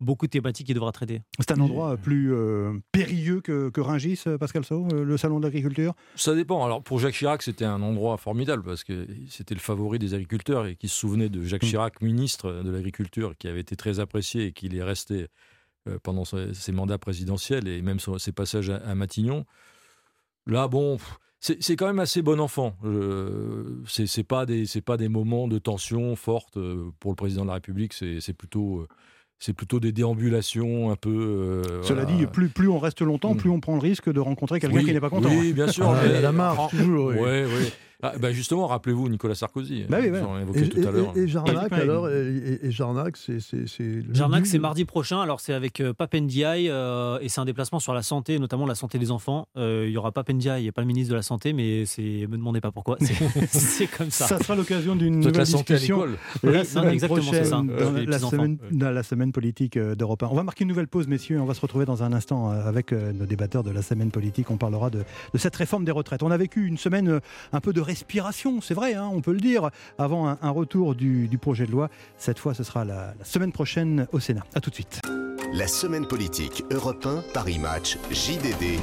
beaucoup 0.02 0.26
de 0.26 0.30
thématiques 0.30 0.66
qu'il 0.66 0.74
devra 0.74 0.92
traiter. 0.92 1.22
C'est 1.38 1.52
un 1.52 1.60
endroit 1.60 1.96
plus 1.96 2.34
euh, 2.34 2.74
périlleux 2.92 3.40
que, 3.40 3.70
que 3.70 3.80
Ringis, 3.80 4.20
euh, 4.26 4.38
Pascal 4.38 4.64
Sau, 4.64 4.86
euh, 4.92 5.04
le 5.04 5.16
salon 5.16 5.38
de 5.38 5.44
l'agriculture? 5.44 5.94
Ça 6.16 6.34
dépend. 6.34 6.64
Alors 6.64 6.82
pour 6.82 6.98
Jacques 6.98 7.14
Chirac, 7.14 7.42
c'était 7.42 7.64
un 7.64 7.80
endroit 7.82 8.16
formidable 8.16 8.62
parce 8.62 8.84
que 8.84 9.06
c'était 9.28 9.54
le 9.54 9.60
favori 9.60 9.98
des 9.98 10.14
agriculteurs 10.14 10.66
et 10.66 10.76
qui 10.76 10.88
se 10.88 10.96
souvenait 10.96 11.28
de 11.28 11.42
Jacques 11.44 11.62
mm. 11.62 11.68
Chirac, 11.68 12.02
ministre 12.02 12.62
de 12.62 12.70
l'Agriculture, 12.70 13.34
qui 13.38 13.48
avait 13.48 13.60
été 13.60 13.76
très 13.76 14.00
apprécié 14.00 14.46
et 14.46 14.52
qui 14.52 14.66
est 14.76 14.82
resté 14.82 15.26
pendant 16.04 16.24
ses 16.24 16.72
mandats 16.72 16.98
présidentiels 16.98 17.66
et 17.66 17.82
même 17.82 17.98
ses 17.98 18.30
passages 18.32 18.70
à, 18.70 18.94
Matignon. 18.94 19.44
Là, 20.46 20.68
bon, 20.68 20.98
c'est 21.40 21.76
quand 21.76 21.86
même 21.86 21.98
assez 21.98 22.22
bon 22.22 22.38
enfant. 22.40 22.76
Euh, 22.84 23.82
c'est 23.86 24.22
pas 24.22 24.46
des 24.46 24.66
c'est 24.66 24.80
pas 24.80 24.96
des 24.96 25.08
moments 25.08 25.48
de 25.48 25.58
tension 25.58 26.14
forte 26.14 26.56
pour 27.00 27.10
le 27.10 27.16
président 27.16 27.42
de 27.42 27.48
la 27.48 27.54
République. 27.54 27.92
C'est 27.94 28.32
plutôt 28.32 28.86
c'est 29.42 29.54
plutôt 29.54 29.80
des 29.80 29.90
déambulations 29.90 30.92
un 30.92 30.96
peu. 30.96 31.10
Euh, 31.10 31.82
Cela 31.82 32.04
dit, 32.04 32.26
plus, 32.26 32.48
plus 32.48 32.68
on 32.68 32.78
reste 32.78 33.02
longtemps, 33.02 33.34
mm. 33.34 33.38
plus 33.38 33.50
on 33.50 33.58
prend 33.58 33.74
le 33.74 33.80
risque 33.80 34.10
de 34.10 34.20
rencontrer 34.20 34.60
quelqu'un 34.60 34.84
qui 34.84 34.92
n'est 34.92 35.00
pas 35.00 35.10
content. 35.10 35.30
Oui, 35.30 35.52
bien 35.52 35.66
sûr. 35.66 35.90
Ah, 35.90 36.06
la 36.06 36.30
marche, 36.30 36.70
toujours. 36.70 37.08
Oui, 37.08 37.42
oui. 37.44 37.72
Ah, 38.04 38.14
bah, 38.18 38.32
justement, 38.32 38.66
rappelez-vous 38.66 39.08
Nicolas 39.08 39.36
Sarkozy. 39.36 39.84
Bah 39.88 39.98
oui, 40.00 40.08
évoqué 40.08 40.68
tout 40.68 40.88
à 40.88 40.90
l'heure. 40.90 41.16
Et, 41.16 41.28
Jarnac, 41.28 41.72
alors 41.72 42.08
Et, 42.08 42.70
Jarnac, 42.70 43.16
c'est. 43.16 43.38
Jarnac, 44.12 44.44
c'est 44.46 44.58
mardi 44.58 44.84
prochain. 44.84 45.20
Alors, 45.20 45.38
c'est 45.38 45.52
avec 45.52 45.80
euh, 45.80 45.92
Papendiaï 45.92 46.68
euh, 46.68 47.18
et 47.20 47.28
c'est 47.28 47.40
un 47.40 47.44
déplacement 47.44 47.78
sur 47.78 47.94
la 47.94 48.02
santé, 48.02 48.40
notamment 48.40 48.66
la 48.66 48.74
santé 48.74 48.98
des 48.98 49.12
enfants. 49.12 49.46
Euh, 49.56 49.84
il 49.86 49.92
y 49.92 49.96
aura 49.96 50.10
Papendiaï, 50.10 50.60
il 50.60 50.64
n'y 50.64 50.68
a 50.68 50.72
pas 50.72 50.80
le 50.80 50.88
ministre 50.88 51.10
de 51.10 51.16
la 51.16 51.22
Santé, 51.22 51.52
mais 51.52 51.86
c'est 51.86 52.26
me 52.28 52.36
demandez 52.36 52.60
pas 52.60 52.72
pourquoi. 52.72 52.96
C'est 53.50 53.86
comme 53.98 54.10
ça. 54.10 54.26
Ça 54.26 54.38
sera 54.38 54.56
l'occasion 54.56 54.96
d'une 54.96 55.20
nouvelle 55.20 55.36
la 55.36 55.44
santé 55.44 55.74
discussion. 55.74 56.04
la 56.42 56.64
semaine 56.64 57.00
prochaine, 57.00 57.44
ça. 57.44 57.62
Dans, 57.62 57.92
la 57.92 58.18
semaine, 58.18 58.58
dans, 58.72 58.90
la 58.90 59.02
semaine, 59.04 59.30
politique 59.30 59.78
d'Europe 59.78 60.24
1. 60.24 60.28
On 60.28 60.34
va 60.34 60.42
marquer 60.42 60.64
une 60.64 60.68
nouvelle 60.68 60.88
pause, 60.88 61.06
messieurs. 61.06 61.40
On 61.40 61.44
va 61.44 61.54
se 61.54 61.60
retrouver 61.60 61.84
dans 61.84 62.02
un 62.02 62.12
instant 62.12 62.50
avec 62.50 62.90
nos 62.90 63.26
débatteurs 63.26 63.62
de 63.62 63.70
la 63.70 63.82
semaine 63.82 64.10
politique. 64.10 64.50
On 64.50 64.56
parlera 64.56 64.90
de, 64.90 65.04
de 65.32 65.38
cette 65.38 65.54
réforme 65.54 65.84
des 65.84 65.92
retraites. 65.92 66.24
On 66.24 66.32
a 66.32 66.36
vécu 66.36 66.66
une 66.66 66.78
semaine 66.78 67.20
un 67.52 67.60
peu 67.60 67.72
de 67.72 67.80
c'est 68.60 68.74
vrai, 68.74 68.94
hein, 68.94 69.08
on 69.12 69.20
peut 69.20 69.32
le 69.32 69.40
dire, 69.40 69.70
avant 69.98 70.28
un, 70.28 70.50
retour 70.50 70.94
du, 70.94 71.38
projet 71.40 71.66
de 71.66 71.72
loi. 71.72 71.88
Cette 72.16 72.38
fois, 72.38 72.54
ce 72.54 72.62
sera 72.62 72.84
la, 72.84 73.14
la 73.18 73.24
semaine 73.24 73.52
prochaine 73.52 74.06
au 74.12 74.20
Sénat. 74.20 74.44
A 74.54 74.60
tout 74.60 74.70
de 74.70 74.74
suite. 74.74 75.00
La 75.54 75.66
semaine 75.66 76.06
politique 76.06 76.64
Europe 76.70 77.04
1, 77.04 77.24
Paris 77.34 77.58
Match, 77.58 77.98
JDD, 78.10 78.80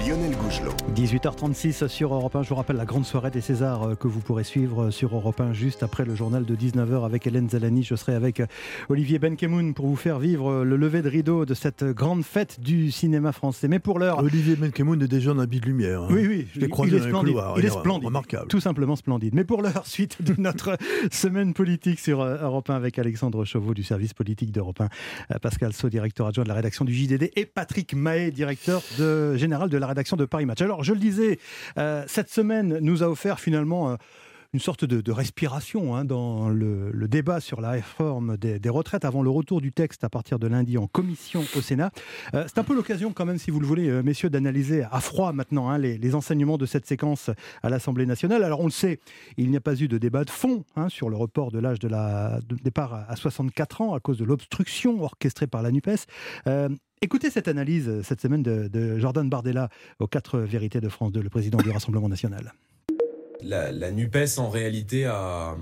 Lionel 0.00 0.34
Gougelot. 0.36 0.72
18h36 0.96 1.86
sur 1.86 2.14
Europe 2.14 2.34
1. 2.34 2.44
Je 2.44 2.48
vous 2.48 2.54
rappelle 2.54 2.76
la 2.76 2.86
grande 2.86 3.04
soirée 3.04 3.30
des 3.30 3.42
Césars 3.42 3.82
euh, 3.82 3.94
que 3.94 4.08
vous 4.08 4.20
pourrez 4.20 4.44
suivre 4.44 4.90
sur 4.90 5.14
Europe 5.14 5.38
1 5.38 5.52
juste 5.52 5.82
après 5.82 6.06
le 6.06 6.14
journal 6.14 6.46
de 6.46 6.56
19h 6.56 7.04
avec 7.04 7.26
Hélène 7.26 7.50
Zalani. 7.50 7.82
Je 7.82 7.94
serai 7.94 8.14
avec 8.14 8.40
euh, 8.40 8.46
Olivier 8.88 9.18
Benkemoun 9.18 9.74
pour 9.74 9.86
vous 9.86 9.96
faire 9.96 10.18
vivre 10.18 10.64
le 10.64 10.76
lever 10.78 11.02
de 11.02 11.10
rideau 11.10 11.44
de 11.44 11.52
cette 11.52 11.84
grande 11.84 12.24
fête 12.24 12.58
du 12.58 12.90
cinéma 12.90 13.32
français. 13.32 13.68
Mais 13.68 13.78
pour 13.78 13.98
l'heure. 13.98 14.20
Olivier 14.20 14.56
Benkemoun 14.56 15.02
est 15.02 15.08
déjà 15.08 15.32
en 15.32 15.38
habit 15.38 15.60
de 15.60 15.66
lumière. 15.66 16.04
Hein. 16.04 16.08
Oui, 16.10 16.26
oui. 16.26 16.46
Je 16.54 16.60
l'ai 16.60 16.68
croisé 16.70 16.96
il 16.96 17.02
est 17.02 17.06
splendide. 17.06 17.36
Il, 17.58 17.66
est 17.66 17.68
splendide. 17.68 18.06
Remarquable. 18.06 18.48
Tout 18.48 18.60
simplement 18.60 18.96
splendide. 18.96 19.34
Mais 19.34 19.44
pour 19.44 19.60
l'heure, 19.60 19.82
suite 19.84 20.22
de 20.22 20.34
notre 20.38 20.78
semaine 21.12 21.52
politique 21.52 21.98
sur 21.98 22.22
euh, 22.22 22.38
Europe 22.40 22.70
1 22.70 22.76
avec 22.76 22.98
Alexandre 22.98 23.44
Chauveau 23.44 23.74
du 23.74 23.82
service 23.82 24.14
politique 24.14 24.52
d'Europe 24.52 24.80
1, 25.28 25.38
Pascal 25.40 25.74
Sau, 25.74 25.90
directeur 25.98 26.28
adjoint 26.28 26.44
de 26.44 26.48
la 26.48 26.54
rédaction 26.54 26.84
du 26.84 26.94
JDD, 26.94 27.32
et 27.34 27.44
Patrick 27.44 27.92
Mahé, 27.94 28.30
directeur 28.30 28.82
général 29.36 29.68
de 29.68 29.78
la 29.78 29.86
rédaction 29.88 30.16
de 30.16 30.24
Paris 30.24 30.46
Match. 30.46 30.62
Alors, 30.62 30.84
je 30.84 30.92
le 30.92 31.00
disais, 31.00 31.38
euh, 31.76 32.04
cette 32.06 32.30
semaine 32.30 32.78
nous 32.80 33.02
a 33.02 33.08
offert 33.08 33.40
finalement... 33.40 33.96
Euh, 34.48 34.58
une 34.58 34.60
sorte 34.60 34.84
de, 34.84 35.12
respiration 35.12 35.94
hein, 35.94 36.04
dans 36.04 36.48
le, 36.48 37.08
débat 37.08 37.40
sur 37.40 37.60
la 37.60 37.70
réforme 37.70 38.36
des, 38.36 38.68
retraites 38.68 39.04
avant 39.04 39.22
le 39.22 39.30
retour 39.30 39.60
du 39.60 39.72
texte 39.72 40.04
à 40.04 40.08
partir 40.08 40.38
de 40.38 40.46
lundi 40.46 40.78
en 40.78 40.86
commission 40.86 41.44
au 41.56 41.60
Sénat. 41.60 41.90
Euh, 42.34 42.44
c'est 42.46 42.58
un 42.58 42.64
peu 42.64 42.74
l'occasion 42.74 43.12
quand 43.12 43.24
même, 43.24 43.38
si 43.38 43.50
vous 43.50 43.60
le 43.60 43.66
voulez, 43.66 43.88
euh, 43.88 44.02
messieurs, 44.02 44.30
d'analyser 44.30 44.84
à 44.90 45.00
froid 45.00 45.32
maintenant 45.32 45.68
hein, 45.68 45.78
les, 45.78 46.14
enseignements 46.14 46.58
de 46.58 46.66
cette 46.66 46.86
séquence 46.86 47.30
à 47.62 47.68
l'Assemblée 47.68 48.06
nationale. 48.06 48.44
Alors 48.44 48.60
on 48.60 48.64
le 48.64 48.70
sait, 48.70 49.00
il 49.36 49.50
n'y 49.50 49.56
a 49.56 49.60
pas 49.60 49.74
eu 49.80 49.88
de 49.88 49.98
débat 49.98 50.24
de 50.24 50.30
fond 50.30 50.64
hein, 50.76 50.88
sur 50.88 51.08
le 51.10 51.16
report 51.16 51.50
de 51.50 51.58
l'âge 51.58 51.78
de, 51.78 51.88
départ 52.62 52.94
à 53.08 53.16
64 53.16 53.80
ans 53.80 53.94
à 53.94 54.00
cause 54.00 54.18
de 54.18 54.24
l'obstruction 54.24 55.02
orchestrée 55.02 55.46
par 55.46 55.62
la 55.62 55.70
NUPES. 55.70 56.06
Euh, 56.46 56.68
écoutez 57.02 57.30
cette 57.30 57.48
analyse 57.48 58.02
cette 58.02 58.20
semaine 58.20 58.42
de, 58.42 58.68
de 58.68 58.98
Jordan 58.98 59.28
Bardella 59.28 59.68
aux 59.98 60.06
quatre 60.06 60.38
vérités 60.38 60.80
de 60.80 60.88
France 60.88 61.12
2, 61.12 61.20
le 61.20 61.30
président 61.30 61.58
du 61.58 61.70
Rassemblement 61.70 62.08
national. 62.08 62.52
La, 63.42 63.90
NUPES, 63.92 64.38
en 64.38 64.48
réalité, 64.48 65.04
a, 65.06 65.56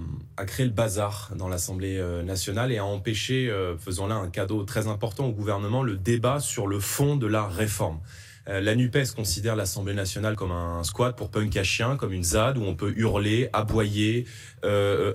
créé 0.47 0.65
le 0.65 0.73
bazar 0.73 1.33
dans 1.37 1.49
l'Assemblée 1.49 1.99
euh, 1.99 2.23
nationale 2.23 2.73
et 2.73 2.79
a 2.79 2.85
empêché, 2.85 3.51
euh, 3.51 3.77
faisant 3.77 4.07
là 4.07 4.15
un 4.15 4.31
cadeau 4.31 4.65
très 4.65 4.87
important 4.87 5.27
au 5.27 5.33
gouvernement, 5.33 5.83
le 5.83 5.97
débat 5.97 6.41
sur 6.41 6.67
le 6.67 6.81
fond 6.81 7.17
de 7.17 7.27
la 7.27 7.47
réforme. 7.47 8.01
Euh, 8.49 8.61
la 8.61 8.77
NUPES 8.77 9.13
considère 9.15 9.57
l'Assemblée 9.57 9.93
nationale 9.93 10.37
comme 10.37 10.53
un 10.53 10.85
squat 10.85 11.15
pour 11.15 11.31
punk 11.31 11.55
à 11.57 11.65
chien, 11.65 11.97
comme 11.97 12.13
une 12.13 12.25
ZAD 12.25 12.57
où 12.57 12.63
on 12.63 12.75
peut 12.75 12.95
hurler, 12.97 13.51
aboyer, 13.53 14.25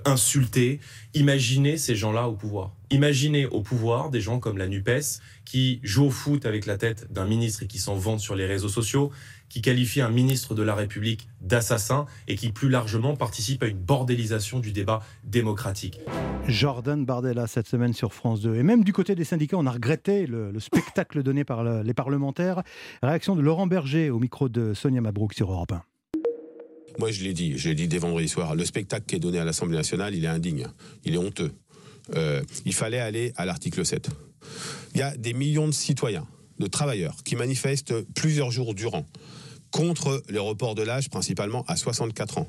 insulter. 0.06 0.80
Imaginez 1.14 1.76
ces 1.76 1.94
gens-là 1.94 2.28
au 2.28 2.32
pouvoir. 2.32 2.72
Imaginez 2.90 3.44
au 3.46 3.60
pouvoir 3.60 4.10
des 4.10 4.20
gens 4.20 4.38
comme 4.38 4.56
la 4.56 4.66
NUPES 4.66 5.20
qui 5.44 5.80
jouent 5.82 6.06
au 6.06 6.10
foot 6.10 6.46
avec 6.46 6.64
la 6.64 6.78
tête 6.78 7.12
d'un 7.12 7.26
ministre 7.26 7.64
et 7.64 7.66
qui 7.66 7.78
s'en 7.78 7.96
vantent 7.96 8.20
sur 8.20 8.34
les 8.34 8.46
réseaux 8.46 8.68
sociaux, 8.68 9.10
qui 9.52 9.60
qualifie 9.60 10.00
un 10.00 10.08
ministre 10.08 10.54
de 10.54 10.62
la 10.62 10.74
République 10.74 11.28
d'assassin 11.42 12.06
et 12.26 12.36
qui 12.36 12.52
plus 12.52 12.70
largement 12.70 13.16
participe 13.16 13.62
à 13.62 13.66
une 13.66 13.76
bordélisation 13.76 14.60
du 14.60 14.72
débat 14.72 15.02
démocratique. 15.24 16.00
Jordan 16.48 17.04
Bardella 17.04 17.46
cette 17.46 17.68
semaine 17.68 17.92
sur 17.92 18.14
France 18.14 18.40
2. 18.40 18.56
Et 18.56 18.62
même 18.62 18.82
du 18.82 18.94
côté 18.94 19.14
des 19.14 19.24
syndicats, 19.24 19.58
on 19.58 19.66
a 19.66 19.70
regretté 19.70 20.26
le, 20.26 20.58
spectacle 20.58 21.22
donné 21.22 21.44
par 21.44 21.64
les 21.64 21.92
parlementaires. 21.92 22.62
Réaction 23.02 23.36
de 23.36 23.42
Laurent 23.42 23.66
Berger 23.66 24.08
au 24.08 24.18
micro 24.18 24.48
de 24.48 24.72
Sonia 24.72 25.02
Mabrouk 25.02 25.34
sur 25.34 25.52
Europe 25.52 25.72
1. 25.72 25.82
Moi, 26.98 27.10
je 27.10 27.22
l'ai 27.22 27.34
dit, 27.34 27.58
je 27.58 27.68
l'ai 27.68 27.74
dit 27.74 27.88
dès 27.88 27.98
vendredi 27.98 28.28
soir, 28.28 28.54
le 28.54 28.64
spectacle 28.64 29.04
qui 29.04 29.16
est 29.16 29.20
donné 29.20 29.38
à 29.38 29.44
l'Assemblée 29.44 29.76
nationale, 29.76 30.14
il 30.14 30.24
est 30.24 30.28
indigne, 30.28 30.66
il 31.04 31.14
est 31.14 31.18
honteux. 31.18 31.52
Euh, 32.16 32.42
il 32.64 32.72
fallait 32.72 33.00
aller 33.00 33.34
à 33.36 33.44
l'article 33.44 33.84
7. 33.84 34.08
Il 34.94 35.00
y 35.00 35.02
a 35.02 35.14
des 35.14 35.34
millions 35.34 35.66
de 35.66 35.72
citoyens, 35.72 36.26
de 36.58 36.66
travailleurs, 36.66 37.16
qui 37.22 37.36
manifestent 37.36 38.00
plusieurs 38.14 38.50
jours 38.50 38.74
durant 38.74 39.06
contre 39.72 40.22
les 40.28 40.38
reports 40.38 40.76
de 40.76 40.82
l'âge, 40.82 41.10
principalement 41.10 41.64
à 41.66 41.74
64 41.74 42.38
ans. 42.38 42.46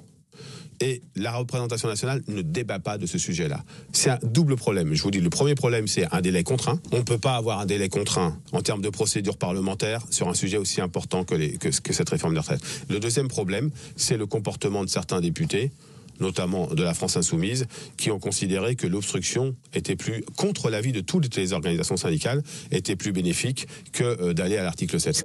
Et 0.82 1.02
la 1.16 1.32
représentation 1.32 1.88
nationale 1.88 2.22
ne 2.28 2.42
débat 2.42 2.80
pas 2.80 2.98
de 2.98 3.06
ce 3.06 3.18
sujet-là. 3.18 3.64
C'est 3.92 4.10
un 4.10 4.20
double 4.24 4.56
problème. 4.56 4.94
Je 4.94 5.04
vous 5.04 5.12
dis, 5.12 5.22
le 5.22 5.30
premier 5.30 5.56
problème, 5.56 5.88
c'est 5.88 6.14
un 6.14 6.22
délai 6.22 6.44
contraint. 6.44 6.80
On 6.92 6.98
ne 6.98 7.04
peut 7.04 7.18
pas 7.18 7.36
avoir 7.36 7.60
un 7.60 7.66
délai 7.66 7.90
contraint 7.90 8.38
en 8.52 8.62
termes 8.62 8.82
de 8.82 8.90
procédure 8.90 9.38
parlementaire 9.38 10.02
sur 10.10 10.28
un 10.28 10.34
sujet 10.34 10.58
aussi 10.58 10.82
important 10.82 11.24
que, 11.24 11.36
cette 11.72 12.10
réforme 12.10 12.34
des 12.34 12.40
retraites. 12.40 12.62
Le 12.90 13.00
deuxième 13.00 13.28
problème, 13.28 13.72
c'est 13.96 14.18
le 14.18 14.26
comportement 14.26 14.84
de 14.84 14.90
certains 14.90 15.22
députés 15.22 15.72
notamment 16.20 16.68
de 16.68 16.84
la 16.84 16.94
France 16.94 17.18
insoumise, 17.18 17.66
qui 17.98 18.12
ont 18.12 18.20
considéré 18.20 18.76
que 18.76 18.86
l'obstruction 18.86 19.56
était 19.74 19.96
plus, 19.96 20.24
contre 20.38 20.70
l'avis 20.70 20.92
de 20.92 21.02
toutes 21.02 21.36
les 21.36 21.54
organisations 21.54 21.98
syndicales, 21.98 22.44
était 22.72 22.96
plus 22.96 23.12
bénéfique 23.12 23.68
que 23.92 24.04
euh, 24.04 24.34
d'aller 24.34 24.58
à 24.58 24.64
l'article 24.64 25.00
7. 25.00 25.24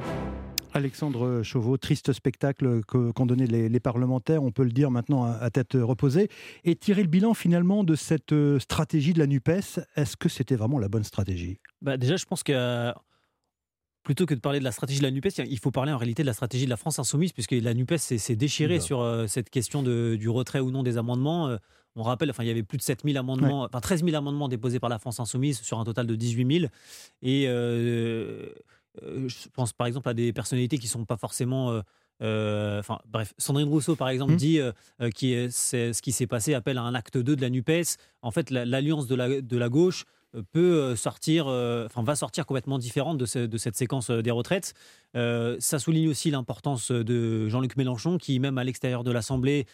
Alexandre 0.74 1.42
Chauveau, 1.42 1.76
triste 1.76 2.12
spectacle 2.12 2.82
qu'ont 2.84 3.26
donné 3.26 3.46
les, 3.46 3.80
parlementaires, 3.80 4.42
on 4.42 4.50
peut 4.50 4.64
le 4.64 4.72
dire 4.72 4.90
maintenant 4.90 5.24
à, 5.24 5.50
tête 5.50 5.74
reposée. 5.74 6.28
Et 6.64 6.76
tirer 6.76 7.02
le 7.02 7.08
bilan 7.08 7.34
finalement 7.34 7.84
de 7.84 7.94
cette 7.94 8.32
euh, 8.32 8.58
stratégie 8.58 9.12
de 9.12 9.18
la 9.18 9.26
NUPES, 9.26 9.80
est-ce 9.96 10.16
que 10.16 10.28
c'était 10.28 10.56
vraiment 10.56 10.78
la 10.78 10.88
bonne 10.88 11.04
stratégie? 11.04 11.58
Bah 11.80 11.96
Déjà, 11.96 12.16
je 12.16 12.24
pense 12.24 12.42
que 12.42 12.92
plutôt 14.08 14.24
que 14.24 14.34
de 14.34 14.40
parler 14.40 14.58
de 14.58 14.64
la 14.64 14.72
stratégie 14.72 15.00
de 15.00 15.04
la 15.04 15.10
NUPES, 15.10 15.44
il 15.50 15.58
faut 15.58 15.70
parler 15.70 15.92
en 15.92 15.98
réalité 15.98 16.22
de 16.22 16.26
la 16.26 16.32
stratégie 16.32 16.64
de 16.64 16.70
la 16.70 16.78
France 16.78 16.98
insoumise, 16.98 17.32
puisque 17.34 17.52
la 17.52 17.74
NUPES 17.74 17.98
s'est 17.98 18.36
déchirée 18.36 18.80
sur 18.80 19.02
euh, 19.02 19.26
cette 19.26 19.50
question 19.50 19.82
de, 19.82 20.16
du 20.16 20.30
retrait 20.30 20.60
ou 20.60 20.70
non 20.70 20.82
des 20.82 20.96
amendements. 20.96 21.48
Euh, 21.48 21.58
on 21.94 22.02
rappelle, 22.02 22.30
enfin, 22.30 22.42
il 22.42 22.46
y 22.46 22.50
avait 22.50 22.62
plus 22.62 22.78
de 22.78 22.82
7000 22.82 23.18
amendements, 23.18 23.64
enfin 23.64 23.80
13 23.80 24.04
000 24.04 24.16
amendements 24.16 24.48
déposés 24.48 24.80
par 24.80 24.88
la 24.88 24.98
France 24.98 25.20
insoumise 25.20 25.60
sur 25.60 25.78
un 25.78 25.84
total 25.84 26.06
de 26.06 26.14
18 26.14 26.60
000. 26.60 26.70
Et 27.20 27.44
euh, 27.48 28.46
je 29.02 29.48
pense 29.52 29.72
par 29.72 29.86
exemple 29.86 30.08
à 30.08 30.14
des 30.14 30.32
personnalités 30.32 30.78
qui 30.78 30.86
ne 30.86 30.90
sont 30.90 31.04
pas 31.04 31.16
forcément. 31.16 31.70
Euh, 31.70 31.80
euh, 32.22 32.80
enfin, 32.80 32.98
bref, 33.06 33.32
Sandrine 33.38 33.68
Rousseau, 33.68 33.94
par 33.94 34.08
exemple, 34.08 34.32
mmh. 34.32 34.36
dit 34.36 34.60
que 34.98 35.08
qui 35.10 35.34
ce 35.50 36.00
qui 36.02 36.12
s'est 36.12 36.26
passé 36.26 36.54
appelle 36.54 36.78
à 36.78 36.82
un 36.82 36.94
acte 36.94 37.16
2 37.16 37.36
de 37.36 37.40
la 37.40 37.50
NUPES. 37.50 37.96
En 38.22 38.30
fait, 38.30 38.50
l'alliance 38.50 39.06
de, 39.06 39.14
la, 39.14 39.40
de 39.40 39.56
la 39.56 39.68
gauche 39.68 40.04
peut 40.52 40.96
sortir, 40.96 41.46
enfin, 41.46 42.02
va 42.02 42.16
sortir 42.16 42.44
complètement 42.44 42.78
différente 42.78 43.18
de, 43.18 43.46
de 43.46 43.58
cette 43.58 43.76
séquence 43.76 44.10
des 44.10 44.32
retraites. 44.32 44.74
ça 45.14 45.78
souligne 45.78 46.08
aussi 46.08 46.32
l'importance 46.32 46.90
de 46.90 47.48
Jean-Luc 47.48 47.76
Mélenchon, 47.76 48.18
qui, 48.18 48.40
même 48.40 48.58
à 48.58 48.64
l'extérieur 48.64 49.04
de 49.04 49.12
l'Assemblée, 49.12 49.66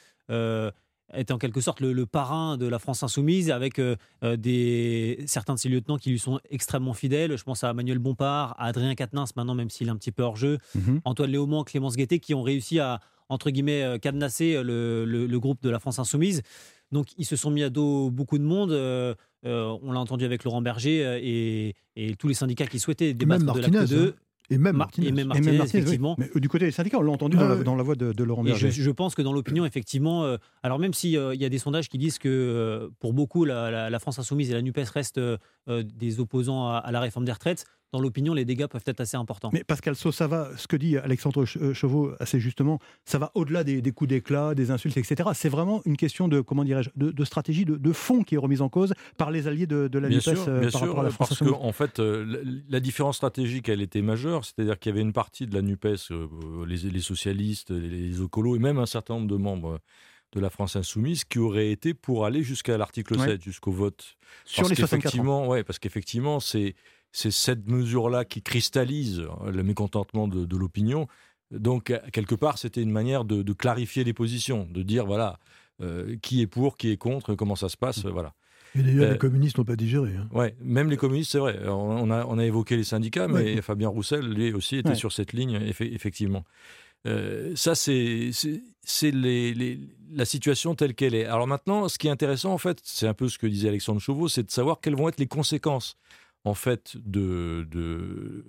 est 1.16 1.30
en 1.30 1.38
quelque 1.38 1.60
sorte 1.60 1.80
le, 1.80 2.06
parrain 2.06 2.56
de 2.56 2.66
la 2.66 2.78
France 2.78 3.02
insoumise 3.02 3.50
avec 3.50 3.78
euh, 3.78 3.96
euh, 4.22 4.36
des, 4.36 5.24
certains 5.26 5.54
de 5.54 5.58
ses 5.58 5.68
lieutenants 5.68 5.98
qui 5.98 6.10
lui 6.10 6.18
sont 6.18 6.40
extrêmement 6.50 6.94
fidèles. 6.94 7.36
Je 7.36 7.44
pense 7.44 7.64
à 7.64 7.72
Manuel 7.72 7.98
Bompard, 7.98 8.54
à 8.58 8.66
Adrien 8.66 8.94
Quatennens 8.94 9.34
maintenant, 9.36 9.54
même 9.54 9.70
s'il 9.70 9.88
est 9.88 9.90
un 9.90 9.96
petit 9.96 10.12
peu 10.12 10.22
hors 10.22 10.36
jeu, 10.36 10.58
mhm. 10.74 11.00
Antoine 11.04 11.30
Léaumont, 11.30 11.64
Clémence 11.64 11.96
Guettet, 11.96 12.18
qui 12.18 12.34
ont 12.34 12.42
réussi 12.42 12.78
à, 12.78 13.00
entre 13.28 13.50
guillemets, 13.50 13.82
euh, 13.82 13.98
cadenasser 13.98 14.62
le, 14.62 15.38
groupe 15.38 15.62
de 15.62 15.70
la 15.70 15.78
France 15.78 15.98
insoumise. 15.98 16.42
Donc 16.92 17.08
ils 17.18 17.24
se 17.24 17.36
sont 17.36 17.50
mis 17.50 17.62
à 17.62 17.70
dos 17.70 18.10
beaucoup 18.10 18.38
de 18.38 18.44
monde. 18.44 18.70
on 19.42 19.92
l'a 19.92 20.00
entendu 20.00 20.24
avec 20.24 20.44
Laurent 20.44 20.62
Berger 20.62 21.74
et, 21.96 22.14
tous 22.16 22.28
les 22.28 22.34
syndicats 22.34 22.66
qui 22.66 22.78
souhaitaient 22.78 23.14
débattre 23.14 23.52
de 23.52 23.60
l'acte 23.60 23.88
2. 23.88 24.14
Et 24.50 24.58
même 24.58 24.76
Martinez. 24.76 25.08
Et 25.08 25.12
même 25.12 25.28
Martinez, 25.28 25.56
effectivement. 25.56 26.16
Mais 26.18 26.30
euh, 26.36 26.40
du 26.40 26.48
côté 26.48 26.66
des 26.66 26.70
syndicats, 26.70 26.98
on 26.98 27.02
l'a 27.02 27.12
entendu 27.12 27.36
dans, 27.36 27.74
la, 27.74 27.82
voix 27.82 27.94
de, 27.94 28.24
Laurent 28.24 28.44
Berger. 28.44 28.70
Je, 28.70 28.90
pense 28.90 29.14
que 29.14 29.22
dans 29.22 29.32
l'opinion, 29.32 29.64
effectivement, 29.64 30.24
euh, 30.24 30.36
alors 30.62 30.78
même 30.78 30.92
s'il 30.92 31.16
euh, 31.16 31.34
y 31.34 31.44
a 31.44 31.48
des 31.48 31.58
sondages 31.58 31.88
qui 31.88 31.98
disent 31.98 32.18
que 32.18 32.90
pour 33.00 33.12
beaucoup, 33.12 33.44
la, 33.44 33.98
France 33.98 34.18
Insoumise 34.18 34.50
et 34.50 34.54
la 34.54 34.62
NUPES 34.62 34.90
restent 34.92 35.20
des 35.68 36.20
opposants 36.20 36.68
à, 36.68 36.90
la 36.92 37.00
réforme 37.00 37.24
des 37.24 37.32
retraites, 37.32 37.64
dans 37.92 38.00
l'opinion, 38.00 38.34
les 38.34 38.44
dégâts 38.44 38.66
peuvent 38.66 38.82
être 38.86 39.00
assez 39.00 39.16
importants. 39.16 39.50
Mais 39.52 39.62
Pascal 39.62 39.94
Sau, 39.94 40.10
ça 40.10 40.26
va, 40.26 40.50
ce 40.56 40.66
que 40.66 40.76
dit 40.76 40.96
Alexandre 40.98 41.44
euh, 41.60 41.74
Chauveau 41.74 42.12
assez 42.18 42.40
justement, 42.40 42.80
ça 43.04 43.18
va 43.18 43.30
au-delà 43.34 43.62
des, 43.62 43.80
coups 43.92 44.08
d'éclat, 44.08 44.54
des 44.56 44.72
insultes, 44.72 44.96
etc. 44.96 45.30
C'est 45.34 45.48
vraiment 45.48 45.80
une 45.84 45.96
question 45.96 46.26
de, 46.26 46.40
comment 46.40 46.64
dirais-je, 46.64 46.90
de, 46.96 47.24
stratégie, 47.24 47.64
de, 47.64 47.92
fond 47.92 48.24
qui 48.24 48.34
est 48.34 48.38
remise 48.38 48.62
en 48.62 48.68
cause 48.68 48.94
par 49.16 49.30
les 49.30 49.46
alliés 49.46 49.66
de, 49.66 49.88
la 49.92 50.08
bien 50.08 50.18
NUPES 50.18 50.48
euh, 50.48 50.70
par 50.72 50.80
rapport 50.80 51.00
à 51.00 51.02
la 51.04 51.10
France 51.10 51.28
Parce 51.28 51.48
qu'en 51.48 51.62
en 51.62 51.72
fait, 51.72 52.00
euh, 52.00 52.42
la, 52.68 52.80
différence 52.80 53.16
stratégique, 53.16 53.68
elle 53.68 53.80
était 53.80 54.02
majeure, 54.02 54.44
c'est-à-dire 54.44 54.78
qu'il 54.78 54.90
y 54.90 54.92
avait 54.92 55.02
une 55.02 55.12
partie 55.12 55.46
de 55.46 55.54
la 55.54 55.62
NUPES, 55.62 56.10
les, 56.66 57.00
socialistes, 57.00 57.70
les, 57.70 58.20
écolos 58.20 58.56
et 58.56 58.58
même 58.58 58.78
un 58.78 58.86
certain 58.86 59.14
nombre 59.14 59.28
de 59.28 59.36
membres 59.36 59.78
de 60.32 60.40
la 60.40 60.50
France 60.50 60.74
insoumise 60.74 61.24
qui 61.24 61.38
aurait 61.38 61.70
été 61.70 61.94
pour 61.94 62.26
aller 62.26 62.42
jusqu'à 62.42 62.76
l'article 62.76 63.18
7, 63.20 63.40
jusqu'au 63.40 63.70
vote. 63.70 64.16
Sur 64.44 64.68
les 64.68 64.74
64 64.74 65.20
ans. 65.20 65.46
Ouais, 65.46 65.62
parce 65.62 65.78
qu'effectivement, 65.78 66.40
c'est 66.40 66.74
c'est 67.14 67.30
cette 67.30 67.68
mesure-là 67.68 68.24
qui 68.24 68.42
cristallise 68.42 69.22
le 69.46 69.62
mécontentement 69.62 70.26
de, 70.26 70.56
l'opinion. 70.56 71.06
Donc, 71.52 71.92
quelque 72.12 72.34
part, 72.34 72.58
c'était 72.58 72.82
une 72.82 72.90
manière 72.90 73.24
de, 73.24 73.52
clarifier 73.52 74.02
les 74.02 74.12
positions, 74.12 74.66
de 74.68 74.82
dire, 74.82 75.06
voilà, 75.06 75.38
euh, 75.80 76.16
qui 76.22 76.42
est 76.42 76.48
pour, 76.48 76.76
qui 76.76 76.90
est 76.90 76.96
contre, 76.96 77.36
comment 77.36 77.54
ça 77.54 77.68
se 77.68 77.76
passe, 77.76 78.04
voilà. 78.04 78.34
Et 78.76 78.82
d'ailleurs, 78.82 79.04
les 79.10 79.14
euh, 79.14 79.16
communistes 79.16 79.58
n'ont 79.58 79.64
pas 79.64 79.76
digéré. 79.76 80.16
Hein. 80.16 80.28
Ouais, 80.32 80.56
même 80.60 80.90
les 80.90 80.96
communistes, 80.96 81.30
c'est 81.30 81.38
vrai. 81.38 81.56
On 81.68 82.10
a, 82.10 82.26
on 82.26 82.36
a 82.36 82.44
évoqué 82.44 82.76
les 82.76 82.82
syndicats, 82.82 83.28
mais 83.28 83.62
Fabien 83.62 83.88
Roussel, 83.88 84.28
lui 84.28 84.52
aussi, 84.52 84.78
était 84.78 84.96
sur 84.96 85.12
cette 85.12 85.32
ligne, 85.32 85.60
effectivement. 85.62 86.44
Euh, 87.06 87.52
ça, 87.54 87.76
c'est 87.76 88.30
la 90.12 90.24
situation 90.24 90.74
telle 90.74 90.94
qu'elle 90.94 91.14
est. 91.14 91.26
Alors 91.26 91.46
maintenant, 91.46 91.88
ce 91.88 91.96
qui 91.96 92.08
est 92.08 92.10
intéressant, 92.10 92.52
en 92.52 92.58
fait, 92.58 92.80
c'est 92.82 93.06
un 93.06 93.14
peu 93.14 93.28
ce 93.28 93.38
que 93.38 93.46
disait 93.46 93.68
Alexandre 93.68 94.00
Chauveau, 94.00 94.26
c'est 94.26 94.42
de 94.42 94.50
savoir 94.50 94.80
quelles 94.80 94.96
vont 94.96 95.08
être 95.08 95.20
les 95.20 95.28
conséquences 95.28 95.96
en 96.44 96.54
fait 96.54 96.96
de, 97.04 97.66
de, 97.70 98.44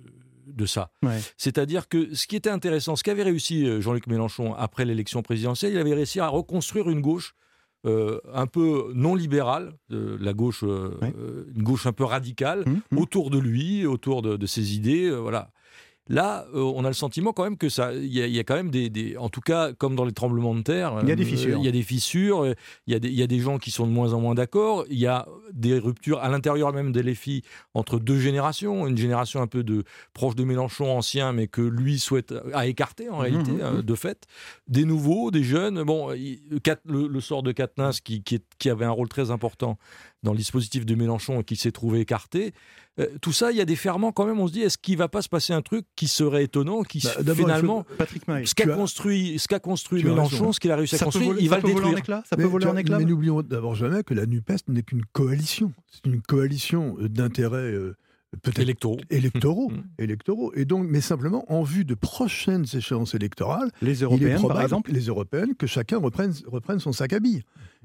de 0.46 0.66
ça. 0.66 0.90
C'est-à-dire 1.36 1.88
que 1.88 2.14
ce 2.14 2.26
qui 2.26 2.36
était 2.36 2.50
intéressant, 2.50 2.96
ce 2.96 3.02
qu'avait 3.02 3.22
réussi 3.22 3.66
euh, 3.66 3.80
Jean-Luc 3.80 4.06
Mélenchon 4.06 4.54
après 4.54 4.84
l'élection 4.84 5.22
présidentielle, 5.22 5.72
il 5.72 5.78
avait 5.78 5.94
réussi 5.94 6.20
à 6.20 6.28
reconstruire 6.28 6.88
une 6.88 7.00
gauche 7.00 7.34
euh, 7.84 8.20
un 8.32 8.46
peu 8.46 8.92
non 8.94 9.14
libérale, 9.14 9.74
euh, 9.92 10.16
la 10.20 10.32
gauche, 10.32 10.62
une 10.62 11.62
gauche 11.62 11.86
un 11.86 11.92
peu 11.92 12.04
radicale, 12.04 12.64
mmh, 12.66 12.80
mmh. 12.90 12.98
autour 12.98 13.30
de 13.30 13.38
lui, 13.38 13.86
autour 13.86 14.22
de, 14.22 14.46
ses 14.46 14.74
idées, 14.74 15.10
voilà. 15.10 15.50
Là, 16.08 16.46
euh, 16.54 16.60
on 16.60 16.84
a 16.84 16.88
le 16.88 16.94
sentiment 16.94 17.32
quand 17.32 17.42
même 17.42 17.56
que 17.56 17.68
ça, 17.68 17.92
il 17.92 18.06
y, 18.14 18.22
a- 18.22 18.26
il 18.26 18.34
y 18.34 18.38
a 18.38 18.44
quand 18.44 18.54
même 18.54 18.70
des, 18.70 18.88
des- 18.90 19.16
en 19.16 19.28
tout 19.28 19.40
cas, 19.40 19.72
comme 19.72 19.96
dans 19.96 20.04
les 20.04 20.12
tremblements 20.12 20.54
de 20.54 20.62
terre, 20.62 20.98
Il 21.02 21.08
y 21.08 21.12
a 21.12 21.16
des 21.16 21.24
euh, 21.24 21.26
fissures. 21.26 21.58
Il 21.58 21.64
y 21.64 21.68
a 21.68 21.72
des 21.72 21.82
fissures. 21.82 22.44
euh, 22.44 22.54
Il 22.86 22.92
y 22.92 22.96
a 22.96 23.00
des, 23.00 23.08
il 23.08 23.14
y 23.14 23.22
a 23.22 23.26
des 23.26 23.40
gens 23.40 23.58
qui 23.58 23.70
sont 23.72 23.86
de 23.88 23.92
moins 23.92 24.12
en 24.12 24.20
moins 24.20 24.34
d'accord. 24.36 24.84
Il 24.88 24.98
y 24.98 25.06
a 25.06 25.26
des 25.52 25.78
ruptures 25.78 26.20
à 26.20 26.28
l'intérieur 26.28 26.72
même 26.72 26.92
des 26.92 27.02
LFI 27.02 27.42
entre 27.74 27.98
deux 27.98 28.18
générations, 28.20 28.86
une 28.86 28.96
génération 28.96 29.42
un 29.42 29.46
peu 29.48 29.64
de 29.64 29.82
proche 30.12 30.36
de 30.36 30.44
Mélenchon 30.44 30.96
ancien, 30.96 31.32
mais 31.32 31.48
que 31.48 31.60
lui 31.62 31.98
souhaite 31.98 32.32
à 32.54 32.66
écarter 32.66 33.08
en 33.10 33.18
réalité 33.18 33.50
Mhm. 33.50 33.60
euh, 33.62 33.82
de 33.82 33.94
fait. 33.96 34.26
Des 34.68 34.84
nouveaux, 34.84 35.30
des 35.32 35.42
jeunes. 35.42 35.82
Bon, 35.82 36.10
le, 36.10 37.08
le 37.08 37.20
sort 37.20 37.42
de 37.42 37.50
Katnins 37.52 37.90
qui, 38.04 38.22
qui, 38.22 38.40
qui 38.58 38.70
avait 38.70 38.84
un 38.84 38.90
rôle 38.90 39.08
très 39.08 39.30
important 39.32 39.76
dans 40.22 40.32
le 40.32 40.38
dispositif 40.38 40.86
de 40.86 40.94
Mélenchon 40.94 41.40
et 41.40 41.44
qui 41.44 41.56
s'est 41.56 41.72
trouvé 41.72 42.00
écarté. 42.00 42.52
Euh, 42.98 43.06
tout 43.20 43.32
ça, 43.32 43.52
il 43.52 43.58
y 43.58 43.60
a 43.60 43.64
des 43.66 43.76
ferments 43.76 44.10
quand 44.10 44.24
même. 44.26 44.40
On 44.40 44.46
se 44.46 44.52
dit, 44.52 44.62
est-ce 44.62 44.78
qu'il 44.78 44.96
va 44.96 45.08
pas 45.08 45.20
se 45.20 45.28
passer 45.28 45.52
un 45.52 45.60
truc 45.60 45.84
qui 45.96 46.08
serait 46.08 46.44
étonnant, 46.44 46.82
qui 46.82 47.00
Bah, 47.04 47.10
faut- 47.26 47.34
finalement, 47.34 47.84
Patrick 47.98 48.22
ce 48.44 48.54
qu'a 48.54 48.72
as- 48.72 48.76
construit, 48.76 49.38
ce 49.38 49.48
qu'a 49.48 49.58
construit 49.60 50.02
Mélenchon, 50.02 50.36
raison. 50.38 50.52
ce 50.52 50.60
qu'il 50.60 50.70
a 50.70 50.76
réussi 50.76 50.94
à 50.94 50.98
Ça 50.98 51.04
peut 51.04 51.10
construire, 51.10 51.30
voler- 51.32 51.42
il 51.42 51.48
va 51.50 51.56
ça 51.56 51.60
le 51.60 51.62
peut 51.62 51.68
voler 51.72 51.84
en 51.84 51.88
détruire. 51.90 51.98
éclats 51.98 52.22
Ça 52.28 52.36
peut 52.36 52.42
Mais, 52.44 52.48
voler 52.48 52.66
en 52.66 52.70
vois, 52.72 52.80
éclats 52.80 52.98
mais 52.98 53.04
n'oublions 53.04 53.42
d'abord 53.42 53.74
jamais 53.74 54.02
que 54.02 54.14
la 54.14 54.24
NUPES 54.24 54.68
n'est 54.68 54.82
qu'une 54.82 55.04
coalition. 55.12 55.72
C'est 55.92 56.06
une 56.10 56.22
coalition 56.22 56.96
euh, 57.00 57.08
d'intérêts 57.10 57.58
euh, 57.58 57.94
peut-être 58.42 58.60
Électoraux. 58.60 58.98
électoraux, 59.10 59.70
Mmh. 59.70 59.82
électoraux. 60.02 60.52
Et 60.54 60.64
donc, 60.64 60.86
mais 60.88 61.00
simplement 61.02 61.44
en 61.52 61.62
vue 61.62 61.84
de 61.84 61.94
prochaines 61.94 62.64
échéances 62.74 63.14
électorales, 63.14 63.70
Les 63.82 63.90
il 63.98 64.00
est 64.00 64.04
Européennes, 64.04 64.42
par 64.48 64.60
exemple 64.62 64.90
les 64.92 65.06
européennes, 65.06 65.54
que 65.54 65.66
chacun 65.66 65.98
reprenne, 65.98 66.32
reprenne 66.46 66.78
son 66.78 66.92
sac 66.92 67.12
à 67.12 67.20
billes. 67.20 67.42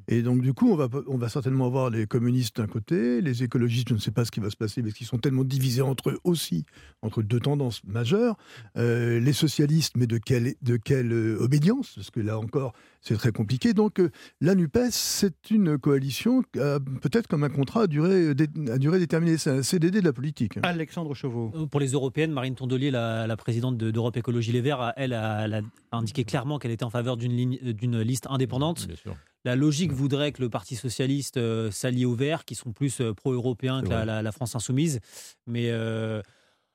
Et 0.07 0.21
donc, 0.21 0.41
du 0.41 0.53
coup, 0.53 0.69
on 0.71 0.75
va, 0.75 0.87
on 1.07 1.17
va 1.17 1.29
certainement 1.29 1.65
avoir 1.67 1.89
les 1.89 2.07
communistes 2.07 2.57
d'un 2.57 2.67
côté, 2.67 3.21
les 3.21 3.43
écologistes, 3.43 3.89
je 3.89 3.93
ne 3.93 3.99
sais 3.99 4.11
pas 4.11 4.25
ce 4.25 4.31
qui 4.31 4.39
va 4.39 4.49
se 4.49 4.57
passer, 4.57 4.81
parce 4.81 4.93
qu'ils 4.93 5.07
sont 5.07 5.17
tellement 5.17 5.43
divisés 5.43 5.81
entre 5.81 6.09
eux 6.11 6.19
aussi, 6.23 6.65
entre 7.01 7.21
deux 7.21 7.39
tendances 7.39 7.83
majeures. 7.85 8.35
Euh, 8.77 9.19
les 9.19 9.33
socialistes, 9.33 9.93
mais 9.97 10.07
de 10.07 10.17
quelle, 10.17 10.55
de 10.61 10.77
quelle 10.77 11.11
euh, 11.11 11.37
obédience? 11.41 11.93
Parce 11.95 12.09
que 12.11 12.19
là 12.19 12.37
encore, 12.39 12.73
c'est 13.01 13.15
très 13.15 13.31
compliqué. 13.31 13.73
Donc, 13.73 13.99
euh, 13.99 14.09
la 14.41 14.55
NUPES, 14.55 14.89
c'est 14.91 15.49
une 15.51 15.77
coalition, 15.77 16.43
euh, 16.57 16.79
peut-être 16.79 17.27
comme 17.27 17.43
un 17.43 17.49
contrat 17.49 17.83
à 17.83 17.87
durée, 17.87 18.35
dé- 18.35 18.47
à 18.71 18.77
durée 18.77 18.99
déterminée. 18.99 19.37
C'est 19.37 19.49
un 19.51 19.63
CDD 19.63 20.01
de 20.01 20.05
la 20.05 20.13
politique. 20.13 20.57
Alexandre 20.63 21.13
Chauveau. 21.15 21.49
Pour 21.69 21.79
les 21.79 21.91
européennes, 21.91 22.31
Marine 22.31 22.55
Tondelier, 22.55 22.91
la, 22.91 23.27
la 23.27 23.37
présidente 23.37 23.77
de- 23.77 23.91
d'Europe 23.91 24.17
Écologie 24.17 24.51
Les 24.51 24.61
Verts, 24.61 24.93
elle 24.97 25.13
a, 25.13 25.45
elle 25.45 25.53
a 25.53 25.61
indiqué 25.91 26.23
clairement 26.23 26.59
qu'elle 26.59 26.71
était 26.71 26.83
en 26.85 26.89
faveur 26.89 27.17
d'une 27.17 27.99
liste 28.01 28.27
indépendante. 28.29 28.87
Bien 28.87 28.95
sûr. 28.95 29.15
La 29.43 29.55
logique 29.55 29.91
voudrait 29.91 30.31
que 30.31 30.41
le 30.41 30.49
Parti 30.49 30.75
socialiste 30.75 31.37
euh, 31.37 31.71
s'allie 31.71 32.05
aux 32.05 32.13
Verts, 32.13 32.45
qui 32.45 32.55
sont 32.55 32.71
plus 32.73 33.01
euh, 33.01 33.13
pro-européens 33.13 33.81
que 33.81 33.89
la, 33.89 34.05
la- 34.05 34.21
la 34.21 34.31
France 34.31 34.55
insoumise. 34.55 34.99
Mais 35.47 35.71
euh, 35.71 36.21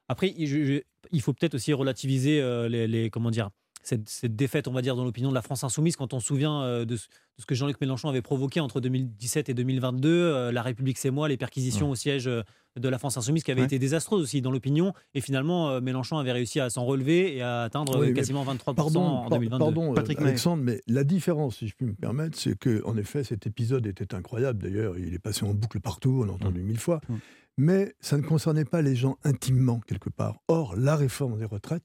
après, 0.09 0.35
il- 0.37 0.47
je- 0.49 0.65
je- 0.65 0.81
il 1.13 1.21
faut 1.23 1.33
peut-être 1.33 1.55
aussi 1.55 1.73
relativiser 1.73 2.41
les, 2.69 2.89
les- 2.89 3.11
comment 3.11 3.31
dire 3.31 3.51
cette, 3.87 4.09
cette 4.09 4.35
défaite, 4.37 4.69
on 4.69 4.73
va 4.73 4.83
dire, 4.83 4.97
dans 4.97 5.05
l'opinion 5.05 5.29
de 5.31 5.35
la 5.35 5.43
France 5.43 5.63
insoumise, 5.65 5.97
quand 5.97 6.13
on 6.15 6.21
se 6.21 6.27
souvient 6.27 6.63
euh, 6.63 6.85
de, 6.85 6.97
ce- 6.97 7.07
de 7.09 7.41
ce 7.43 7.47
que 7.47 7.55
Jean-Luc 7.55 7.81
Mélenchon 7.81 8.09
avait 8.09 8.23
provoqué 8.23 8.61
entre 8.61 8.81
2017 8.81 9.49
et 9.49 9.55
2022, 9.55 10.09
euh, 10.11 10.53
La 10.53 10.63
République 10.63 10.99
c'est 10.99 11.11
moi, 11.11 11.29
les 11.29 11.37
perquisitions 11.37 11.91
au 11.91 11.95
siège 11.95 12.27
euh, 12.27 12.43
de 12.79 12.89
la 12.89 12.99
France 12.99 13.17
insoumise, 13.17 13.43
qui 13.43 13.51
avait 13.53 13.61
Ouais. 13.63 13.67
été 13.67 13.79
désastreuses 13.79 14.23
aussi 14.23 14.43
dans 14.43 14.51
l'opinion. 14.51 14.93
Et 15.15 15.21
finalement, 15.21 15.71
euh, 15.71 15.81
Mélenchon 15.81 16.19
avait 16.19 16.33
réussi 16.33 16.61
à 16.61 16.69
s'en 16.69 16.85
relever 16.85 17.37
et 17.37 17.43
à 17.43 17.63
atteindre 17.63 17.99
Oui, 17.99 18.13
quasiment 18.13 18.45
23% 18.45 18.75
Pardon, 18.75 19.01
en 19.01 19.21
par- 19.29 19.39
2022. 19.39 19.65
pardon, 19.65 19.93
euh, 19.93 19.95
Patrick. 19.95 20.21
Alexandre, 20.21 20.63
mais 20.63 20.81
la 20.87 21.05
différence, 21.05 21.57
si 21.59 21.69
je 21.69 21.75
puis 21.75 21.87
me 21.87 21.95
permettre, 21.95 22.37
c'est 22.39 22.59
que 22.59 22.83
en 22.85 22.97
effet, 22.97 23.25
cet 23.25 23.47
épisode 23.47 23.87
était 23.87 24.15
incroyable. 24.15 24.63
D'ailleurs, 24.63 24.99
il 24.99 25.15
est 25.15 25.19
passé 25.19 25.45
en 25.47 25.55
boucle 25.55 25.81
partout, 25.81 26.21
on 26.23 26.27
l'a 26.27 26.33
entendu 26.33 26.63
mille 26.63 26.79
fois. 26.79 27.01
Mm. 27.09 27.15
Mais 27.59 27.95
ça 28.01 28.17
ne 28.19 28.23
concernait 28.23 28.65
pas 28.67 28.83
les 28.83 28.95
gens 28.97 29.17
intimement, 29.25 29.81
quelque 29.81 30.11
part. 30.11 30.39
Or, 30.49 30.77
la 30.77 30.95
réforme 30.97 31.39
des 31.39 31.45
retraites, 31.47 31.85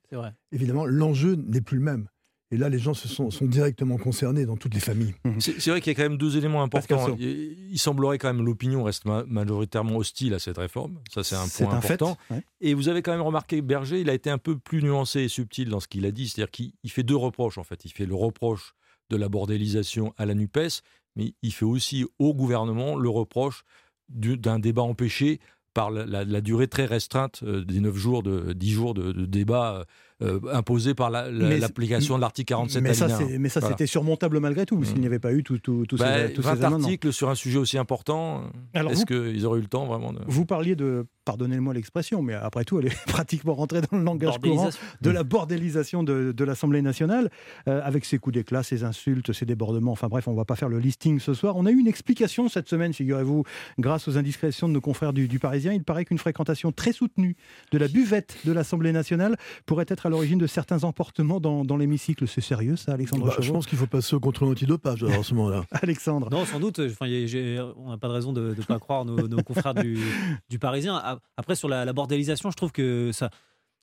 évidemment, 0.51 0.85
l'enjeu 0.85 1.35
n'est 1.35 1.61
plus 1.61 1.77
le 1.77 1.83
même. 1.83 2.07
Et 2.53 2.57
là, 2.57 2.67
les 2.67 2.79
gens 2.79 2.93
se 2.93 3.07
sont, 3.07 3.31
sont 3.31 3.45
directement 3.45 3.95
concernés 3.97 4.45
dans 4.45 4.57
toutes 4.57 4.73
les 4.73 4.81
familles. 4.81 5.15
C'est 5.39 5.61
c'est 5.61 5.69
vrai 5.71 5.79
qu'il 5.79 5.91
y 5.91 5.95
a 5.95 5.97
quand 6.03 6.09
même 6.09 6.17
deux 6.17 6.35
éléments 6.35 6.61
importants. 6.61 7.15
Il, 7.17 7.71
il 7.71 7.79
semblerait 7.79 8.17
quand 8.17 8.33
même 8.33 8.45
l'opinion 8.45 8.83
reste 8.83 9.05
ma- 9.05 9.23
majoritairement 9.23 9.95
hostile 9.95 10.33
à 10.33 10.39
cette 10.39 10.57
réforme. 10.57 10.99
Ça, 11.13 11.23
c'est 11.23 11.35
un 11.37 11.45
C'est 11.45 11.63
point 11.63 11.75
un 11.75 11.79
fait, 11.79 12.01
ouais. 12.01 12.43
Et 12.59 12.73
vous 12.73 12.89
avez 12.89 13.01
quand 13.01 13.13
même 13.13 13.21
remarqué 13.21 13.61
Berger, 13.61 14.01
il 14.01 14.09
a 14.09 14.13
été 14.13 14.29
un 14.29 14.37
peu 14.37 14.59
plus 14.59 14.83
nuancé 14.83 15.21
et 15.21 15.27
subtil 15.29 15.69
dans 15.69 15.79
ce 15.79 15.87
qu'il 15.87 16.05
a 16.05 16.11
dit. 16.11 16.27
C'est-à-dire 16.27 16.51
qu'il 16.51 16.73
il 16.83 16.91
fait 16.91 17.03
deux 17.03 17.15
reproches, 17.15 17.57
en 17.57 17.63
fait. 17.63 17.85
Il 17.85 17.91
fait 17.93 18.05
le 18.05 18.15
reproche 18.15 18.73
de 19.09 19.15
la 19.15 19.29
bordélisation 19.29 20.13
à 20.17 20.25
la 20.25 20.33
NUPES, 20.33 20.81
mais 21.15 21.33
il 21.41 21.53
fait 21.53 21.63
aussi 21.63 22.05
au 22.19 22.33
gouvernement 22.33 22.97
le 22.97 23.07
reproche 23.07 23.63
du- 24.09 24.35
d'un 24.37 24.59
débat 24.59 24.81
empêché 24.81 25.39
par 25.73 25.91
la, 25.91 26.41
durée 26.41 26.67
très 26.67 26.85
restreinte 26.85 27.41
euh, 27.43 27.63
des 27.63 27.79
9 27.79 27.95
jours, 27.95 28.23
de 28.23 28.53
10 28.53 28.71
jours 28.71 28.93
de, 28.93 29.11
de 29.11 29.25
débat 29.25 29.85
euh, 30.21 30.39
imposé 30.53 30.93
par 30.93 31.09
la- 31.09 31.29
la- 31.31 31.49
Mais- 31.49 31.57
l'application 31.59 32.15
de 32.15 32.21
l'article 32.21 32.47
47 32.49 32.81
Mais 32.83 32.93
ça, 32.93 33.07
mais 33.39 33.49
ça, 33.49 33.59
Voilà. 33.59 33.75
c'était 33.75 33.87
surmontable 33.87 34.39
malgré 34.39 34.65
tout, 34.65 34.83
s'il 34.83 34.99
n'y 34.99 35.05
avait 35.05 35.19
pas 35.19 35.33
eu 35.33 35.43
tout- 35.43 35.57
tout- 35.59 35.85
tous 35.87 35.97
Bah, 35.97 36.27
ces, 36.27 36.33
tous 36.33 36.41
ces 36.41 36.47
20 36.49 36.63
amendements. 36.63 36.85
articles 36.85 37.11
sur 37.13 37.29
un 37.29 37.35
sujet 37.35 37.57
aussi 37.57 37.77
important. 37.77 38.43
Alors 38.73 38.91
Est-ce 38.91 39.05
qu'ils 39.05 39.45
auraient 39.45 39.59
eu 39.59 39.63
le 39.63 39.67
temps 39.67 39.85
vraiment 39.85 40.13
de... 40.13 40.19
Vous 40.27 40.45
parliez 40.45 40.75
de, 40.75 41.05
pardonnez-moi 41.25 41.73
l'expression, 41.73 42.21
mais 42.21 42.33
après 42.33 42.63
tout, 42.65 42.79
elle 42.79 42.87
est 42.87 43.03
pratiquement 43.25 43.53
rentrée 43.53 43.81
dans 43.81 43.97
le 43.97 44.03
langage 44.03 44.37
courant, 44.39 44.69
de 45.01 45.09
la 45.09 45.23
bordélisation 45.23 46.03
de, 46.03 46.31
de 46.35 46.43
l'Assemblée 46.43 46.81
nationale, 46.81 47.29
euh, 47.67 47.81
avec 47.83 48.05
ses 48.05 48.17
coups 48.19 48.35
d'éclat, 48.35 48.63
ses 48.63 48.83
insultes, 48.83 49.33
ses 49.33 49.45
débordements. 49.45 49.91
Enfin 49.91 50.07
bref, 50.07 50.27
on 50.27 50.31
ne 50.31 50.37
va 50.37 50.45
pas 50.45 50.55
faire 50.55 50.69
le 50.69 50.79
listing 50.79 51.19
ce 51.19 51.33
soir. 51.33 51.55
On 51.57 51.65
a 51.65 51.71
eu 51.71 51.77
une 51.79 51.87
explication 51.87 52.47
cette 52.49 52.69
semaine, 52.69 52.93
figurez-vous, 52.93 53.43
grâce 53.79 54.07
aux 54.07 54.17
indiscrétions 54.17 54.67
de 54.67 54.73
nos 54.73 54.81
confrères 54.81 55.13
du, 55.13 55.27
du 55.27 55.39
Parisien. 55.39 55.73
Il 55.73 55.83
paraît 55.83 56.05
qu'une 56.05 56.17
fréquentation 56.19 56.71
très 56.71 56.91
soutenue 56.91 57.35
de 57.71 57.77
la 57.77 57.87
buvette 57.87 58.37
de 58.45 58.51
l'Assemblée 58.51 58.91
nationale 58.91 59.35
pourrait 59.65 59.85
être 59.87 60.05
à 60.05 60.09
l'origine 60.11 60.37
de 60.37 60.45
certains 60.47 60.83
emportements 60.83 61.39
dans, 61.39 61.65
dans 61.65 61.77
l'hémicycle. 61.77 62.27
C'est 62.27 62.41
sérieux, 62.41 62.75
ça, 62.75 62.93
Alexandre 62.93 63.25
Bah, 63.27 63.35
je 63.39 63.51
pense 63.51 63.65
qu'il 63.65 63.77
faut 63.79 63.87
passer 63.87 64.15
au 64.15 64.19
contrôle 64.19 64.49
antidopage 64.49 65.03
alors, 65.03 65.19
à 65.19 65.23
ce 65.23 65.33
moment-là. 65.33 65.63
Alexandre. 65.71 66.29
Non, 66.29 66.45
sans 66.45 66.59
doute. 66.59 66.79
Enfin, 66.79 67.07
y 67.07 67.57
a- 67.57 67.65
on 67.77 67.89
n'a 67.89 67.97
pas 67.97 68.07
de 68.07 68.13
raison 68.13 68.31
de 68.33 68.53
ne 68.55 68.63
pas 68.63 68.77
croire 68.79 69.05
nos, 69.05 69.27
nos 69.27 69.41
confrères 69.41 69.73
du, 69.73 69.97
du 70.49 70.59
Parisien. 70.59 71.01
Après, 71.37 71.55
sur 71.55 71.67
la, 71.67 71.83
la 71.85 71.93
bordélisation, 71.93 72.51
je 72.51 72.55
trouve 72.55 72.71
que 72.71 73.11
ça, 73.11 73.29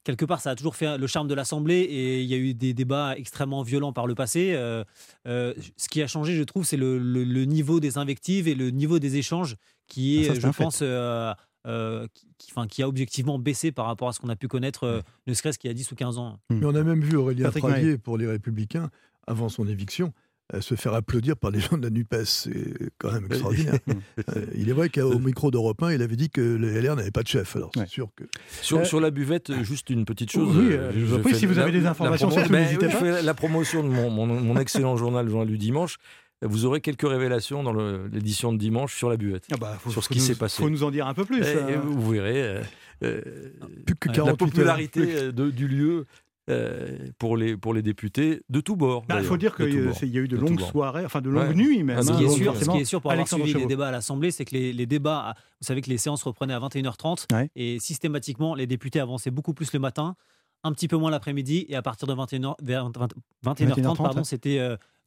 quelque 0.04 0.24
part, 0.24 0.40
ça 0.40 0.50
a 0.50 0.54
toujours 0.54 0.76
fait 0.76 0.96
le 0.96 1.06
charme 1.06 1.28
de 1.28 1.34
l'Assemblée 1.34 1.80
et 1.80 2.22
il 2.22 2.26
y 2.28 2.34
a 2.34 2.38
eu 2.38 2.54
des 2.54 2.72
débats 2.74 3.14
extrêmement 3.16 3.62
violents 3.62 3.92
par 3.92 4.06
le 4.06 4.14
passé. 4.14 4.52
Euh, 4.54 4.84
euh, 5.26 5.52
ce 5.76 5.88
qui 5.88 6.00
a 6.02 6.06
changé, 6.06 6.34
je 6.34 6.42
trouve, 6.44 6.64
c'est 6.64 6.76
le, 6.76 6.98
le- 6.98 7.24
le 7.24 7.44
niveau 7.44 7.80
des 7.80 7.98
invectives 7.98 8.48
et 8.48 8.54
le 8.54 8.70
niveau 8.70 8.98
des 8.98 9.16
échanges 9.16 9.56
qui 9.88 10.18
Ah, 10.18 10.20
est, 10.20 10.24
ça, 10.28 10.34
c'est 10.34 10.40
je 10.40 10.48
pense, 10.48 10.80
euh, 10.82 11.32
euh, 11.66 12.06
qui, 12.14 12.26
qui- 12.38 12.52
enfin, 12.52 12.66
qui 12.66 12.82
a 12.82 12.88
objectivement 12.88 13.38
baissé 13.38 13.72
par 13.72 13.86
rapport 13.86 14.08
à 14.08 14.12
ce 14.12 14.20
qu'on 14.20 14.28
a 14.28 14.36
pu 14.36 14.48
connaître, 14.48 14.84
euh, 14.84 15.00
ne 15.26 15.34
serait-ce 15.34 15.58
qu'il 15.58 15.68
y 15.68 15.70
a 15.70 15.74
10 15.74 15.90
ou 15.92 15.94
15 15.94 16.18
ans. 16.18 16.38
Mais 16.50 16.64
on 16.64 16.74
a 16.74 16.82
même 16.82 17.00
vu 17.02 17.16
Aurélien 17.16 17.50
Pradier 17.50 17.98
pour 17.98 18.16
les 18.18 18.26
Républicains, 18.26 18.90
avant 19.26 19.48
son 19.48 19.66
éviction, 19.68 20.12
euh, 20.54 20.60
se 20.62 20.74
faire 20.76 20.94
applaudir 20.94 21.36
par 21.36 21.52
des 21.52 21.60
gens 21.60 21.76
de 21.76 21.82
la 21.82 21.90
NUPES. 21.90 22.24
C'est 22.24 22.90
quand 22.96 23.12
même 23.12 23.26
extraordinaire. 23.26 23.74
Euh, 24.36 24.44
il 24.56 24.68
est 24.68 24.72
vrai 24.72 24.88
qu'au 24.88 25.18
micro 25.18 25.50
d'Europe 25.50 25.82
1, 25.82 25.92
il 25.92 26.02
avait 26.02 26.16
dit 26.16 26.28
que 26.28 26.40
les 26.56 26.80
LR 26.82 26.96
n'avaient 26.96 27.10
pas 27.12 27.22
de 27.22 27.28
chef. 27.28 27.54
Alors 27.56 27.70
c'est 27.74 27.86
sûr 27.88 28.08
que. 28.16 28.24
Sur, 28.62 28.84
sur 28.86 29.00
la 29.00 29.10
buvette, 29.10 29.52
juste 29.62 29.90
une 29.90 30.04
petite 30.04 30.30
chose. 30.32 30.56
oui, 30.56 30.70
je 30.94 31.04
vous 31.04 31.14
en 31.16 31.20
prie, 31.20 31.32
fais 31.32 31.38
si 31.38 31.46
vous 31.46 31.54
la- 31.54 31.62
avez 31.62 31.72
des 31.72 31.80
la 31.80 31.90
informations, 31.90 32.28
promo- 32.28 32.32
surtout, 32.34 32.50
Ben 32.52 32.68
oui, 32.70 32.76
pas. 32.78 32.88
Je 32.90 32.96
fais 32.96 33.22
la 33.22 33.34
promotion 33.34 33.82
de 33.84 33.88
mon, 33.88 34.10
mon- 34.10 34.26
mon 34.26 34.56
excellent 34.58 34.96
journal 34.96 35.28
Journal 35.28 35.46
du 35.48 35.56
Dimanche. 35.58 35.96
Vous 36.42 36.64
aurez 36.66 36.80
quelques 36.80 37.08
révélations 37.08 37.62
dans 37.64 37.72
l'édition 37.72 38.52
de 38.52 38.58
dimanche 38.58 38.94
sur 38.96 39.08
la 39.10 39.16
buvette, 39.16 39.46
Ah 39.52 39.56
bah, 39.56 39.76
faut- 39.80 39.90
sur 39.90 40.04
ce 40.04 40.08
qui 40.08 40.20
s'est 40.20 40.36
passé. 40.36 40.62
faut 40.62 40.70
nous 40.70 40.84
en 40.84 40.90
dire 40.90 41.06
un 41.08 41.14
peu 41.14 41.24
plus, 41.24 41.42
Et- 41.44 41.58
hein. 41.58 41.80
vous 41.84 42.10
verrez 42.12 42.40
euh, 42.42 42.62
euh, 43.02 43.20
Plus 43.86 43.96
que 43.96 44.08
la 44.08 44.14
48 44.14 44.30
heures. 44.30 44.36
popularité 44.36 45.00
euh, 45.16 45.32
de- 45.32 45.50
du 45.50 45.66
lieu 45.66 46.06
euh, 46.50 46.96
pour, 47.18 47.36
les, 47.36 47.56
pour 47.58 47.74
les 47.74 47.82
députés 47.82 48.40
de 48.48 48.60
tous 48.60 48.74
bords. 48.76 49.04
Bah, 49.08 49.16
Il 49.18 49.24
faut 49.26 49.36
dire 49.36 49.54
qu'il 49.54 49.66
y 49.68 50.16
a 50.16 50.20
eu 50.20 50.28
de 50.28 50.36
longues 50.36 50.60
soirées, 50.60 51.04
enfin 51.04 51.20
de 51.20 51.28
longues 51.28 51.48
Ouais. 51.48 51.54
nuits 51.54 51.82
même. 51.82 52.00
Ce 52.02 52.10
hein, 52.10 52.16
qui, 52.16 52.22
est 52.22 52.26
donc 52.26 52.36
sûr, 52.36 52.44
ce 52.46 52.50
forcément, 52.54 52.74
qui 52.76 52.80
est 52.80 52.84
sûr 52.86 53.00
pour 53.02 53.10
avoir 53.10 53.20
Alexandre 53.20 53.44
suivi 53.44 53.58
les 53.60 53.66
débats 53.66 53.88
à 53.88 53.90
l'Assemblée, 53.90 54.30
c'est 54.30 54.44
que 54.46 54.54
les, 54.54 54.72
les 54.72 54.86
débats, 54.86 55.34
vous 55.60 55.66
savez 55.66 55.82
que 55.82 55.90
les 55.90 55.98
séances 55.98 56.22
reprenaient 56.22 56.54
à 56.54 56.60
21h30 56.60 57.26
Ouais. 57.34 57.50
et 57.56 57.78
systématiquement 57.80 58.54
les 58.54 58.66
députés 58.66 59.00
avançaient 59.00 59.30
beaucoup 59.30 59.52
plus 59.52 59.72
le 59.74 59.78
matin, 59.80 60.14
un 60.64 60.72
petit 60.72 60.88
peu 60.88 60.96
moins 60.96 61.10
l'après-midi 61.10 61.66
et 61.68 61.74
à 61.76 61.82
partir 61.82 62.06
de 62.08 62.14
21h, 62.14 62.54
vers 62.62 62.84
20 62.84 63.12
21h30, 63.44 63.66
21h30, 63.82 63.96
pardon, 63.98 64.24
c'était 64.24 64.58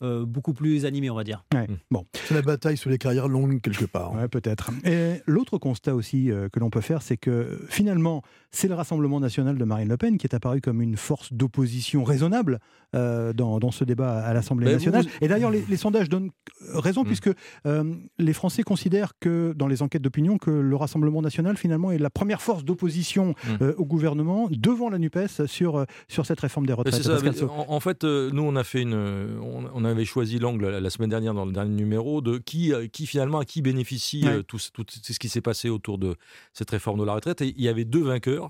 euh, 0.01 0.25
beaucoup 0.25 0.53
plus 0.53 0.85
animé, 0.85 1.09
on 1.09 1.15
va 1.15 1.23
dire. 1.23 1.43
Ouais, 1.53 1.67
Bon, 1.89 2.05
C'est 2.27 2.33
la 2.35 2.41
bataille 2.41 2.77
sur 2.77 2.89
les 2.89 2.97
carrières 2.97 3.27
longues, 3.27 3.61
quelque 3.61 3.85
part. 3.85 4.13
ouais, 4.13 4.27
peut-être. 4.27 4.71
Et 4.85 5.21
l'autre 5.27 5.57
constat 5.57 5.95
aussi 5.95 6.31
euh, 6.31 6.49
que 6.49 6.59
l'on 6.59 6.69
peut 6.69 6.81
faire, 6.81 7.01
c'est 7.01 7.17
que 7.17 7.59
finalement, 7.69 8.21
c'est 8.51 8.67
le 8.67 8.73
Rassemblement 8.75 9.19
national 9.19 9.57
de 9.57 9.63
Marine 9.65 9.87
Le 9.89 9.97
Pen 9.97 10.17
qui 10.17 10.27
est 10.27 10.35
apparu 10.35 10.59
comme 10.61 10.81
une 10.81 10.97
force 10.97 11.31
d'opposition 11.33 12.03
raisonnable 12.03 12.59
euh, 12.95 13.31
dans, 13.33 13.59
dans 13.59 13.71
ce 13.71 13.83
débat 13.85 14.19
à 14.19 14.33
l'Assemblée 14.33 14.65
Ben, 14.65 14.73
nationale. 14.73 15.03
vous- 15.03 15.09
Et 15.21 15.27
d'ailleurs, 15.27 15.51
les, 15.51 15.63
les 15.69 15.77
sondages 15.77 16.09
donnent 16.09 16.31
raison, 16.73 17.03
Mm. 17.03 17.05
puisque 17.07 17.29
euh, 17.65 17.93
les 18.19 18.33
Français 18.33 18.63
considèrent 18.63 19.13
que, 19.19 19.53
dans 19.55 19.67
les 19.67 19.81
enquêtes 19.81 20.01
d'opinion, 20.01 20.37
que 20.37 20.51
le 20.51 20.75
Rassemblement 20.75 21.21
national, 21.21 21.55
finalement, 21.57 21.91
est 21.91 21.97
la 21.97 22.09
première 22.09 22.41
force 22.41 22.65
d'opposition 22.65 23.29
Mm. 23.31 23.63
euh, 23.63 23.73
au 23.77 23.85
gouvernement 23.85 24.47
devant 24.51 24.89
la 24.89 24.97
NUPES 24.99 25.45
sur, 25.45 25.85
sur 26.09 26.25
cette 26.25 26.39
réforme 26.41 26.65
des 26.65 26.73
retraites. 26.73 27.01
ça, 27.03 27.17
en, 27.45 27.65
en 27.69 27.79
fait, 27.79 28.03
euh, 28.03 28.29
nous, 28.33 28.43
on 28.43 28.55
a 28.55 28.63
fait 28.63 28.81
une, 28.81 28.93
on, 28.93 29.63
on 29.73 29.85
avait 29.91 30.05
choisi 30.05 30.39
l'angle 30.39 30.67
la, 30.67 30.89
semaine 30.89 31.09
dernière 31.09 31.33
dans 31.33 31.45
le 31.45 31.51
dernier 31.51 31.75
numéro 31.75 32.21
de 32.21 32.37
qui, 32.39 32.73
euh, 32.73 32.87
qui 32.87 33.05
finalement 33.05 33.39
à 33.39 33.45
qui 33.45 33.61
bénéficie 33.61 34.23
Ouais. 34.25 34.37
euh, 34.37 34.43
tout, 34.43 34.57
ce- 34.59 34.71
tout 34.71 34.85
ce 34.89 35.19
qui 35.19 35.29
s'est 35.29 35.41
passé 35.41 35.69
autour 35.69 35.97
de 35.97 36.15
cette 36.53 36.69
réforme 36.71 36.99
de 36.99 37.05
la 37.05 37.13
retraite. 37.13 37.41
Et 37.41 37.53
il 37.55 37.61
y 37.63 37.67
avait 37.67 37.85
deux 37.85 38.01
vainqueurs 38.03 38.49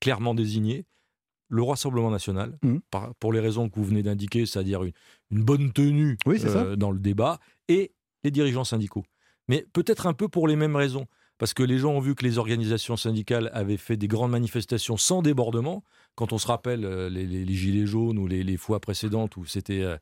clairement 0.00 0.34
désignés. 0.34 0.84
le 1.54 1.62
Rassemblement 1.62 2.10
national, 2.10 2.56
Mmh. 2.62 2.78
par- 2.90 3.14
pour 3.16 3.30
les 3.30 3.38
raisons 3.40 3.68
que 3.68 3.74
vous 3.76 3.84
venez 3.84 4.02
d'indiquer, 4.02 4.46
c'est-à-dire 4.46 4.84
une, 4.84 4.92
une 5.32 5.42
bonne 5.44 5.70
tenue 5.70 6.16
Oui, 6.24 6.38
euh, 6.46 6.76
dans 6.76 6.90
le 6.90 6.98
débat, 6.98 7.40
et 7.68 7.92
les 8.24 8.30
dirigeants 8.30 8.64
syndicaux. 8.64 9.04
Mais 9.48 9.66
peut-être 9.74 10.06
un 10.06 10.14
peu 10.14 10.28
pour 10.28 10.48
les 10.48 10.56
mêmes 10.56 10.76
raisons. 10.76 11.04
Parce 11.42 11.54
que 11.54 11.64
les 11.64 11.78
gens 11.78 11.90
ont 11.90 11.98
vu 11.98 12.14
que 12.14 12.24
les 12.24 12.38
organisations 12.38 12.96
syndicales 12.96 13.50
avaient 13.52 13.76
fait 13.76 13.96
des 13.96 14.06
grandes 14.06 14.30
manifestations 14.30 14.96
sans 14.96 15.22
débordement. 15.22 15.82
Quand 16.14 16.32
on 16.32 16.38
se 16.38 16.46
rappelle 16.46 16.84
euh, 16.84 17.10
les, 17.10 17.26
les- 17.26 17.44
les 17.44 17.54
gilets 17.54 17.84
jaunes 17.84 18.16
ou 18.16 18.28
les, 18.28 18.44
les 18.44 18.56
fois 18.56 18.78
précédentes 18.78 19.36
où 19.36 19.44
c'était, 19.44 19.82
euh, 19.82 19.96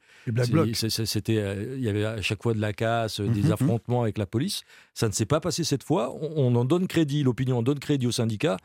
c'était, 0.75 1.39
euh, 1.39 1.77
il 1.79 1.83
y 1.83 1.89
avait 1.89 2.05
à 2.05 2.21
chaque 2.21 2.43
fois 2.43 2.53
de 2.53 2.61
la 2.61 2.75
casse, 2.75 3.23
des 3.23 3.45
mhm. 3.45 3.53
affrontements 3.53 4.03
avec 4.03 4.19
la 4.19 4.27
police. 4.27 4.65
Ça 4.93 5.09
ne 5.09 5.15
s'est 5.15 5.25
pas 5.25 5.41
passé 5.41 5.65
cette 5.65 5.83
fois. 5.83 6.15
On, 6.21 6.53
on 6.53 6.57
en 6.57 6.67
donne 6.67 6.87
crédit, 6.87 7.23
l'opinion 7.23 7.57
en 7.57 7.63
donne 7.63 7.79
crédit 7.79 8.07
aux 8.07 8.13
syndicats 8.13 8.59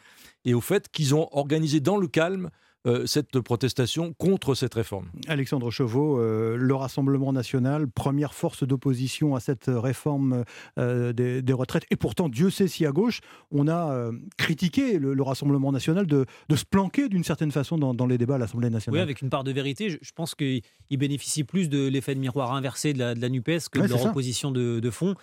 et 0.44 0.54
au 0.54 0.60
fait 0.60 0.90
qu'ils 0.92 1.16
ont 1.16 1.30
organisé 1.32 1.80
dans 1.80 1.96
le 1.96 2.08
calme 2.10 2.50
euh, 2.86 3.06
cette 3.06 3.40
protestation 3.40 4.14
contre 4.14 4.54
cette 4.56 4.74
réforme. 4.74 5.08
Alexandre 5.28 5.72
Chauveau, 5.72 6.20
euh, 6.20 6.56
le 6.58 6.76
Rassemblement 6.76 7.34
national, 7.34 7.88
première 7.88 8.34
force 8.34 8.64
d'opposition 8.64 9.36
à 9.36 9.40
cette 9.40 9.66
réforme 9.68 10.44
euh, 10.80 11.14
des, 11.14 11.42
des 11.42 11.54
retraites. 11.54 11.86
Et 11.92 11.96
pourtant, 11.96 12.30
Dieu 12.30 12.50
sait 12.50 12.68
si 12.68 12.86
à 12.86 12.92
gauche, 12.92 13.22
on 13.52 13.68
a 13.68 13.92
euh, 13.92 14.12
critiqué 14.38 15.00
le, 15.00 15.14
le 15.14 15.24
Rassemblement 15.24 15.72
national 15.72 16.06
de, 16.08 16.26
de 16.50 16.56
se 16.56 16.66
planquer 16.66 17.10
d'une 17.10 17.24
certaine 17.24 17.52
façon 17.52 17.78
dans, 17.78 17.94
dans 17.94 18.06
les 18.06 18.18
débats 18.18 18.36
à 18.36 18.38
l'Assemblée 18.38 18.68
Oui, 18.68 18.74
nationale. 18.74 19.02
avec 19.02 19.22
une 19.22 19.30
part 19.30 19.44
de 19.44 19.52
vérité. 19.52 19.90
Je, 19.90 19.98
je 20.02 20.12
pense 20.14 20.36
qu'il 20.36 20.62
il 20.90 20.98
bénéficie 20.98 21.44
plus 21.44 21.70
de 21.70 21.88
l'effet 21.88 22.14
de 22.16 22.20
miroir 22.20 22.54
inversé 22.54 22.94
de 22.94 23.00
la, 23.00 23.16
de 23.16 23.22
la 23.22 23.30
NUPES 23.30 23.70
que 23.72 23.80
Ouais, 23.80 23.86
de 23.88 23.92
leur 23.92 24.02
ça. 24.02 24.10
opposition 24.10 24.52
de, 24.52 24.80
de 24.80 24.90
fond. 24.90 25.16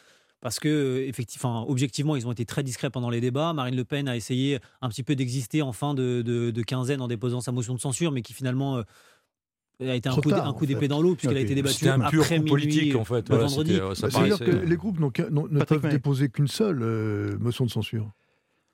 Parce 0.43 0.59
que, 0.59 0.69
euh, 0.69 1.07
effectivement, 1.09 1.71
objectivement, 1.71 2.17
ils 2.17 2.27
ont 2.27 2.33
été 2.33 2.45
très 2.45 2.63
discrets 2.65 2.91
pendant 2.91 3.09
les 3.11 3.21
débats. 3.21 3.53
Marine 3.55 3.77
Le 3.77 3.85
Pen 3.85 4.09
a 4.09 4.17
essayé 4.17 4.59
un 4.83 4.89
petit 4.89 5.05
peu 5.05 5.15
d'exister 5.15 5.63
en 5.63 5.73
fin 5.73 5.95
de, 5.95 6.21
de- 6.21 6.51
de 6.51 6.63
quinzaine 6.63 7.01
en 7.01 7.07
déposant 7.09 7.41
sa 7.41 7.53
motion 7.53 7.75
de 7.75 7.81
censure, 7.81 8.11
mais 8.13 8.23
qui 8.23 8.33
finalement 8.33 8.77
euh, 8.79 8.83
a 9.81 9.95
été 9.95 10.09
un 10.09 10.15
coup, 10.17 10.21
d- 10.23 10.31
tard, 10.31 10.47
un 10.47 10.51
en 10.51 10.53
coup 10.53 10.67
d'épée 10.67 10.89
dans 10.89 11.01
l'eau, 11.01 11.15
puisqu'elle 11.15 11.37
a 11.39 11.41
été 11.41 11.55
débattue 11.55 11.77
C'était 11.77 11.91
un 11.91 12.01
pur 12.11 12.23
après 12.23 12.39
coup 12.39 12.45
minuit, 12.45 12.51
politique, 12.51 12.97
en 12.97 13.05
fait. 13.05 13.29
le 13.29 13.35
Voilà, 13.37 13.47
vendredi. 13.47 13.75
c'était, 13.75 13.95
ça 13.95 14.07
Bah, 14.09 14.13
C'est-à-dire 14.27 14.39
que 14.41 14.67
les 14.67 14.77
groupes 14.77 14.99
n'ont 14.99 15.11
qu'un- 15.11 15.31
n'ont- 15.31 15.47
ne 15.49 15.59
Patrick 15.61 15.81
peuvent 15.81 15.91
May. 15.91 15.97
déposer 15.97 16.29
qu'une 16.29 16.49
seule 16.49 16.83
euh, 16.83 17.39
motion 17.39 17.65
de 17.65 17.71
censure. 17.71 18.11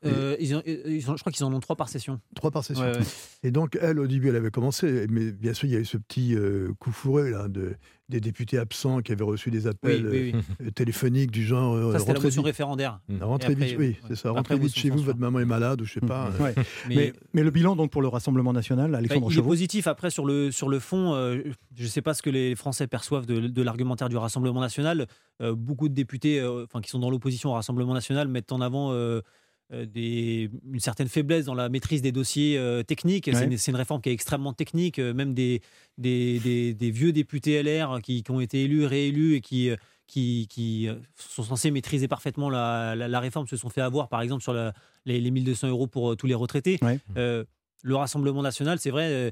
Euh, 0.04 0.36
ils 0.38 0.54
ont- 0.54 0.62
ils 0.64 1.10
ont- 1.10 1.16
je 1.16 1.20
crois 1.22 1.32
qu'ils 1.32 1.44
en 1.44 1.52
ont 1.52 1.58
trois 1.60 1.74
par 1.74 1.88
session. 1.88 2.20
Trois 2.36 2.50
par 2.52 2.64
session. 2.64 2.84
Ouais, 2.84 2.96
ouais. 2.98 3.04
Et 3.42 3.50
donc, 3.50 3.76
elle, 3.80 3.98
au 3.98 4.06
début, 4.06 4.28
elle 4.28 4.36
avait 4.36 4.50
commencé, 4.52 5.06
mais 5.10 5.32
bien 5.32 5.52
sûr, 5.54 5.66
il 5.68 5.72
y 5.72 5.76
a 5.76 5.80
eu 5.80 5.84
ce 5.84 5.96
petit 5.96 6.36
euh, 6.36 6.68
coup 6.78 6.92
fourré 6.92 7.30
là, 7.30 7.48
de, 7.48 7.74
des 8.08 8.20
députés 8.20 8.58
absents 8.58 9.00
qui 9.00 9.10
avaient 9.10 9.24
reçu 9.24 9.50
des 9.50 9.66
appels 9.66 10.06
Oui, 10.06 10.32
oui, 10.34 10.66
euh, 10.66 10.70
téléphoniques 10.70 11.32
du 11.32 11.44
genre 11.44 11.74
euh, 11.74 11.92
Ça, 11.92 11.98
c'était 11.98 12.12
la 12.14 12.20
motion 12.20 12.42
vite- 12.42 12.46
référendaire. 12.46 13.00
rentrez 13.20 13.52
après, 13.52 13.66
vite, 13.66 13.76
oui, 13.78 13.86
ouais. 13.88 13.96
c'est 14.06 14.14
ça. 14.14 14.28
Après, 14.28 14.38
Rentrez 14.54 14.58
vite 14.58 14.74
chez 14.76 14.90
vous, 14.90 14.98
votre 15.02 15.18
maman 15.18 15.40
est 15.40 15.44
malade 15.44 15.80
ou 15.82 15.84
je 15.84 15.94
sais 15.94 16.00
pas. 16.00 16.30
euh. 16.38 16.44
Ouais. 16.44 16.54
Mais- 16.88 16.94
Mais, 16.94 17.12
mais 17.34 17.42
le 17.42 17.50
bilan 17.50 17.74
donc 17.74 17.90
pour 17.90 18.00
le 18.00 18.06
Rassemblement 18.08 18.52
national, 18.52 18.92
Bah, 18.92 18.98
Alexandre 18.98 19.28
il 19.32 19.38
est 19.38 19.42
positif. 19.42 19.88
Après, 19.88 20.10
sur 20.10 20.24
le, 20.24 20.52
sur 20.52 20.68
le 20.68 20.78
fond, 20.78 21.14
euh, 21.14 21.42
je 21.74 21.82
ne 21.82 21.88
sais 21.88 22.02
pas 22.02 22.14
ce 22.14 22.22
que 22.22 22.30
les 22.30 22.54
Français 22.54 22.86
perçoivent 22.86 23.26
de, 23.26 23.40
de 23.48 23.62
l'argumentaire 23.62 24.08
du 24.08 24.16
Rassemblement 24.16 24.60
national. 24.60 25.08
Euh, 25.42 25.54
beaucoup 25.56 25.88
de 25.88 25.94
députés 25.94 26.40
euh, 26.40 26.64
enfin, 26.64 26.80
qui 26.80 26.88
sont 26.90 27.00
dans 27.00 27.10
l'opposition 27.10 27.50
au 27.50 27.54
Rassemblement 27.54 27.94
national 27.94 28.28
mettent 28.28 28.52
en 28.52 28.60
avant 28.60 28.92
euh, 28.92 28.94
euh, 28.96 29.22
des, 29.70 30.50
une 30.72 30.80
certaine 30.80 31.08
faiblesse 31.08 31.44
dans 31.44 31.54
la 31.54 31.68
maîtrise 31.68 32.00
des 32.02 32.12
dossiers 32.12 32.56
euh, 32.58 32.82
techniques. 32.82 33.26
C'est 33.26 33.44
une, 33.44 33.58
c'est 33.58 33.70
une 33.70 33.76
réforme 33.76 34.00
qui 34.00 34.08
est 34.08 34.12
extrêmement 34.12 34.52
technique. 34.52 34.98
Euh, 34.98 35.12
Même 35.12 35.34
des, 35.34 35.60
des, 35.98 36.38
des- 36.40 36.74
des 36.74 36.90
vieux 36.90 37.12
députés 37.12 37.62
LR 37.62 38.00
qui, 38.02 38.22
qui 38.22 38.30
ont 38.30 38.40
été 38.40 38.62
élus, 38.64 38.84
réélus 38.86 39.34
et 39.34 39.40
qui, 39.40 39.70
euh, 39.70 39.76
qui, 40.06 40.46
qui, 40.48 40.88
euh, 40.88 40.94
sont 41.16 41.42
censés 41.42 41.70
maîtriser 41.70 42.08
parfaitement 42.08 42.48
la, 42.48 42.94
la- 42.96 43.08
la 43.08 43.20
réforme 43.20 43.46
se 43.46 43.56
sont 43.56 43.68
fait 43.68 43.82
avoir, 43.82 44.08
par 44.08 44.22
exemple, 44.22 44.42
sur 44.42 44.54
la- 44.54 44.72
les, 45.04 45.20
les 45.20 45.30
1200 45.30 45.68
euros 45.68 45.86
pour 45.86 46.12
euh, 46.12 46.16
tous 46.16 46.26
les 46.26 46.34
retraités. 46.34 46.78
Ouais. 46.82 46.98
Euh, 47.18 47.44
le 47.82 47.94
Rassemblement 47.94 48.42
national, 48.42 48.78
c'est 48.80 48.90
vrai, 48.90 49.06
euh, 49.10 49.30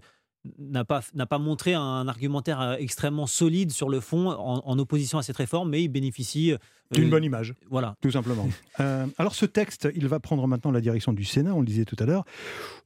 n'a 0.59 0.84
pas, 0.84 1.01
n'a 1.14 1.26
pas 1.26 1.38
montré 1.38 1.74
un 1.74 2.09
argumentaire 2.09 2.61
euh, 2.61 2.76
extrêmement 2.76 3.26
solide 3.26 3.70
sur 3.72 3.88
le 3.88 4.01
fond 4.01 4.28
en, 4.30 4.62
en 4.64 4.78
opposition 4.78 5.18
à 5.18 5.22
cette 5.22 5.36
réforme, 5.36 5.70
mais 5.70 5.82
il 5.82 5.88
bénéficie 5.88 6.53
euh, 6.53 6.59
d'une 6.92 7.11
bonne 7.11 7.24
image. 7.24 7.55
Voilà. 7.70 7.97
Tout 8.01 8.11
simplement. 8.11 8.49
Euh, 8.78 9.07
alors 9.16 9.34
ce 9.34 9.47
texte, 9.47 9.88
il 9.94 10.07
va 10.07 10.20
prendre 10.20 10.47
maintenant 10.47 10.70
la 10.70 10.82
direction 10.82 11.14
du 11.14 11.24
Sénat, 11.24 11.55
on 11.55 11.61
le 11.61 11.66
disait 11.66 11.86
tout 11.86 11.97
à 11.99 12.05
l'heure. 12.05 12.26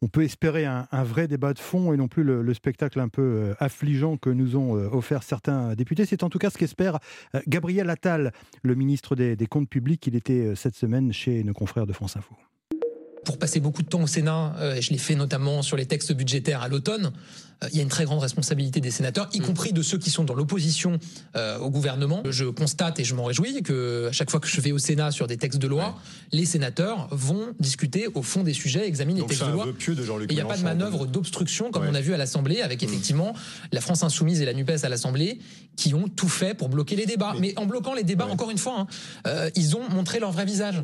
On 0.03 0.07
peut 0.07 0.23
espérer 0.23 0.65
un, 0.65 0.87
un 0.93 1.03
vrai 1.03 1.27
débat 1.27 1.53
de 1.53 1.59
fond 1.59 1.93
et 1.93 1.97
non 1.97 2.07
plus 2.07 2.23
le, 2.23 2.43
le 2.43 2.55
spectacle 2.55 3.01
un 3.01 3.09
peu 3.09 3.23
euh, 3.23 3.55
affligeant 3.59 4.17
que 4.17 4.31
nous 4.31 4.55
ont 4.55 4.75
offert 4.75 5.25
certains 5.25 5.75
députés. 5.75 6.07
C'est 6.07 6.23
en 6.23 6.29
tout 6.31 6.39
cas 6.39 6.51
ce 6.51 6.59
qu'espère 6.59 7.01
Gabriel 7.49 7.91
Attal, 7.91 8.33
le 8.63 8.77
ministre 8.77 9.17
des, 9.17 9.35
des 9.35 9.47
Comptes 9.49 9.69
publics. 9.69 10.07
Il 10.07 10.15
était 10.15 10.55
cette 10.55 10.77
semaine 10.77 11.13
chez 11.13 11.43
nos 11.43 11.55
confrères 11.55 11.89
de 11.89 11.93
France 11.93 12.17
Info. 12.17 12.37
Pour 13.25 13.39
passer 13.39 13.61
beaucoup 13.61 13.83
de 13.83 13.89
temps 13.89 14.03
au 14.03 14.07
Sénat, 14.07 14.55
euh, 14.59 14.75
et 14.77 14.83
je 14.83 14.91
l'ai 14.91 14.99
fait 14.99 15.15
notamment 15.15 15.63
sur 15.63 15.77
les 15.77 15.87
textes 15.87 16.13
budgétaires 16.13 16.63
à 16.63 16.69
l'automne, 16.69 17.13
euh, 17.63 17.69
il 17.71 17.77
y 17.77 17.81
a 17.81 17.83
une 17.83 17.89
très 17.91 18.05
grande 18.05 18.21
responsabilité 18.21 18.81
des 18.81 18.91
sénateurs, 18.91 19.29
y 19.35 19.41
compris 19.41 19.73
de 19.75 19.83
ceux 19.83 19.99
qui 19.99 20.09
sont 20.11 20.25
dans 20.25 20.35
l'opposition 20.35 20.99
euh, 21.37 21.59
au 21.59 21.69
gouvernement. 21.71 22.23
Je 22.31 22.47
constate 22.47 22.99
et 23.01 23.05
je 23.05 23.15
m'en 23.15 23.25
réjouis 23.25 23.63
que 23.63 24.09
à 24.09 24.13
chaque 24.13 24.31
fois 24.31 24.41
que 24.41 24.49
je 24.49 24.61
vais 24.63 24.73
au 24.73 24.79
Sénat 24.79 25.11
sur 25.11 25.27
des 25.27 25.37
textes 25.37 25.59
de 25.59 25.67
loi, 25.67 25.99
les 26.33 26.47
sénateurs 26.47 27.09
vont 27.11 27.55
discuter 27.59 28.09
au 28.15 28.23
fond 28.23 28.43
des 28.43 28.55
sujets, 28.55 28.87
examiner 28.87 29.21
les 29.21 29.27
textes 29.27 29.41
c'est 29.43 29.47
de 29.47 29.53
un 29.53 29.55
loi. 29.55 29.67
de 29.67 30.03
Jean-Luc 30.03 30.31
Et 30.31 30.35
il 30.35 30.37
n'y 30.37 30.41
a 30.43 30.47
pas 30.47 30.57
de 30.57 30.63
manœuvre 30.63 31.07
d'obstruction 31.07 31.71
comme 31.71 31.83
Ouais. 31.83 31.89
on 31.91 31.95
a 31.95 32.01
vu 32.01 32.15
à 32.15 32.17
l'Assemblée, 32.17 32.63
avec 32.63 32.83
effectivement 32.83 33.35
la 33.73 33.81
France 33.81 34.03
Insoumise 34.03 34.41
et 34.41 34.45
la 34.47 34.55
NUPES 34.55 34.85
à 34.85 34.89
l'Assemblée 34.89 35.39
qui 35.77 35.95
ont 35.95 36.09
tout 36.09 36.29
fait 36.29 36.55
pour 36.55 36.69
bloquer 36.69 36.97
les 36.97 37.07
débats. 37.07 37.35
Mais, 37.41 37.55
en 37.59 37.65
bloquant 37.67 37.95
les 37.95 38.05
débats, 38.05 38.27
encore 38.27 38.51
une 38.51 38.59
fois, 38.59 38.81
hein, 38.81 38.87
euh, 39.27 39.51
ils 39.57 39.77
ont 39.77 39.89
montré 39.89 40.19
leur 40.19 40.31
vrai 40.31 40.45
visage. 40.45 40.83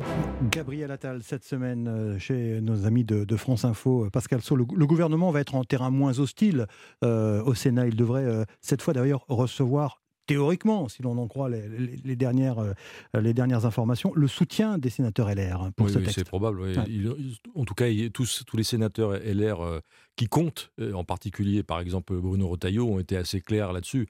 Gabriel 0.51 0.89
Attal, 0.91 1.21
cette 1.23 1.43
semaine, 1.43 1.87
euh, 1.87 2.17
chez 2.27 2.59
nos 2.61 2.85
amis 2.85 3.03
de, 3.03 3.23
de 3.23 3.35
France 3.37 3.65
Info, 3.65 4.05
euh, 4.05 4.09
Pascal 4.09 4.41
Sau, 4.41 4.55
le, 4.55 4.65
le 4.75 4.85
gouvernement 4.87 5.31
va 5.31 5.39
être 5.41 5.55
en 5.55 5.63
terrain 5.63 5.89
moins 5.89 6.19
hostile 6.19 6.67
euh, 7.03 7.41
au 7.43 7.53
Sénat. 7.53 7.87
Il 7.87 7.95
devrait, 7.95 8.25
euh, 8.25 8.43
cette 8.61 8.81
fois 8.81 8.93
d'ailleurs, 8.93 9.25
recevoir 9.29 10.01
théoriquement, 10.25 10.89
si 10.89 11.01
l'on 11.03 11.17
en 11.17 11.27
croit 11.29 11.47
les, 11.49 11.69
les- 11.69 11.95
les 12.03 12.15
dernières, 12.17 12.59
euh, 12.59 12.73
les 13.17 13.33
dernières 13.33 13.65
informations, 13.65 14.11
le 14.13 14.27
soutien 14.27 14.77
des 14.77 14.89
sénateurs 14.89 15.29
LR 15.33 15.61
hein, 15.61 15.71
pour 15.75 15.85
Oui, 15.85 15.93
ce 15.93 15.99
oui, 15.99 16.03
texte. 16.03 16.19
c'est 16.19 16.27
probable. 16.27 16.59
oui. 16.59 16.75
Ouais. 16.75 16.83
Il- 16.87 17.13
il- 17.17 17.37
en 17.55 17.63
tout 17.63 17.73
cas, 17.73 17.87
il- 17.87 18.11
tous, 18.11 18.43
tous 18.45 18.57
les 18.57 18.63
sénateurs 18.63 19.13
LR 19.23 19.61
euh, 19.61 19.79
qui 20.17 20.27
comptent, 20.27 20.71
en 20.93 21.05
particulier 21.05 21.63
par 21.63 21.79
exemple 21.79 22.13
Bruno 22.17 22.47
Retailleau, 22.49 22.87
ont 22.89 22.99
été 22.99 23.15
assez 23.15 23.39
clairs 23.39 23.71
là-dessus. 23.71 24.07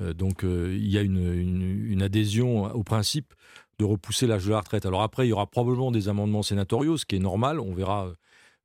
Euh, 0.00 0.14
donc 0.14 0.42
il 0.44 0.88
y 0.88 0.96
a 0.96 1.02
une, 1.02 1.18
une- 1.34 1.86
une 1.92 2.02
adhésion 2.02 2.64
au 2.74 2.82
principe 2.84 3.34
de 3.78 3.84
repousser 3.84 4.26
l'âge 4.26 4.44
de 4.44 4.50
la 4.50 4.58
retraite. 4.60 4.86
Alors 4.86 5.02
après, 5.02 5.26
il 5.26 5.30
y 5.30 5.32
aura 5.32 5.46
probablement 5.46 5.90
des 5.92 6.08
amendements 6.08 6.42
sénatoriaux, 6.42 6.96
ce 6.96 7.06
qui 7.06 7.16
est 7.16 7.20
normal. 7.20 7.60
On 7.60 7.74
verra 7.74 8.12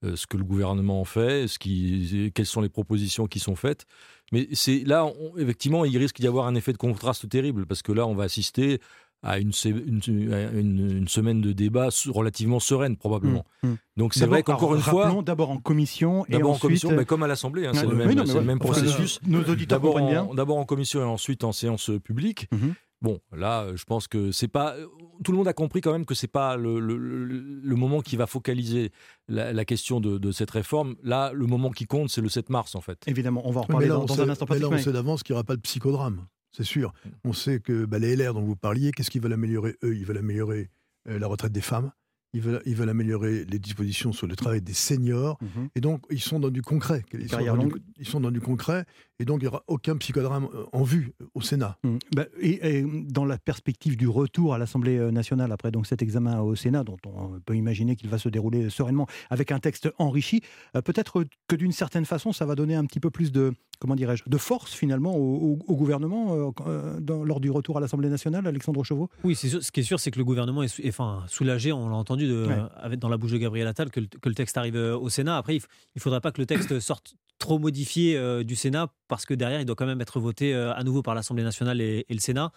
euh, 0.03 0.15
ce 0.15 0.25
que 0.27 0.37
le 0.37 0.43
gouvernement 0.43 0.99
en 0.99 1.05
fait, 1.05 1.47
ce 1.47 1.59
qui, 1.59 2.31
quelles 2.33 2.45
sont 2.45 2.61
les 2.61 2.69
propositions 2.69 3.27
qui 3.27 3.39
sont 3.39 3.55
faites. 3.55 3.85
Mais 4.31 4.47
c'est 4.53 4.79
là, 4.85 5.05
on- 5.05 5.37
effectivement, 5.37 5.85
il 5.85 5.97
risque 5.97 6.19
d'y 6.19 6.27
avoir 6.27 6.47
un 6.47 6.55
effet 6.55 6.73
de 6.73 6.77
contraste 6.77 7.29
terrible 7.29 7.65
parce 7.65 7.81
que 7.83 7.91
là, 7.91 8.07
on 8.07 8.15
va 8.15 8.23
assister 8.23 8.79
à 9.25 9.39
une, 9.39 9.53
se- 9.53 9.69
une- 9.69 10.33
à 10.33 10.51
une- 10.51 10.97
une 10.97 11.07
semaine 11.07 11.39
de 11.39 11.53
débat 11.53 11.87
relativement 12.09 12.59
sereine, 12.59 12.97
probablement. 12.97 13.45
Mmh, 13.61 13.67
mmh. 13.69 13.77
Donc 13.97 14.13
c'est 14.15 14.25
vrai 14.25 14.43
qu'encore 14.43 14.75
une 14.75 14.81
fois. 14.81 15.21
d'abord 15.23 15.51
en 15.51 15.59
commission 15.59 16.25
et 16.25 16.31
D'abord 16.33 16.49
en 16.49 16.53
ensuite, 16.55 16.61
commission, 16.63 16.91
mais 16.91 17.05
comme 17.05 17.23
à 17.23 17.27
l'Assemblée, 17.27 17.65
hein, 17.67 17.71
c'est 17.73 17.83
le 17.85 17.89
oui, 17.93 17.97
même, 17.99 18.15
non, 18.15 18.23
mais 18.23 18.27
c'est 18.27 18.33
ouais, 18.33 18.39
le 18.41 18.45
même 18.47 18.59
enfin, 18.61 18.73
processus. 18.81 19.19
nos 19.25 19.43
auditeurs 19.43 19.79
D'abord 19.79 20.57
en, 20.57 20.65
commission 20.65 20.99
et 21.01 21.05
ensuite 21.05 21.43
en 21.45 21.51
séance 21.53 21.91
publique. 22.03 22.47
Mhm. 22.51 22.73
Bon, 23.01 23.19
là, 23.33 23.67
je 23.75 23.83
pense 23.85 24.07
que 24.09 24.31
c'est 24.31 24.47
pas. 24.47 24.75
Tout 25.23 25.31
le 25.31 25.37
monde 25.37 25.47
a 25.47 25.53
compris 25.53 25.81
quand 25.81 25.91
même 25.91 26.05
que 26.05 26.15
c'est 26.15 26.27
pas 26.27 26.55
le, 26.57 26.79
le- 26.79 27.75
moment 27.75 28.01
qui 28.01 28.15
va 28.17 28.25
focaliser 28.27 28.91
la, 29.27 29.51
la 29.53 29.65
question 29.65 29.99
de, 29.99 30.17
de 30.17 30.31
cette 30.31 30.51
réforme. 30.51 30.95
Là, 31.03 31.31
le 31.33 31.45
moment 31.45 31.69
qui 31.71 31.85
compte, 31.85 32.09
c'est 32.09 32.21
le 32.21 32.29
7 32.29 32.49
mars, 32.49 32.75
en 32.75 32.81
fait. 32.81 32.99
Évidemment, 33.07 33.41
on 33.45 33.51
va 33.51 33.59
en 33.61 33.63
reparler 33.63 33.87
là, 33.87 33.95
dans, 33.95 34.03
on 34.03 34.05
dans 34.05 34.15
sait, 34.15 34.21
un 34.21 34.29
instant. 34.29 34.45
mais 34.49 34.59
là, 34.59 34.69
on 34.69 34.77
sait 34.77 34.91
d'avance 34.93 35.23
qu'il 35.23 35.33
n'y 35.33 35.37
aura 35.37 35.43
pas 35.43 35.55
de 35.55 35.61
psychodrame, 35.61 36.25
c'est 36.51 36.63
sûr. 36.63 36.93
On 37.23 37.33
sait 37.33 37.59
que 37.59 37.85
bah, 37.85 37.99
les 37.99 38.15
LR 38.15 38.33
dont 38.33 38.41
vous 38.43 38.55
parliez, 38.55 38.91
qu'est-ce 38.91 39.11
qu'ils 39.11 39.21
veulent 39.21 39.33
améliorer 39.33 39.75
Eux, 39.83 39.95
ils 39.95 40.05
veulent 40.05 40.17
améliorer 40.19 40.69
euh, 41.09 41.19
la 41.19 41.27
retraite 41.27 41.51
des 41.51 41.61
femmes, 41.61 41.91
ils 42.33 42.41
veulent, 42.41 42.61
ils 42.65 42.75
veulent 42.75 42.89
améliorer 42.89 43.45
les 43.45 43.59
dispositions 43.59 44.11
sur 44.11 44.27
le 44.27 44.35
travail 44.35 44.61
des 44.61 44.73
seniors, 44.73 45.37
Mhm. 45.41 45.69
et 45.75 45.81
donc 45.81 46.01
ils 46.09 46.19
sont 46.21 46.39
dans 46.39 46.49
du 46.49 46.61
concret. 46.61 47.03
Ils 47.13 47.29
sont 47.29 47.37
dans, 47.37 47.57
du, 47.57 47.63
longue. 47.65 47.79
ils 47.97 48.07
sont 48.07 48.19
dans 48.19 48.31
du 48.31 48.41
concret, 48.41 48.85
et 49.19 49.25
donc 49.25 49.41
il 49.41 49.43
n'y 49.43 49.47
aura 49.47 49.63
aucun 49.67 49.95
psychodrame 49.97 50.47
euh, 50.53 50.65
en 50.73 50.83
vue 50.83 51.13
euh, 51.21 51.25
au 51.35 51.41
Sénat. 51.41 51.77
Mm. 51.83 51.97
Bah, 52.15 52.25
et, 52.39 52.79
et 52.79 52.85
dans 53.07 53.25
la 53.25 53.37
perspective 53.37 53.97
du 53.97 54.07
retour 54.07 54.53
à 54.53 54.57
l'Assemblée 54.57 54.97
euh, 54.97 55.11
nationale 55.11 55.51
après 55.51 55.71
donc 55.71 55.85
cet 55.87 56.01
examen 56.01 56.39
au 56.41 56.55
Sénat, 56.55 56.83
dont 56.83 56.97
on 57.05 57.39
peut 57.39 57.55
imaginer 57.55 57.95
qu'il 57.95 58.09
va 58.09 58.17
se 58.17 58.29
dérouler 58.29 58.69
sereinement 58.69 59.07
avec 59.29 59.51
un 59.51 59.59
texte 59.59 59.89
enrichi, 59.97 60.41
euh, 60.75 60.81
peut-être 60.81 61.25
que 61.47 61.55
d'une 61.55 61.71
certaine 61.71 62.05
façon, 62.05 62.31
ça 62.33 62.45
va 62.45 62.55
donner 62.55 62.75
un 62.75 62.85
petit 62.85 62.99
peu 62.99 63.09
plus 63.11 63.31
de 63.31 63.53
comment 63.83 63.95
dirais-je 63.95 64.23
de 64.25 64.37
force 64.37 64.71
finalement 64.73 65.13
au, 65.13 65.19
au- 65.57 65.59
au 65.67 65.75
gouvernement 65.75 66.33
euh, 66.33 66.51
euh, 66.67 66.99
dans- 67.01 67.25
lors 67.25 67.41
du 67.41 67.51
retour 67.51 67.75
à 67.77 67.81
l'Assemblée 67.81 68.07
nationale, 68.07 68.47
Alexandre 68.47 68.81
Chauveau? 68.85 69.09
Oui, 69.25 69.35
sûr- 69.35 69.61
ce 69.61 69.71
qui 69.73 69.81
est 69.81 69.83
sûr, 69.83 69.99
c'est 69.99 70.09
que 70.09 70.17
le 70.19 70.23
gouvernement 70.23 70.63
est, 70.63 70.87
enfin, 70.87 71.23
soulagé, 71.27 71.73
on 71.73 71.89
l'a 71.89 71.95
entendu 71.97 72.25
de, 72.29 72.45
Ouais. 72.47 72.55
avec, 72.77 72.99
dans 72.99 73.09
la 73.09 73.17
bouche 73.17 73.31
de 73.33 73.37
Gabriel 73.37 73.67
Attal, 73.67 73.91
que 73.91 73.99
le, 73.99 74.07
que 74.07 74.29
le 74.29 74.35
texte 74.35 74.57
arrive 74.57 74.77
euh, 74.77 74.97
au 74.97 75.09
Sénat. 75.09 75.35
Après, 75.35 75.57
il 75.57 75.61
ne 75.97 76.01
faudra 76.01 76.21
pas 76.21 76.31
que 76.31 76.39
le 76.39 76.45
texte 76.45 76.79
sorte 76.79 77.15
trop 77.39 77.59
modifié 77.59 78.15
euh, 78.15 78.43
du 78.45 78.55
Sénat, 78.55 78.87
parce 79.09 79.25
que 79.25 79.33
derrière, 79.33 79.59
il 79.59 79.65
doit 79.65 79.75
quand 79.75 79.85
même 79.85 79.99
être 79.99 80.21
voté 80.21 80.53
euh, 80.55 80.73
à 80.73 80.83
nouveau 80.85 81.01
par 81.01 81.13
l'Assemblée 81.13 81.43
nationale 81.43 81.81
et, 81.81 82.05
et 82.07 82.13
le 82.13 82.21
Sénat. 82.21 82.53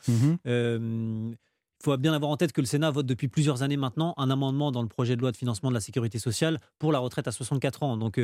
Euh, 0.47 1.33
Il 1.79 1.85
faut 1.85 1.97
bien 1.99 2.15
avoir 2.15 2.31
en 2.31 2.37
tête 2.37 2.53
que 2.53 2.61
le 2.63 2.67
Sénat 2.67 2.91
vote 2.91 3.05
depuis 3.07 3.29
plusieurs 3.29 3.63
années 3.63 3.77
maintenant 3.77 4.15
un 4.17 4.31
amendement 4.31 4.73
dans 4.73 4.83
le 4.83 4.89
projet 4.89 5.15
de 5.15 5.21
loi 5.21 5.31
de 5.31 5.37
financement 5.37 5.69
de 5.69 5.75
la 5.75 5.81
sécurité 5.81 6.19
sociale 6.19 6.59
pour 6.79 6.91
la 6.91 6.99
retraite 6.99 7.29
à 7.29 7.33
64 7.33 7.83
ans. 7.83 7.97
Donc 7.99 8.19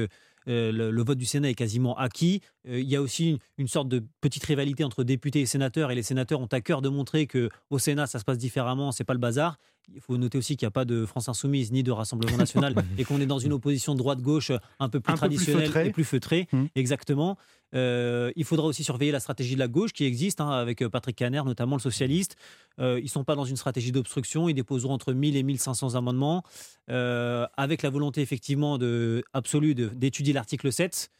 euh, 0.49 0.73
le, 0.73 0.91
le 0.91 1.03
vote 1.05 1.19
du 1.19 1.25
Sénat 1.27 1.51
est 1.51 1.55
quasiment 1.55 1.97
acquis. 1.97 2.41
Euh, 2.69 2.81
il 2.81 2.89
y 2.89 2.97
a 2.97 3.03
aussi 3.03 3.31
une, 3.31 3.39
une 3.59 3.69
sorte 3.69 3.89
de 3.89 4.03
petite 4.21 4.45
rivalité 4.45 4.85
entre 4.85 5.05
députés 5.05 5.41
et 5.41 5.47
sénateurs, 5.47 5.91
et 5.91 5.95
les 5.95 6.03
sénateurs 6.03 6.41
ont 6.41 6.47
à 6.47 6.61
cœur 6.61 6.83
de 6.83 6.89
montrer 6.89 7.27
que 7.27 7.49
au 7.71 7.79
Sénat 7.79 8.07
ça 8.07 8.19
se 8.19 8.25
passe 8.25 8.39
différemment, 8.39 8.93
c'est 8.93 9.05
pas 9.05 9.15
le 9.15 9.19
bazar. 9.21 9.57
Il 9.93 10.01
faut 10.01 10.17
noter 10.17 10.39
aussi 10.39 10.57
qu'il 10.57 10.65
n'y 10.65 10.69
a 10.69 10.73
pas 10.73 10.85
de 10.85 11.05
France 11.07 11.29
Insoumise 11.29 11.73
ni 11.73 11.83
de 11.83 11.91
Rassemblement 11.91 12.37
National 12.37 12.73
et 12.99 13.05
qu'on 13.05 13.21
est 13.21 13.27
dans 13.27 13.41
une 13.41 13.53
opposition 13.53 13.97
droite-gauche 13.97 14.53
un 14.79 14.89
peu 14.89 15.01
plus 15.01 15.13
Un 15.13 15.17
peu 15.17 15.29
plus 15.29 15.37
traditionnelle 15.37 15.87
et 15.89 15.91
plus 15.91 16.05
feutrée. 16.05 16.47
Mmh. 16.53 16.65
Exactement. 16.77 17.37
Euh, 17.75 18.31
il 18.37 18.45
faudra 18.45 18.67
aussi 18.69 18.85
surveiller 18.85 19.11
la 19.11 19.19
stratégie 19.19 19.55
de 19.55 19.59
la 19.59 19.67
gauche 19.67 19.93
qui 19.93 20.05
existe, 20.05 20.41
hein, 20.41 20.51
avec 20.51 20.87
Patrick 20.87 21.17
Caner, 21.17 21.43
notamment 21.45 21.75
le 21.77 21.81
socialiste. 21.81 22.37
Euh, 22.79 23.01
ils 23.01 23.05
ne 23.05 23.09
sont 23.09 23.25
pas 23.25 23.35
dans 23.35 23.45
une 23.45 23.57
stratégie 23.57 23.91
d'obstruction, 23.91 24.49
ils 24.49 24.55
déposeront 24.55 24.93
entre 24.93 25.13
1000 25.13 25.37
et 25.37 25.43
1500 25.43 25.95
amendements, 25.97 26.43
euh, 26.91 27.47
avec 27.57 27.83
la 27.83 27.91
volonté 27.91 28.21
effectivement 28.21 28.79
de, 28.79 29.25
absolue 29.33 29.75
de- 29.75 29.89
l'article 30.33 30.73
7, 30.73 31.11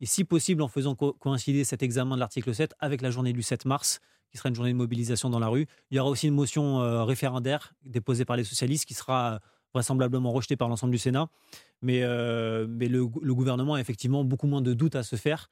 et 0.00 0.06
si 0.06 0.24
possible 0.24 0.62
en 0.62 0.68
faisant 0.68 0.94
co- 0.94 1.12
coïncider 1.12 1.64
cet 1.64 1.82
examen 1.82 2.14
de 2.14 2.20
l'article 2.20 2.54
7 2.54 2.74
avec 2.78 3.02
la 3.02 3.10
journée 3.10 3.32
du 3.32 3.42
7 3.42 3.64
mars, 3.64 4.00
qui 4.30 4.38
sera 4.38 4.48
une 4.48 4.54
journée 4.54 4.72
de 4.72 4.76
mobilisation 4.76 5.28
dans 5.28 5.40
la 5.40 5.48
rue. 5.48 5.66
Il 5.90 5.96
y 5.96 6.00
aura 6.00 6.08
aussi 6.08 6.28
une 6.28 6.34
motion 6.34 6.80
euh, 6.80 7.02
référendaire 7.04 7.74
déposée 7.84 8.24
par 8.24 8.36
les 8.36 8.44
socialistes 8.44 8.84
qui 8.86 8.94
sera 8.94 9.34
euh, 9.34 9.38
vraisemblablement 9.74 10.30
rejetée 10.32 10.56
par 10.56 10.68
l'ensemble 10.68 10.92
du 10.92 10.98
Sénat. 10.98 11.28
Mais, 11.82 12.02
euh, 12.02 12.66
le, 12.68 13.06
gou- 13.06 13.20
le 13.22 13.34
gouvernement 13.34 13.74
a 13.74 13.80
effectivement 13.80 14.22
beaucoup 14.24 14.46
moins 14.46 14.62
de 14.62 14.72
doutes 14.72 14.94
à 14.94 15.02
se 15.02 15.16
faire 15.16 15.50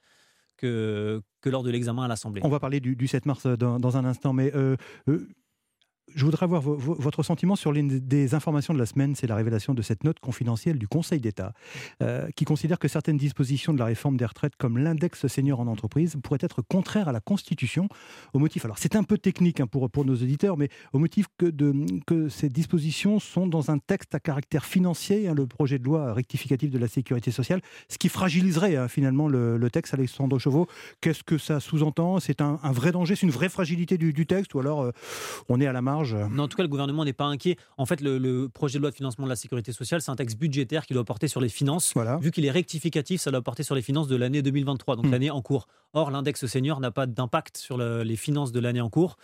que, 0.56 1.22
lors 1.44 1.62
de 1.62 1.70
l'examen 1.70 2.04
à 2.04 2.08
l'Assemblée. 2.08 2.40
On 2.44 2.48
va 2.48 2.60
parler 2.60 2.80
du, 2.80 2.96
du 2.96 3.06
7 3.06 3.26
mars 3.26 3.46
dans, 3.46 3.78
dans 3.80 3.96
un 3.96 4.04
instant, 4.04 4.32
mais 4.32 4.52
euh, 4.54 4.76
je 6.14 6.24
voudrais 6.24 6.44
avoir 6.44 6.60
vo- 6.62 6.76
vo- 6.76 6.94
votre 6.98 7.22
sentiment 7.22 7.56
sur 7.56 7.72
l'une 7.72 7.98
des 7.98 8.34
informations 8.34 8.72
de 8.74 8.78
la 8.78 8.86
semaine, 8.86 9.14
c'est 9.14 9.26
la 9.26 9.36
révélation 9.36 9.74
de 9.74 9.82
cette 9.82 10.04
note 10.04 10.20
confidentielle 10.20 10.78
du 10.78 10.88
Conseil 10.88 11.20
d'État, 11.20 11.52
euh, 12.02 12.28
qui 12.36 12.44
considère 12.44 12.78
que 12.78 12.88
certaines 12.88 13.16
dispositions 13.16 13.72
de 13.72 13.78
la 13.78 13.86
réforme 13.86 14.16
des 14.16 14.24
retraites, 14.24 14.56
comme 14.56 14.78
l'index 14.78 15.26
senior 15.26 15.60
en 15.60 15.66
entreprise, 15.66 16.16
pourraient 16.22 16.38
être 16.40 16.62
contraires 16.62 17.08
à 17.08 17.12
la 17.12 17.20
Constitution, 17.20 17.88
au 18.32 18.38
motif, 18.38 18.64
alors 18.64 18.78
c'est 18.78 18.96
un 18.96 19.02
peu 19.02 19.18
technique 19.18 19.60
hein, 19.60 19.66
pour, 19.66 19.90
pour 19.90 20.04
nos 20.04 20.14
auditeurs, 20.14 20.56
mais 20.56 20.68
au 20.92 20.98
motif 20.98 21.26
que, 21.38 21.52
que 22.06 22.28
ces 22.28 22.48
dispositions 22.48 23.18
sont 23.18 23.46
dans 23.46 23.70
un 23.70 23.78
texte 23.78 24.14
à 24.14 24.20
caractère 24.20 24.64
financier, 24.64 25.28
hein, 25.28 25.34
le 25.34 25.46
projet 25.46 25.78
de 25.78 25.84
loi 25.84 26.12
rectificatif 26.12 26.70
de 26.70 26.78
la 26.78 26.88
sécurité 26.88 27.30
sociale, 27.30 27.60
ce 27.88 27.98
qui 27.98 28.08
fragiliserait 28.08 28.76
hein, 28.76 28.88
finalement 28.88 29.28
le, 29.28 29.58
texte. 29.70 29.88
Alexandre 29.92 30.38
Chauveau. 30.38 30.66
Qu'est-ce 31.00 31.22
que 31.24 31.38
ça 31.38 31.60
sous-entend? 31.60 32.20
C'est 32.20 32.40
un, 32.40 32.58
vrai 32.72 32.92
danger, 32.92 33.16
c'est 33.16 33.26
une 33.26 33.32
vraie 33.32 33.48
fragilité 33.48 33.98
du, 33.98 34.12
du 34.12 34.26
texte, 34.26 34.54
ou 34.54 34.60
alors 34.60 34.82
euh, 34.82 34.92
on 35.48 35.60
est 35.60 35.66
à 35.66 35.72
la 35.72 35.82
marge 35.82 35.97
Non, 36.30 36.44
en 36.44 36.48
tout 36.48 36.56
cas, 36.56 36.62
le 36.62 36.68
gouvernement 36.68 37.04
n'est 37.04 37.12
pas 37.12 37.24
inquiet. 37.26 37.56
En 37.76 37.86
fait, 37.86 38.00
le, 38.00 38.18
le 38.18 38.48
projet 38.48 38.78
de 38.78 38.82
loi 38.82 38.90
de 38.90 38.94
financement 38.96 39.24
de 39.24 39.28
la 39.30 39.36
sécurité 39.36 39.72
sociale, 39.72 40.00
c'est 40.02 40.10
un 40.10 40.16
texte 40.16 40.38
budgétaire 40.38 40.86
qui 40.86 40.94
doit 40.94 41.04
porter 41.04 41.28
sur 41.28 41.40
les 41.40 41.48
finances. 41.48 41.92
Vu 42.20 42.30
qu'il 42.30 42.44
est 42.44 42.50
rectificatif, 42.50 43.20
ça 43.20 43.30
doit 43.30 43.42
porter 43.42 43.62
sur 43.62 43.74
les 43.74 43.82
finances 43.82 44.08
de 44.08 44.16
l'année 44.16 44.42
2023, 44.42 44.96
donc 44.96 45.06
Hmm. 45.06 45.10
l'année 45.10 45.30
en 45.30 45.42
cours. 45.42 45.66
Or, 45.94 46.10
l'index 46.10 46.46
senior 46.46 46.80
n'a 46.80 46.90
pas 46.90 47.06
d'impact 47.06 47.56
sur 47.56 47.76
le- 47.78 48.02
les 48.02 48.16
finances 48.16 48.52
de 48.52 48.60
l'année 48.60 48.80
en 48.80 48.90
cours. 48.90 49.16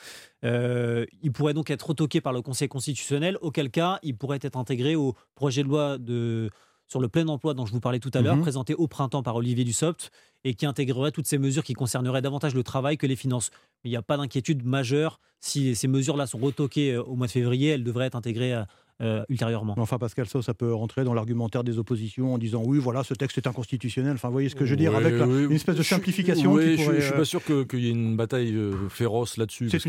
Euh, 0.45 1.05
il 1.23 1.33
pourrait 1.33 1.55
donc 1.55 1.71
être 1.71 1.89
retoqué 1.89 2.21
par 2.21 2.33
le 2.33 2.43
Conseil 2.43 2.69
constitutionnel, 2.69 3.39
auquel 3.41 3.71
cas, 3.71 3.99
il 4.03 4.17
pourrait 4.17 4.39
être 4.43 4.57
intégré 4.57 4.95
au 4.97 5.15
projet 5.35 5.63
de 5.63 5.69
loi 5.69 5.99
de, 5.99 6.51
sur 6.87 7.01
le 7.01 7.09
plein 7.09 7.27
emploi 7.29 7.55
dont 7.55 7.67
je 7.67 7.73
vous 7.73 7.81
parlais 7.81 7.99
tout 7.99 8.11
à 8.15 8.21
l'heure, 8.21 8.37
Mhm. 8.37 8.43
présenté 8.43 8.75
au 8.75 8.87
printemps 8.89 9.23
par 9.23 9.37
Olivier 9.37 9.65
Dussopt, 9.65 10.11
et 10.45 10.55
qui 10.55 10.67
intégrerait 10.67 11.11
toutes 11.13 11.27
ces 11.27 11.39
mesures 11.39 11.65
qui 11.65 11.73
concerneraient 11.73 12.21
davantage 12.23 12.55
le 12.55 12.63
travail 12.63 12.97
que 12.99 13.07
les 13.07 13.17
finances. 13.17 13.51
Mais 13.83 13.91
il 13.91 13.93
n'y 13.93 13.97
a 13.97 14.03
pas 14.03 14.17
d'inquiétude 14.19 14.65
majeure. 14.65 15.19
Si 15.41 15.75
ces 15.75 15.89
mesures-là 15.89 16.27
sont 16.27 16.39
retoquées 16.39 16.93
euh, 16.93 17.03
au 17.03 17.17
mois 17.17 17.27
de 17.27 17.33
février, 17.33 17.71
elles 17.71 17.85
devraient 17.85 18.07
être 18.07 18.15
intégrées 18.17 18.55
euh, 18.55 18.65
euh, 19.03 19.25
ultérieurement. 19.29 19.75
Enfin, 19.77 19.99
Pascal 19.99 20.27
Sau, 20.27 20.41
ça 20.41 20.55
peut 20.55 20.73
rentrer 20.73 21.03
dans 21.05 21.15
l'argumentaire 21.15 21.65
des 21.65 21.79
oppositions 21.79 22.35
en 22.35 22.39
disant 22.39 22.63
oui, 22.65 22.79
voilà, 22.79 23.03
ce 23.03 23.13
texte 23.15 23.37
est 23.39 23.47
inconstitutionnel. 23.49 24.13
Enfin, 24.15 24.29
vous 24.29 24.35
voyez 24.35 24.49
ce 24.49 24.55
que 24.55 24.65
je 24.65 24.71
veux 24.71 24.77
dire, 24.77 24.95
avec 24.95 25.15
la- 25.15 25.27
oui. 25.27 25.45
une 25.47 25.53
espèce 25.53 25.77
de 25.77 25.83
simplification 25.83 26.53
oui, 26.53 26.65
qui 26.65 26.77
je- 26.79 26.85
pourrait, 26.85 26.97
je, 27.01 27.05
suis 27.07 27.13
euh, 27.13 27.17
pas 27.17 27.25
sûr 27.25 27.45
que- 27.45 27.65
qu'il 27.65 27.81
y 27.81 27.89
ait 27.89 27.93
une 27.93 28.17
bataille 28.17 28.55
euh, 28.55 28.89
féroce 28.89 29.37
là-dessus. 29.37 29.69
C'est 29.71 29.87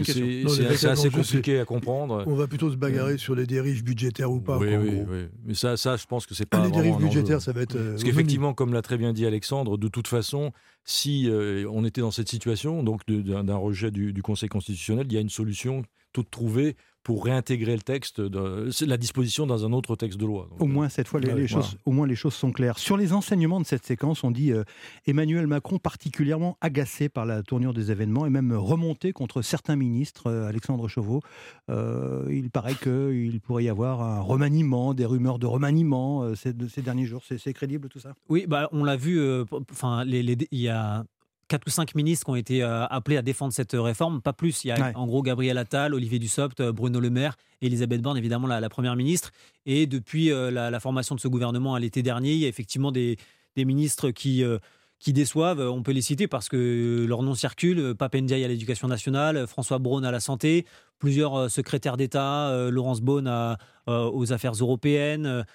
assez 0.88 1.08
enjeux, 1.08 1.10
compliqué 1.12 1.60
à 1.60 1.66
comprendre. 1.66 2.24
On 2.28 2.36
va 2.36 2.48
plutôt 2.48 2.72
se 2.72 2.76
bagarrer 2.78 3.18
sur 3.18 3.36
les 3.36 3.46
dérives 3.46 3.84
budgétaires 3.84 4.32
ou 4.32 4.40
pas. 4.42 4.58
Oui, 4.58 4.70
quoi, 4.70 4.80
oui, 4.80 5.00
oui. 5.08 5.20
Mais 5.46 5.54
ça, 5.54 5.78
ça, 5.78 5.98
je 5.98 6.06
pense 6.06 6.26
que 6.26 6.34
c'est 6.34 6.46
pas 6.46 6.64
Les 6.66 6.72
dérives 6.72 6.98
budgétaires, 6.98 7.42
ça 7.42 7.52
va 7.52 7.62
être, 7.62 7.76
euh, 7.76 7.92
Parce 7.92 8.04
qu'effectivement, 8.04 8.54
comme 8.54 8.74
l'a 8.74 8.82
très 8.82 8.98
bien 8.98 9.14
dit 9.14 9.26
Alexandre, 9.26 9.78
de 9.78 9.88
toute 9.88 10.08
façon, 10.08 10.52
si 10.84 11.30
euh, 11.30 11.66
on 11.72 11.86
était 11.86 12.02
dans 12.02 12.12
cette 12.12 12.30
situation, 12.30 12.84
donc 12.84 13.02
d'un 13.08 13.56
rejet 13.56 13.92
du, 13.92 14.14
du 14.14 14.22
Conseil 14.22 14.50
constitutionnel, 14.50 15.06
il 15.10 15.14
y 15.14 15.18
a 15.18 15.22
une 15.22 15.30
solution 15.30 15.84
toute 16.14 16.30
trouvée 16.32 16.76
pour 17.06 17.24
réintégrer 17.24 17.76
le 17.76 17.84
texte, 17.84 18.20
de, 18.20 18.68
la 18.84 18.98
disposition 18.98 19.46
dans 19.46 19.64
un 19.64 19.72
autre 19.74 19.96
texte 19.96 20.20
de 20.20 20.26
loi. 20.26 20.48
Donc, 20.50 20.60
Au 20.60 20.66
moins 20.66 20.90
cette 20.90 21.08
fois, 21.08 21.20
les, 21.20 21.28
Ouais, 21.28 21.42
les 21.42 21.46
voilà. 21.46 21.64
choses, 21.64 21.78
au 21.86 21.92
moins 21.92 22.08
les 22.08 22.16
choses 22.16 22.34
sont 22.34 22.52
claires. 22.52 22.80
Sur 22.80 22.98
les 22.98 23.14
enseignements 23.14 23.62
de 23.62 23.66
cette 23.68 23.86
séquence, 23.86 24.24
on 24.24 24.32
dit 24.32 24.52
euh, 24.52 24.64
Emmanuel 25.06 25.46
Macron 25.46 25.78
particulièrement 25.78 26.58
agacé 26.62 27.08
par 27.08 27.28
la 27.28 27.44
tournure 27.44 27.76
des 27.76 27.92
événements 27.92 28.26
et 28.26 28.32
même 28.32 28.52
remonté 28.54 29.14
contre 29.14 29.44
certains 29.44 29.76
ministres. 29.76 30.28
euh, 30.32 30.48
Alexandre 30.48 30.88
Chauveau, 30.88 31.22
Euh, 31.70 32.28
il 32.32 32.50
paraît 32.50 32.74
qu'il 32.76 33.40
pourrait 33.40 33.66
y 33.66 33.70
avoir 33.70 34.02
un 34.02 34.20
remaniement, 34.22 34.96
des 34.96 35.06
rumeurs 35.06 35.38
de 35.38 35.46
remaniement 35.46 36.24
euh, 36.24 36.34
ces, 36.36 36.54
de 36.54 36.68
ces 36.68 36.82
derniers 36.82 37.06
jours. 37.06 37.24
C'est 37.28 37.54
crédible 37.54 37.88
tout 37.88 38.00
ça? 38.00 38.14
Oui, 38.30 38.46
bah, 38.48 38.68
on 38.72 38.84
l'a 38.84 38.96
vu, 38.98 39.20
euh, 39.20 39.46
enfin, 39.72 40.04
les, 40.06 40.24
les- 40.24 40.48
il 40.52 40.60
y 40.60 40.70
a 40.70 41.06
quatre 41.48 41.64
ou 41.68 41.70
cinq 41.70 41.94
ministres 41.96 42.26
qui 42.26 42.32
ont 42.32 42.36
été 42.36 42.64
euh, 42.64 42.86
appelés 42.88 43.18
à 43.18 43.22
défendre 43.22 43.54
cette 43.54 43.74
réforme, 43.74 44.22
pas 44.22 44.34
plus. 44.34 44.64
Il 44.64 44.70
y 44.70 44.72
a 44.72 44.76
Ouais. 44.80 44.92
en 44.96 45.06
gros 45.06 45.22
Gabriel 45.22 45.58
Attal, 45.58 45.94
Olivier 45.94 46.20
Dussopt, 46.20 46.60
euh, 46.60 46.72
Bruno 46.72 47.00
Le 47.00 47.10
Maire 47.10 47.38
et 47.62 47.68
Elisabeth 47.68 48.02
Borne, 48.02 48.18
évidemment 48.18 48.48
la, 48.48 48.60
la 48.60 48.70
première 48.70 48.96
ministre. 48.96 49.32
Et 49.66 49.86
depuis 49.88 50.32
euh, 50.32 50.50
la, 50.52 50.70
la 50.72 50.80
formation 50.80 51.16
de 51.16 51.20
ce 51.20 51.28
gouvernement 51.28 51.76
à 51.76 51.80
l'été 51.80 52.02
dernier, 52.02 52.34
il 52.34 52.40
y 52.40 52.46
a 52.46 52.48
effectivement 52.48 52.92
des, 52.92 53.18
des 53.56 53.66
ministres 53.66 54.10
qui, 54.12 54.44
euh, 54.44 54.58
qui 55.00 55.14
déçoivent. 55.14 55.60
On 55.60 55.84
peut 55.84 55.92
les 55.92 56.02
citer 56.02 56.28
parce 56.28 56.50
que 56.50 57.06
leur 57.08 57.22
nom 57.22 57.36
circule. 57.36 57.94
Pape 57.96 58.16
Ndiaye 58.16 58.44
à 58.44 58.48
l'éducation 58.48 58.88
nationale, 58.88 59.46
François 59.48 59.78
Braun 59.78 60.04
à 60.04 60.12
la 60.12 60.20
santé, 60.20 60.66
plusieurs 61.00 61.36
euh, 61.36 61.50
secrétaires 61.50 61.98
d'État, 61.98 62.50
euh, 62.50 62.72
Laurence 62.72 63.02
Beaune 63.02 63.28
à- 63.28 63.58
euh, 63.88 64.10
aux 64.12 64.34
affaires 64.34 64.54
européennes, 64.54 65.46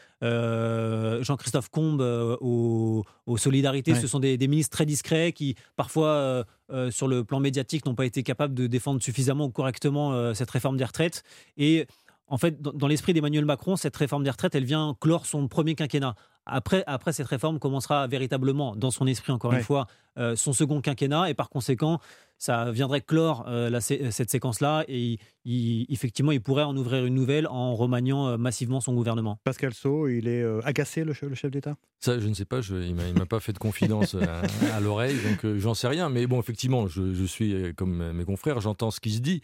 Jean-Christophe 1.22 1.68
Combe 1.68 2.00
euh, 2.00 2.36
aux, 2.40 3.04
aux 3.26 3.36
solidarités. 3.36 3.92
Ouais. 3.92 4.00
Ce 4.00 4.06
sont 4.06 4.20
des, 4.20 4.36
des 4.36 4.48
ministres 4.48 4.76
très 4.76 4.86
discrets 4.86 5.32
qui, 5.32 5.56
parfois, 5.76 6.44
sur 6.90 7.08
le 7.08 7.24
plan 7.24 7.40
médiatique, 7.40 7.86
n'ont 7.86 7.94
pas 7.96 8.06
été 8.06 8.22
capables 8.22 8.54
de 8.54 8.66
défendre 8.68 9.02
suffisamment 9.02 9.46
ou 9.46 9.50
correctement 9.50 10.32
cette 10.34 10.50
réforme 10.50 10.76
des 10.76 10.84
retraites. 10.84 11.24
Et 11.56 11.86
en 12.30 12.38
fait, 12.38 12.62
dans, 12.62 12.72
dans 12.72 12.86
l'esprit 12.86 13.12
d'Emmanuel 13.12 13.44
Macron, 13.44 13.76
cette 13.76 13.96
réforme 13.96 14.24
des 14.24 14.30
retraites, 14.30 14.54
elle 14.54 14.64
vient 14.64 14.96
clore 15.00 15.26
son 15.26 15.46
premier 15.48 15.74
quinquennat. 15.74 16.14
Après, 16.46 16.82
après 16.86 17.12
cette 17.12 17.26
réforme 17.26 17.58
commencera 17.58 18.06
véritablement, 18.06 18.74
dans 18.74 18.90
son 18.90 19.06
esprit, 19.06 19.32
encore 19.32 19.50
Ouais. 19.52 19.58
une 19.58 19.64
fois, 19.64 19.86
euh, 20.18 20.34
son 20.36 20.52
second 20.52 20.80
quinquennat. 20.80 21.28
Et 21.30 21.34
par 21.34 21.48
conséquent, 21.50 22.00
ça 22.38 22.72
viendrait 22.72 23.02
clore 23.02 23.44
euh, 23.46 23.68
la 23.68 23.80
sé- 23.82 24.10
cette 24.10 24.30
séquence-là. 24.30 24.84
Et 24.88 24.98
il- 25.00 25.18
il- 25.44 25.86
effectivement, 25.90 26.32
il 26.32 26.40
pourrait 26.40 26.62
en 26.64 26.74
ouvrir 26.76 27.04
une 27.04 27.14
nouvelle 27.14 27.46
en 27.46 27.76
remaniant 27.76 28.26
euh, 28.28 28.36
massivement 28.38 28.80
son 28.80 28.94
gouvernement. 28.94 29.38
Pascal 29.44 29.74
Sau, 29.74 30.08
il 30.08 30.26
est 30.26 30.42
euh, 30.42 30.60
agacé, 30.64 31.04
le, 31.04 31.12
che- 31.12 31.26
le 31.28 31.34
chef 31.34 31.50
d'État? 31.50 31.76
Ça, 32.00 32.18
je 32.18 32.26
ne 32.26 32.34
sais 32.34 32.46
pas, 32.46 32.62
je- 32.62 32.76
il 32.76 32.94
m'a- 32.94 33.06
il 33.06 33.14
m'a 33.14 33.26
pas 33.26 33.40
fait 33.40 33.52
de 33.52 33.58
confidence 33.58 34.14
à, 34.14 34.42
à 34.74 34.80
l'oreille, 34.80 35.16
donc 35.28 35.44
euh, 35.44 35.58
j'en 35.58 35.74
sais 35.74 35.88
rien. 35.88 36.08
Mais 36.08 36.26
bon, 36.26 36.40
effectivement, 36.40 36.86
je, 36.88 37.12
je 37.12 37.24
suis 37.24 37.52
euh, 37.52 37.72
comme 37.76 38.12
mes 38.12 38.24
confrères, 38.24 38.60
j'entends 38.60 38.90
ce 38.90 39.00
qui 39.00 39.10
se 39.10 39.20
dit. 39.20 39.42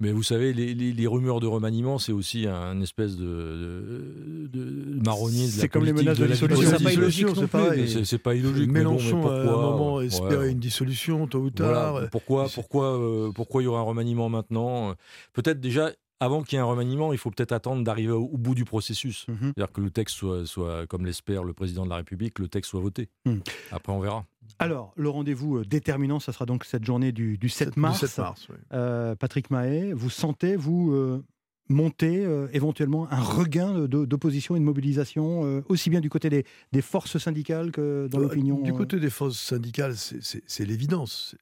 Mais 0.00 0.10
vous 0.10 0.24
savez, 0.24 0.52
les, 0.52 0.74
les- 0.74 0.92
les 0.92 1.06
rumeurs 1.06 1.38
de 1.38 1.46
remaniement, 1.46 1.98
c'est 1.98 2.10
aussi 2.12 2.46
un 2.48 2.80
espèce 2.80 3.16
de, 3.16 4.48
de- 4.52 4.98
de 4.98 5.04
marronnier 5.04 5.46
de 5.46 5.50
C'est 5.52 5.68
comme 5.68 5.84
les 5.84 5.92
menaces 5.92 6.18
de 6.18 6.24
la 6.24 6.34
vie 6.34 6.40
dissolution. 6.48 6.76
C'est 6.78 6.84
pas 6.84 6.92
illogique 6.92 7.26
c'est 7.28 7.34
non 7.36 7.46
plus, 7.46 8.18
pas 8.18 8.34
illogique. 8.34 8.70
mais 8.72 8.82
bon, 8.82 8.90
mais 8.90 8.96
Mélenchon, 8.98 9.28
à 9.28 9.40
un 9.40 9.44
moment, 9.44 9.94
ouais. 9.96 10.06
espérait 10.06 10.50
une 10.50 10.58
dissolution, 10.58 11.26
tôt 11.28 11.38
ou 11.42 11.50
tard. 11.50 11.92
Voilà, 11.92 12.08
pourquoi, 12.08 12.48
pourquoi, 12.52 12.98
euh, 12.98 13.30
pourquoi 13.32 13.62
il 13.62 13.66
y 13.66 13.68
aura 13.68 13.80
un 13.80 13.84
remaniement 13.84 14.28
maintenant? 14.28 14.90
Euh, 14.90 14.94
Peut-être 15.32 15.60
déjà, 15.60 15.90
avant 16.20 16.42
qu'il 16.42 16.56
y 16.56 16.58
ait 16.58 16.62
un 16.62 16.66
remaniement, 16.66 17.12
il 17.12 17.18
faut 17.18 17.30
peut-être 17.30 17.52
attendre 17.52 17.84
d'arriver 17.84 18.12
au, 18.12 18.24
au 18.24 18.36
bout 18.36 18.54
du 18.54 18.64
processus. 18.64 19.26
Mhm. 19.28 19.52
C'est-à-dire 19.56 19.72
que 19.72 19.80
le 19.80 19.90
texte 19.90 20.16
soit, 20.16 20.46
soit 20.46 20.86
comme 20.86 21.04
l'espère 21.06 21.44
le 21.44 21.52
président 21.52 21.84
de 21.84 21.90
la 21.90 21.96
République, 21.96 22.38
le 22.38 22.48
texte 22.48 22.70
soit 22.70 22.80
voté. 22.80 23.08
Mhm. 23.26 23.42
Après, 23.72 23.92
on 23.92 24.00
verra. 24.00 24.24
Alors, 24.58 24.92
le 24.96 25.08
rendez-vous 25.08 25.58
euh, 25.58 25.64
déterminant, 25.64 26.20
ça 26.20 26.32
sera 26.32 26.46
donc 26.46 26.64
cette 26.64 26.84
journée 26.84 27.12
du, 27.12 27.38
du 27.38 27.48
7 27.48 27.74
Du 27.74 27.80
mars. 27.80 28.00
7 28.04 28.18
mars, 28.18 28.46
oui. 28.50 28.56
Euh, 28.72 29.14
Patrick 29.16 29.50
Mahé, 29.50 29.92
vous 29.92 30.10
sentez, 30.10 30.56
vous, 30.56 30.92
euh, 30.92 31.24
monter 31.68 32.24
euh, 32.24 32.46
éventuellement 32.52 33.10
un 33.10 33.20
regain 33.20 33.86
d'opposition 33.86 34.54
et 34.56 34.58
de 34.58 34.64
mobilisation, 34.64 35.44
euh, 35.44 35.62
aussi 35.68 35.88
bien 35.90 36.00
du 36.00 36.10
côté 36.10 36.28
des, 36.28 36.44
des 36.72 36.82
forces 36.82 37.16
syndicales 37.18 37.70
que 37.72 38.06
dans 38.10 38.18
Euh, 38.18 38.22
l'opinion 38.22 38.60
Du 38.60 38.72
côté 38.72 39.00
des 39.00 39.10
forces 39.10 39.38
syndicales, 39.38 39.94
c'est- 39.96 40.64
l'évidence. 40.64 41.34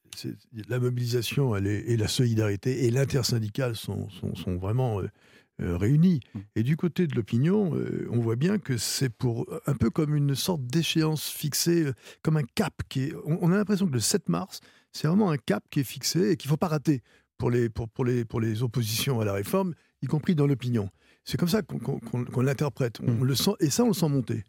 La 0.68 0.78
mobilisation 0.78 1.56
elle 1.56 1.66
est- 1.66 1.90
et 1.90 1.96
la 1.96 2.08
solidarité 2.08 2.84
et 2.84 2.90
l'intersyndicale 2.90 3.74
sont, 3.76 4.08
sont, 4.10 4.34
sont 4.34 4.56
vraiment 4.56 5.00
euh, 5.00 5.76
réunis. 5.76 6.20
Mmh. 6.34 6.38
Et 6.56 6.62
du 6.62 6.76
côté 6.76 7.06
de 7.06 7.14
l'opinion, 7.14 7.74
euh, 7.76 8.06
on 8.10 8.20
voit 8.20 8.36
bien 8.36 8.58
que 8.58 8.76
c'est 8.78 9.10
pour 9.10 9.46
un 9.66 9.74
peu 9.74 9.90
comme 9.90 10.14
une 10.16 10.34
sorte 10.34 10.62
d'échéance 10.64 11.28
fixée, 11.28 11.84
euh, 11.86 11.92
comme 12.22 12.36
un 12.36 12.42
cap 12.54 12.74
qui 12.88 13.04
est. 13.04 13.14
On, 13.26 13.38
on 13.42 13.52
a 13.52 13.56
l'impression 13.56 13.86
que 13.86 13.92
le 13.92 14.00
7 14.00 14.28
mars, 14.28 14.60
c'est 14.92 15.08
vraiment 15.08 15.30
un 15.30 15.36
cap 15.36 15.62
qui 15.70 15.80
est 15.80 15.84
fixé 15.84 16.30
et 16.30 16.36
qu'il 16.36 16.48
ne 16.48 16.52
faut 16.52 16.56
pas 16.56 16.68
rater 16.68 17.02
pour 17.38 17.50
les, 17.50 17.68
pour, 17.68 17.88
pour, 17.88 18.04
les, 18.04 18.24
pour 18.24 18.40
les 18.40 18.62
oppositions 18.62 19.20
à 19.20 19.24
la 19.24 19.32
réforme, 19.34 19.74
y 20.02 20.06
compris 20.06 20.34
dans 20.34 20.46
l'opinion. 20.46 20.90
C'est 21.24 21.38
comme 21.38 21.48
ça 21.48 21.62
qu'on 21.62 22.42
l'interprète. 22.42 22.98
On 23.06 23.12
mm. 23.12 23.24
le 23.24 23.34
sent, 23.34 23.52
et 23.60 23.70
ça, 23.70 23.84
on 23.84 23.88
le 23.88 23.94
sent 23.94 24.08
monter. 24.08 24.44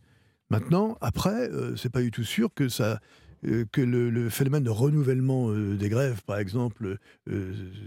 Maintenant, 0.49 0.97
après, 1.01 1.49
euh, 1.49 1.75
c'est 1.75 1.89
pas 1.89 2.01
du 2.01 2.11
tout 2.11 2.23
sûr 2.23 2.49
que 2.53 2.69
ça, 2.69 2.99
euh, 3.45 3.65
que 3.71 3.81
le, 3.81 4.29
phénomène 4.29 4.63
de 4.63 4.69
renouvellement 4.69 5.49
euh, 5.49 5.75
des 5.75 5.89
grèves, 5.89 6.21
par 6.25 6.37
exemple, 6.37 6.97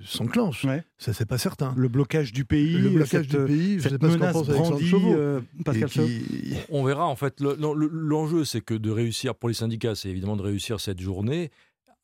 s'enclenche. 0.04 0.66
Ça, 0.98 1.12
c'est 1.12 1.26
pas 1.26 1.38
certain. 1.38 1.74
Le 1.76 1.88
blocage 1.88 2.32
du 2.32 2.44
pays, 2.44 2.78
le 2.78 2.90
blocage 2.90 3.28
du 3.28 3.38
pays, 3.38 3.80
je 3.80 3.88
sais 3.88 3.98
pas 3.98 4.10
ce 4.10 4.16
Alexandre 4.16 4.80
Chauveau. 4.80 5.16
Pascal 5.64 5.88
On 6.70 6.84
verra 6.84 7.06
en 7.06 7.16
fait. 7.16 7.40
L'enjeu, 7.40 8.44
c'est 8.44 8.60
que 8.60 8.74
de 8.74 8.90
réussir 8.90 9.34
pour 9.34 9.48
les 9.48 9.54
syndicats, 9.54 9.94
c'est 9.94 10.08
évidemment 10.08 10.36
de 10.36 10.42
réussir 10.42 10.80
cette 10.80 11.00
journée. 11.00 11.50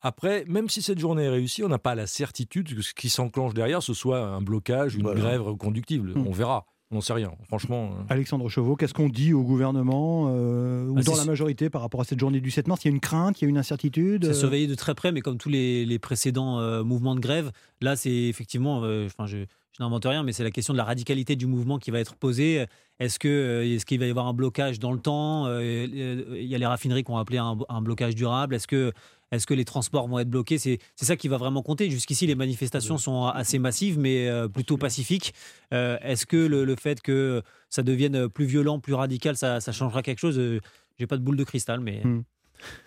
Après, 0.03 0.45
même 0.49 0.69
si 0.69 0.83
cette 0.83 0.99
journée 0.99 1.25
est 1.25 1.29
réussie, 1.29 1.63
on 1.63 1.69
n'a 1.69 1.79
pas 1.79 1.95
la 1.95 2.09
certitude 2.09 2.75
que 2.75 2.83
ce 2.83 2.93
qui 2.93 3.09
s'enclenche 3.09 3.55
derrière, 3.55 3.83
ce 3.83 3.95
soit 3.95 4.21
un 4.21 4.41
blocage, 4.41 4.97
une 4.97 5.13
grève 5.13 5.43
reconductible. 5.43 6.13
Hmm. 6.15 6.27
On 6.27 6.33
verra. 6.33 6.67
On 6.91 6.97
n'en 6.97 7.01
sait 7.01 7.15
rien, 7.15 7.33
franchement. 7.47 7.93
Euh. 7.93 8.03
Alexandre 8.11 8.47
Chauveau, 8.51 8.77
qu'est-ce 8.77 8.93
qu'on 8.93 9.09
dit 9.09 9.33
au 9.33 9.43
gouvernement 9.43 10.27
euh, 10.29 10.89
ou 10.89 10.95
bah, 10.95 11.03
dans 11.03 11.17
la 11.17 11.25
majorité 11.25 11.71
par 11.71 11.81
rapport 11.81 12.03
à 12.03 12.05
cette 12.05 12.21
journée 12.21 12.41
du 12.41 12.51
7 12.51 12.69
mars? 12.69 12.85
Il 12.85 12.89
y 12.89 12.91
a 12.91 12.95
une 12.95 13.01
crainte, 13.01 13.41
il 13.41 13.45
y 13.45 13.47
a 13.47 13.49
une 13.49 13.57
incertitude? 13.57 14.25
C'est 14.25 14.31
euh 14.31 14.35
surveillé 14.35 14.67
de 14.67 14.75
très 14.75 14.95
près, 14.95 15.11
mais 15.11 15.23
comme 15.23 15.39
tous 15.39 15.49
les, 15.49 15.99
précédents 15.99 16.85
mouvements 16.85 17.15
de 17.15 17.21
grève, 17.21 17.51
là, 17.81 17.97
c'est 17.97 18.13
effectivement, 18.13 18.81
enfin, 19.07 19.27
je, 19.27 19.39
je 19.39 19.83
n'invente 19.83 20.05
rien, 20.05 20.23
mais 20.23 20.33
c'est 20.33 20.45
la 20.45 20.51
question 20.51 20.75
de 20.75 20.79
la 20.79 20.85
radicalité 20.85 21.35
du 21.35 21.47
mouvement 21.47 21.79
qui 21.79 21.91
va 21.91 21.99
être 21.99 22.15
posée. 22.15 22.67
Est-ce 22.99 23.19
que 23.19 23.63
est-ce 23.65 23.87
qu'il 23.87 23.99
va 23.99 24.07
y 24.07 24.11
avoir 24.11 24.27
un 24.27 24.35
blocage 24.35 24.79
dans 24.79 24.93
le 24.93 24.99
temps? 24.99 25.47
Il 25.61 26.45
y 26.45 26.55
a 26.55 26.59
les 26.59 26.67
raffineries 26.67 27.05
qui 27.05 27.11
ont 27.11 27.17
appelé 27.17 27.39
un, 27.39 27.57
un 27.71 27.81
blocage 27.81 28.15
durable. 28.15 28.55
Est-ce 28.55 28.67
que 28.67 28.93
est-ce 29.33 29.47
que 29.47 29.55
les 29.55 29.64
transports 29.64 30.07
vont 30.07 30.18
être 30.18 30.28
bloqués? 30.28 30.59
C'est 30.59 30.78
ça 30.95 31.16
qui 31.16 31.26
va 31.26 31.39
vraiment 31.39 31.62
compter. 31.62 31.91
Jusqu'ici, 31.91 32.26
les 32.26 32.35
manifestations 32.35 32.99
sont 32.99 33.26
assez 33.26 33.59
massives, 33.59 33.99
mais 33.99 34.28
euh, 34.28 34.47
plutôt 34.47 34.76
pacifiques. 34.76 35.33
Euh, 35.72 35.97
est-ce 36.03 36.26
que 36.26 36.37
le, 36.37 36.76
fait 36.76 37.01
que 37.01 37.43
ça 37.70 37.83
devienne 37.83 38.28
plus 38.28 38.45
violent, 38.45 38.78
plus 38.78 38.95
radical, 38.95 39.37
ça, 39.37 39.59
changera 39.72 40.03
quelque 40.03 40.18
chose? 40.18 40.39
Euh, 40.39 40.61
J'ai 40.99 41.07
pas 41.07 41.16
de 41.16 41.22
boule 41.22 41.37
de 41.37 41.45
cristal, 41.45 41.80
mais. 41.80 42.03
Hmm. 42.05 42.22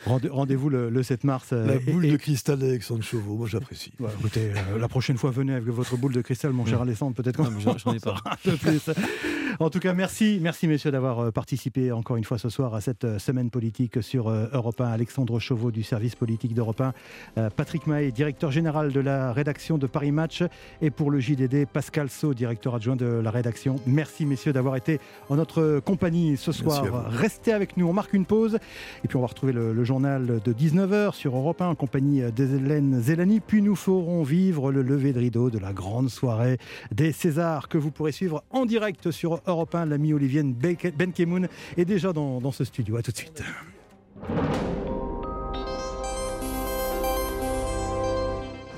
Rendez-vous 0.06 0.70
le, 0.70 1.04
7 1.04 1.24
mars. 1.24 1.52
La 1.52 1.78
boule 1.80 2.08
de 2.08 2.18
cristal 2.18 2.60
d'Alexandre 2.60 3.04
Chauveau, 3.04 3.36
moi 3.36 3.48
j'apprécie. 3.48 3.92
écoutez, 4.20 4.52
la 4.80 4.88
prochaine 4.88 5.18
fois, 5.18 5.32
venez 5.32 5.54
avec 5.54 5.68
votre 5.68 5.98
boule 5.98 6.14
de 6.14 6.22
cristal, 6.22 6.52
mon 6.52 6.66
cher. 6.66 6.82
Alexandre, 6.82 7.16
peut-être 7.16 7.38
qu'on 7.38 7.60
j'en 7.60 7.94
ai 7.94 8.00
pas. 8.00 8.18
En 9.60 9.70
tout 9.70 9.80
cas, 9.80 9.94
merci, 9.94 10.40
merci 10.42 10.68
messieurs 10.68 10.92
d'avoir 10.92 11.20
euh, 11.20 11.32
participé 11.32 11.92
encore 11.94 12.18
une 12.18 12.26
fois 12.26 12.38
ce 12.38 12.50
soir 12.50 12.76
à 12.76 12.82
cette 12.82 13.06
euh, 13.06 13.20
semaine 13.20 13.50
politique 13.50 14.04
sur 14.04 14.28
euh, 14.28 14.48
Europe 14.52 14.82
1. 14.82 14.86
Alexandre 14.86 15.40
Chauveau 15.40 15.72
du 15.72 15.82
service 15.82 16.16
politique 16.16 16.54
d'Europe 16.54 16.82
1, 16.82 17.50
Patrick 17.52 17.88
Mahé, 17.88 18.12
directeur 18.12 18.52
général 18.52 18.92
de 18.92 19.00
la 19.00 19.32
rédaction 19.32 19.78
de 19.78 19.88
Paris 19.88 20.12
Match, 20.12 20.44
et 20.82 20.90
pour 20.90 21.12
le 21.12 21.20
JDD, 21.20 21.66
Pascal 21.72 22.10
Sau, 22.10 22.34
directeur 22.34 22.76
adjoint 22.76 22.96
de 22.96 23.06
la 23.06 23.32
rédaction. 23.32 23.78
Merci 23.86 24.26
messieurs 24.26 24.54
d'avoir 24.54 24.76
été 24.76 25.00
en 25.30 25.36
notre 25.36 25.80
compagnie 25.80 26.38
ce 26.38 26.52
soir. 26.52 26.84
Restez 27.10 27.54
avec 27.54 27.78
nous, 27.78 27.88
on 27.88 27.94
marque 27.94 28.14
une 28.14 28.26
pause, 28.26 28.58
et 29.04 29.08
puis 29.08 29.18
on 29.18 29.22
va 29.22 29.28
retrouver 29.28 29.54
le, 29.54 29.65
journal 29.84 30.42
de 30.44 30.54
19h 30.54 31.14
sur 31.14 31.36
Europe 31.36 31.62
1 31.62 31.68
en 31.68 31.76
compagnie 31.76 32.22
d'Hélène 32.32 33.02
Zelani, 33.02 33.40
puis 33.40 33.62
nous 33.62 33.76
ferons 33.76 34.24
vivre 34.24 34.72
le 34.72 34.82
lever 34.82 35.14
de 35.14 35.20
rideau 35.20 35.50
de 35.50 35.60
la 35.60 35.74
grande 35.74 36.10
soirée 36.10 36.58
des 36.92 37.12
Césars 37.12 37.68
que 37.68 37.78
vous 37.78 37.92
pourrez 37.92 38.12
suivre 38.12 38.44
en 38.52 38.66
direct 38.66 39.12
sur 39.12 39.42
Europe 39.48 39.76
1, 39.76 39.86
l'ami 39.86 40.14
Olivier 40.14 40.44
Benkemoun 40.44 41.48
est 41.78 41.86
déjà 41.86 42.14
dans, 42.14 42.42
dans 42.42 42.52
ce 42.52 42.64
studio. 42.64 42.98
A 42.98 43.02
tout 43.02 43.12
de 43.12 43.18
suite. 43.18 43.44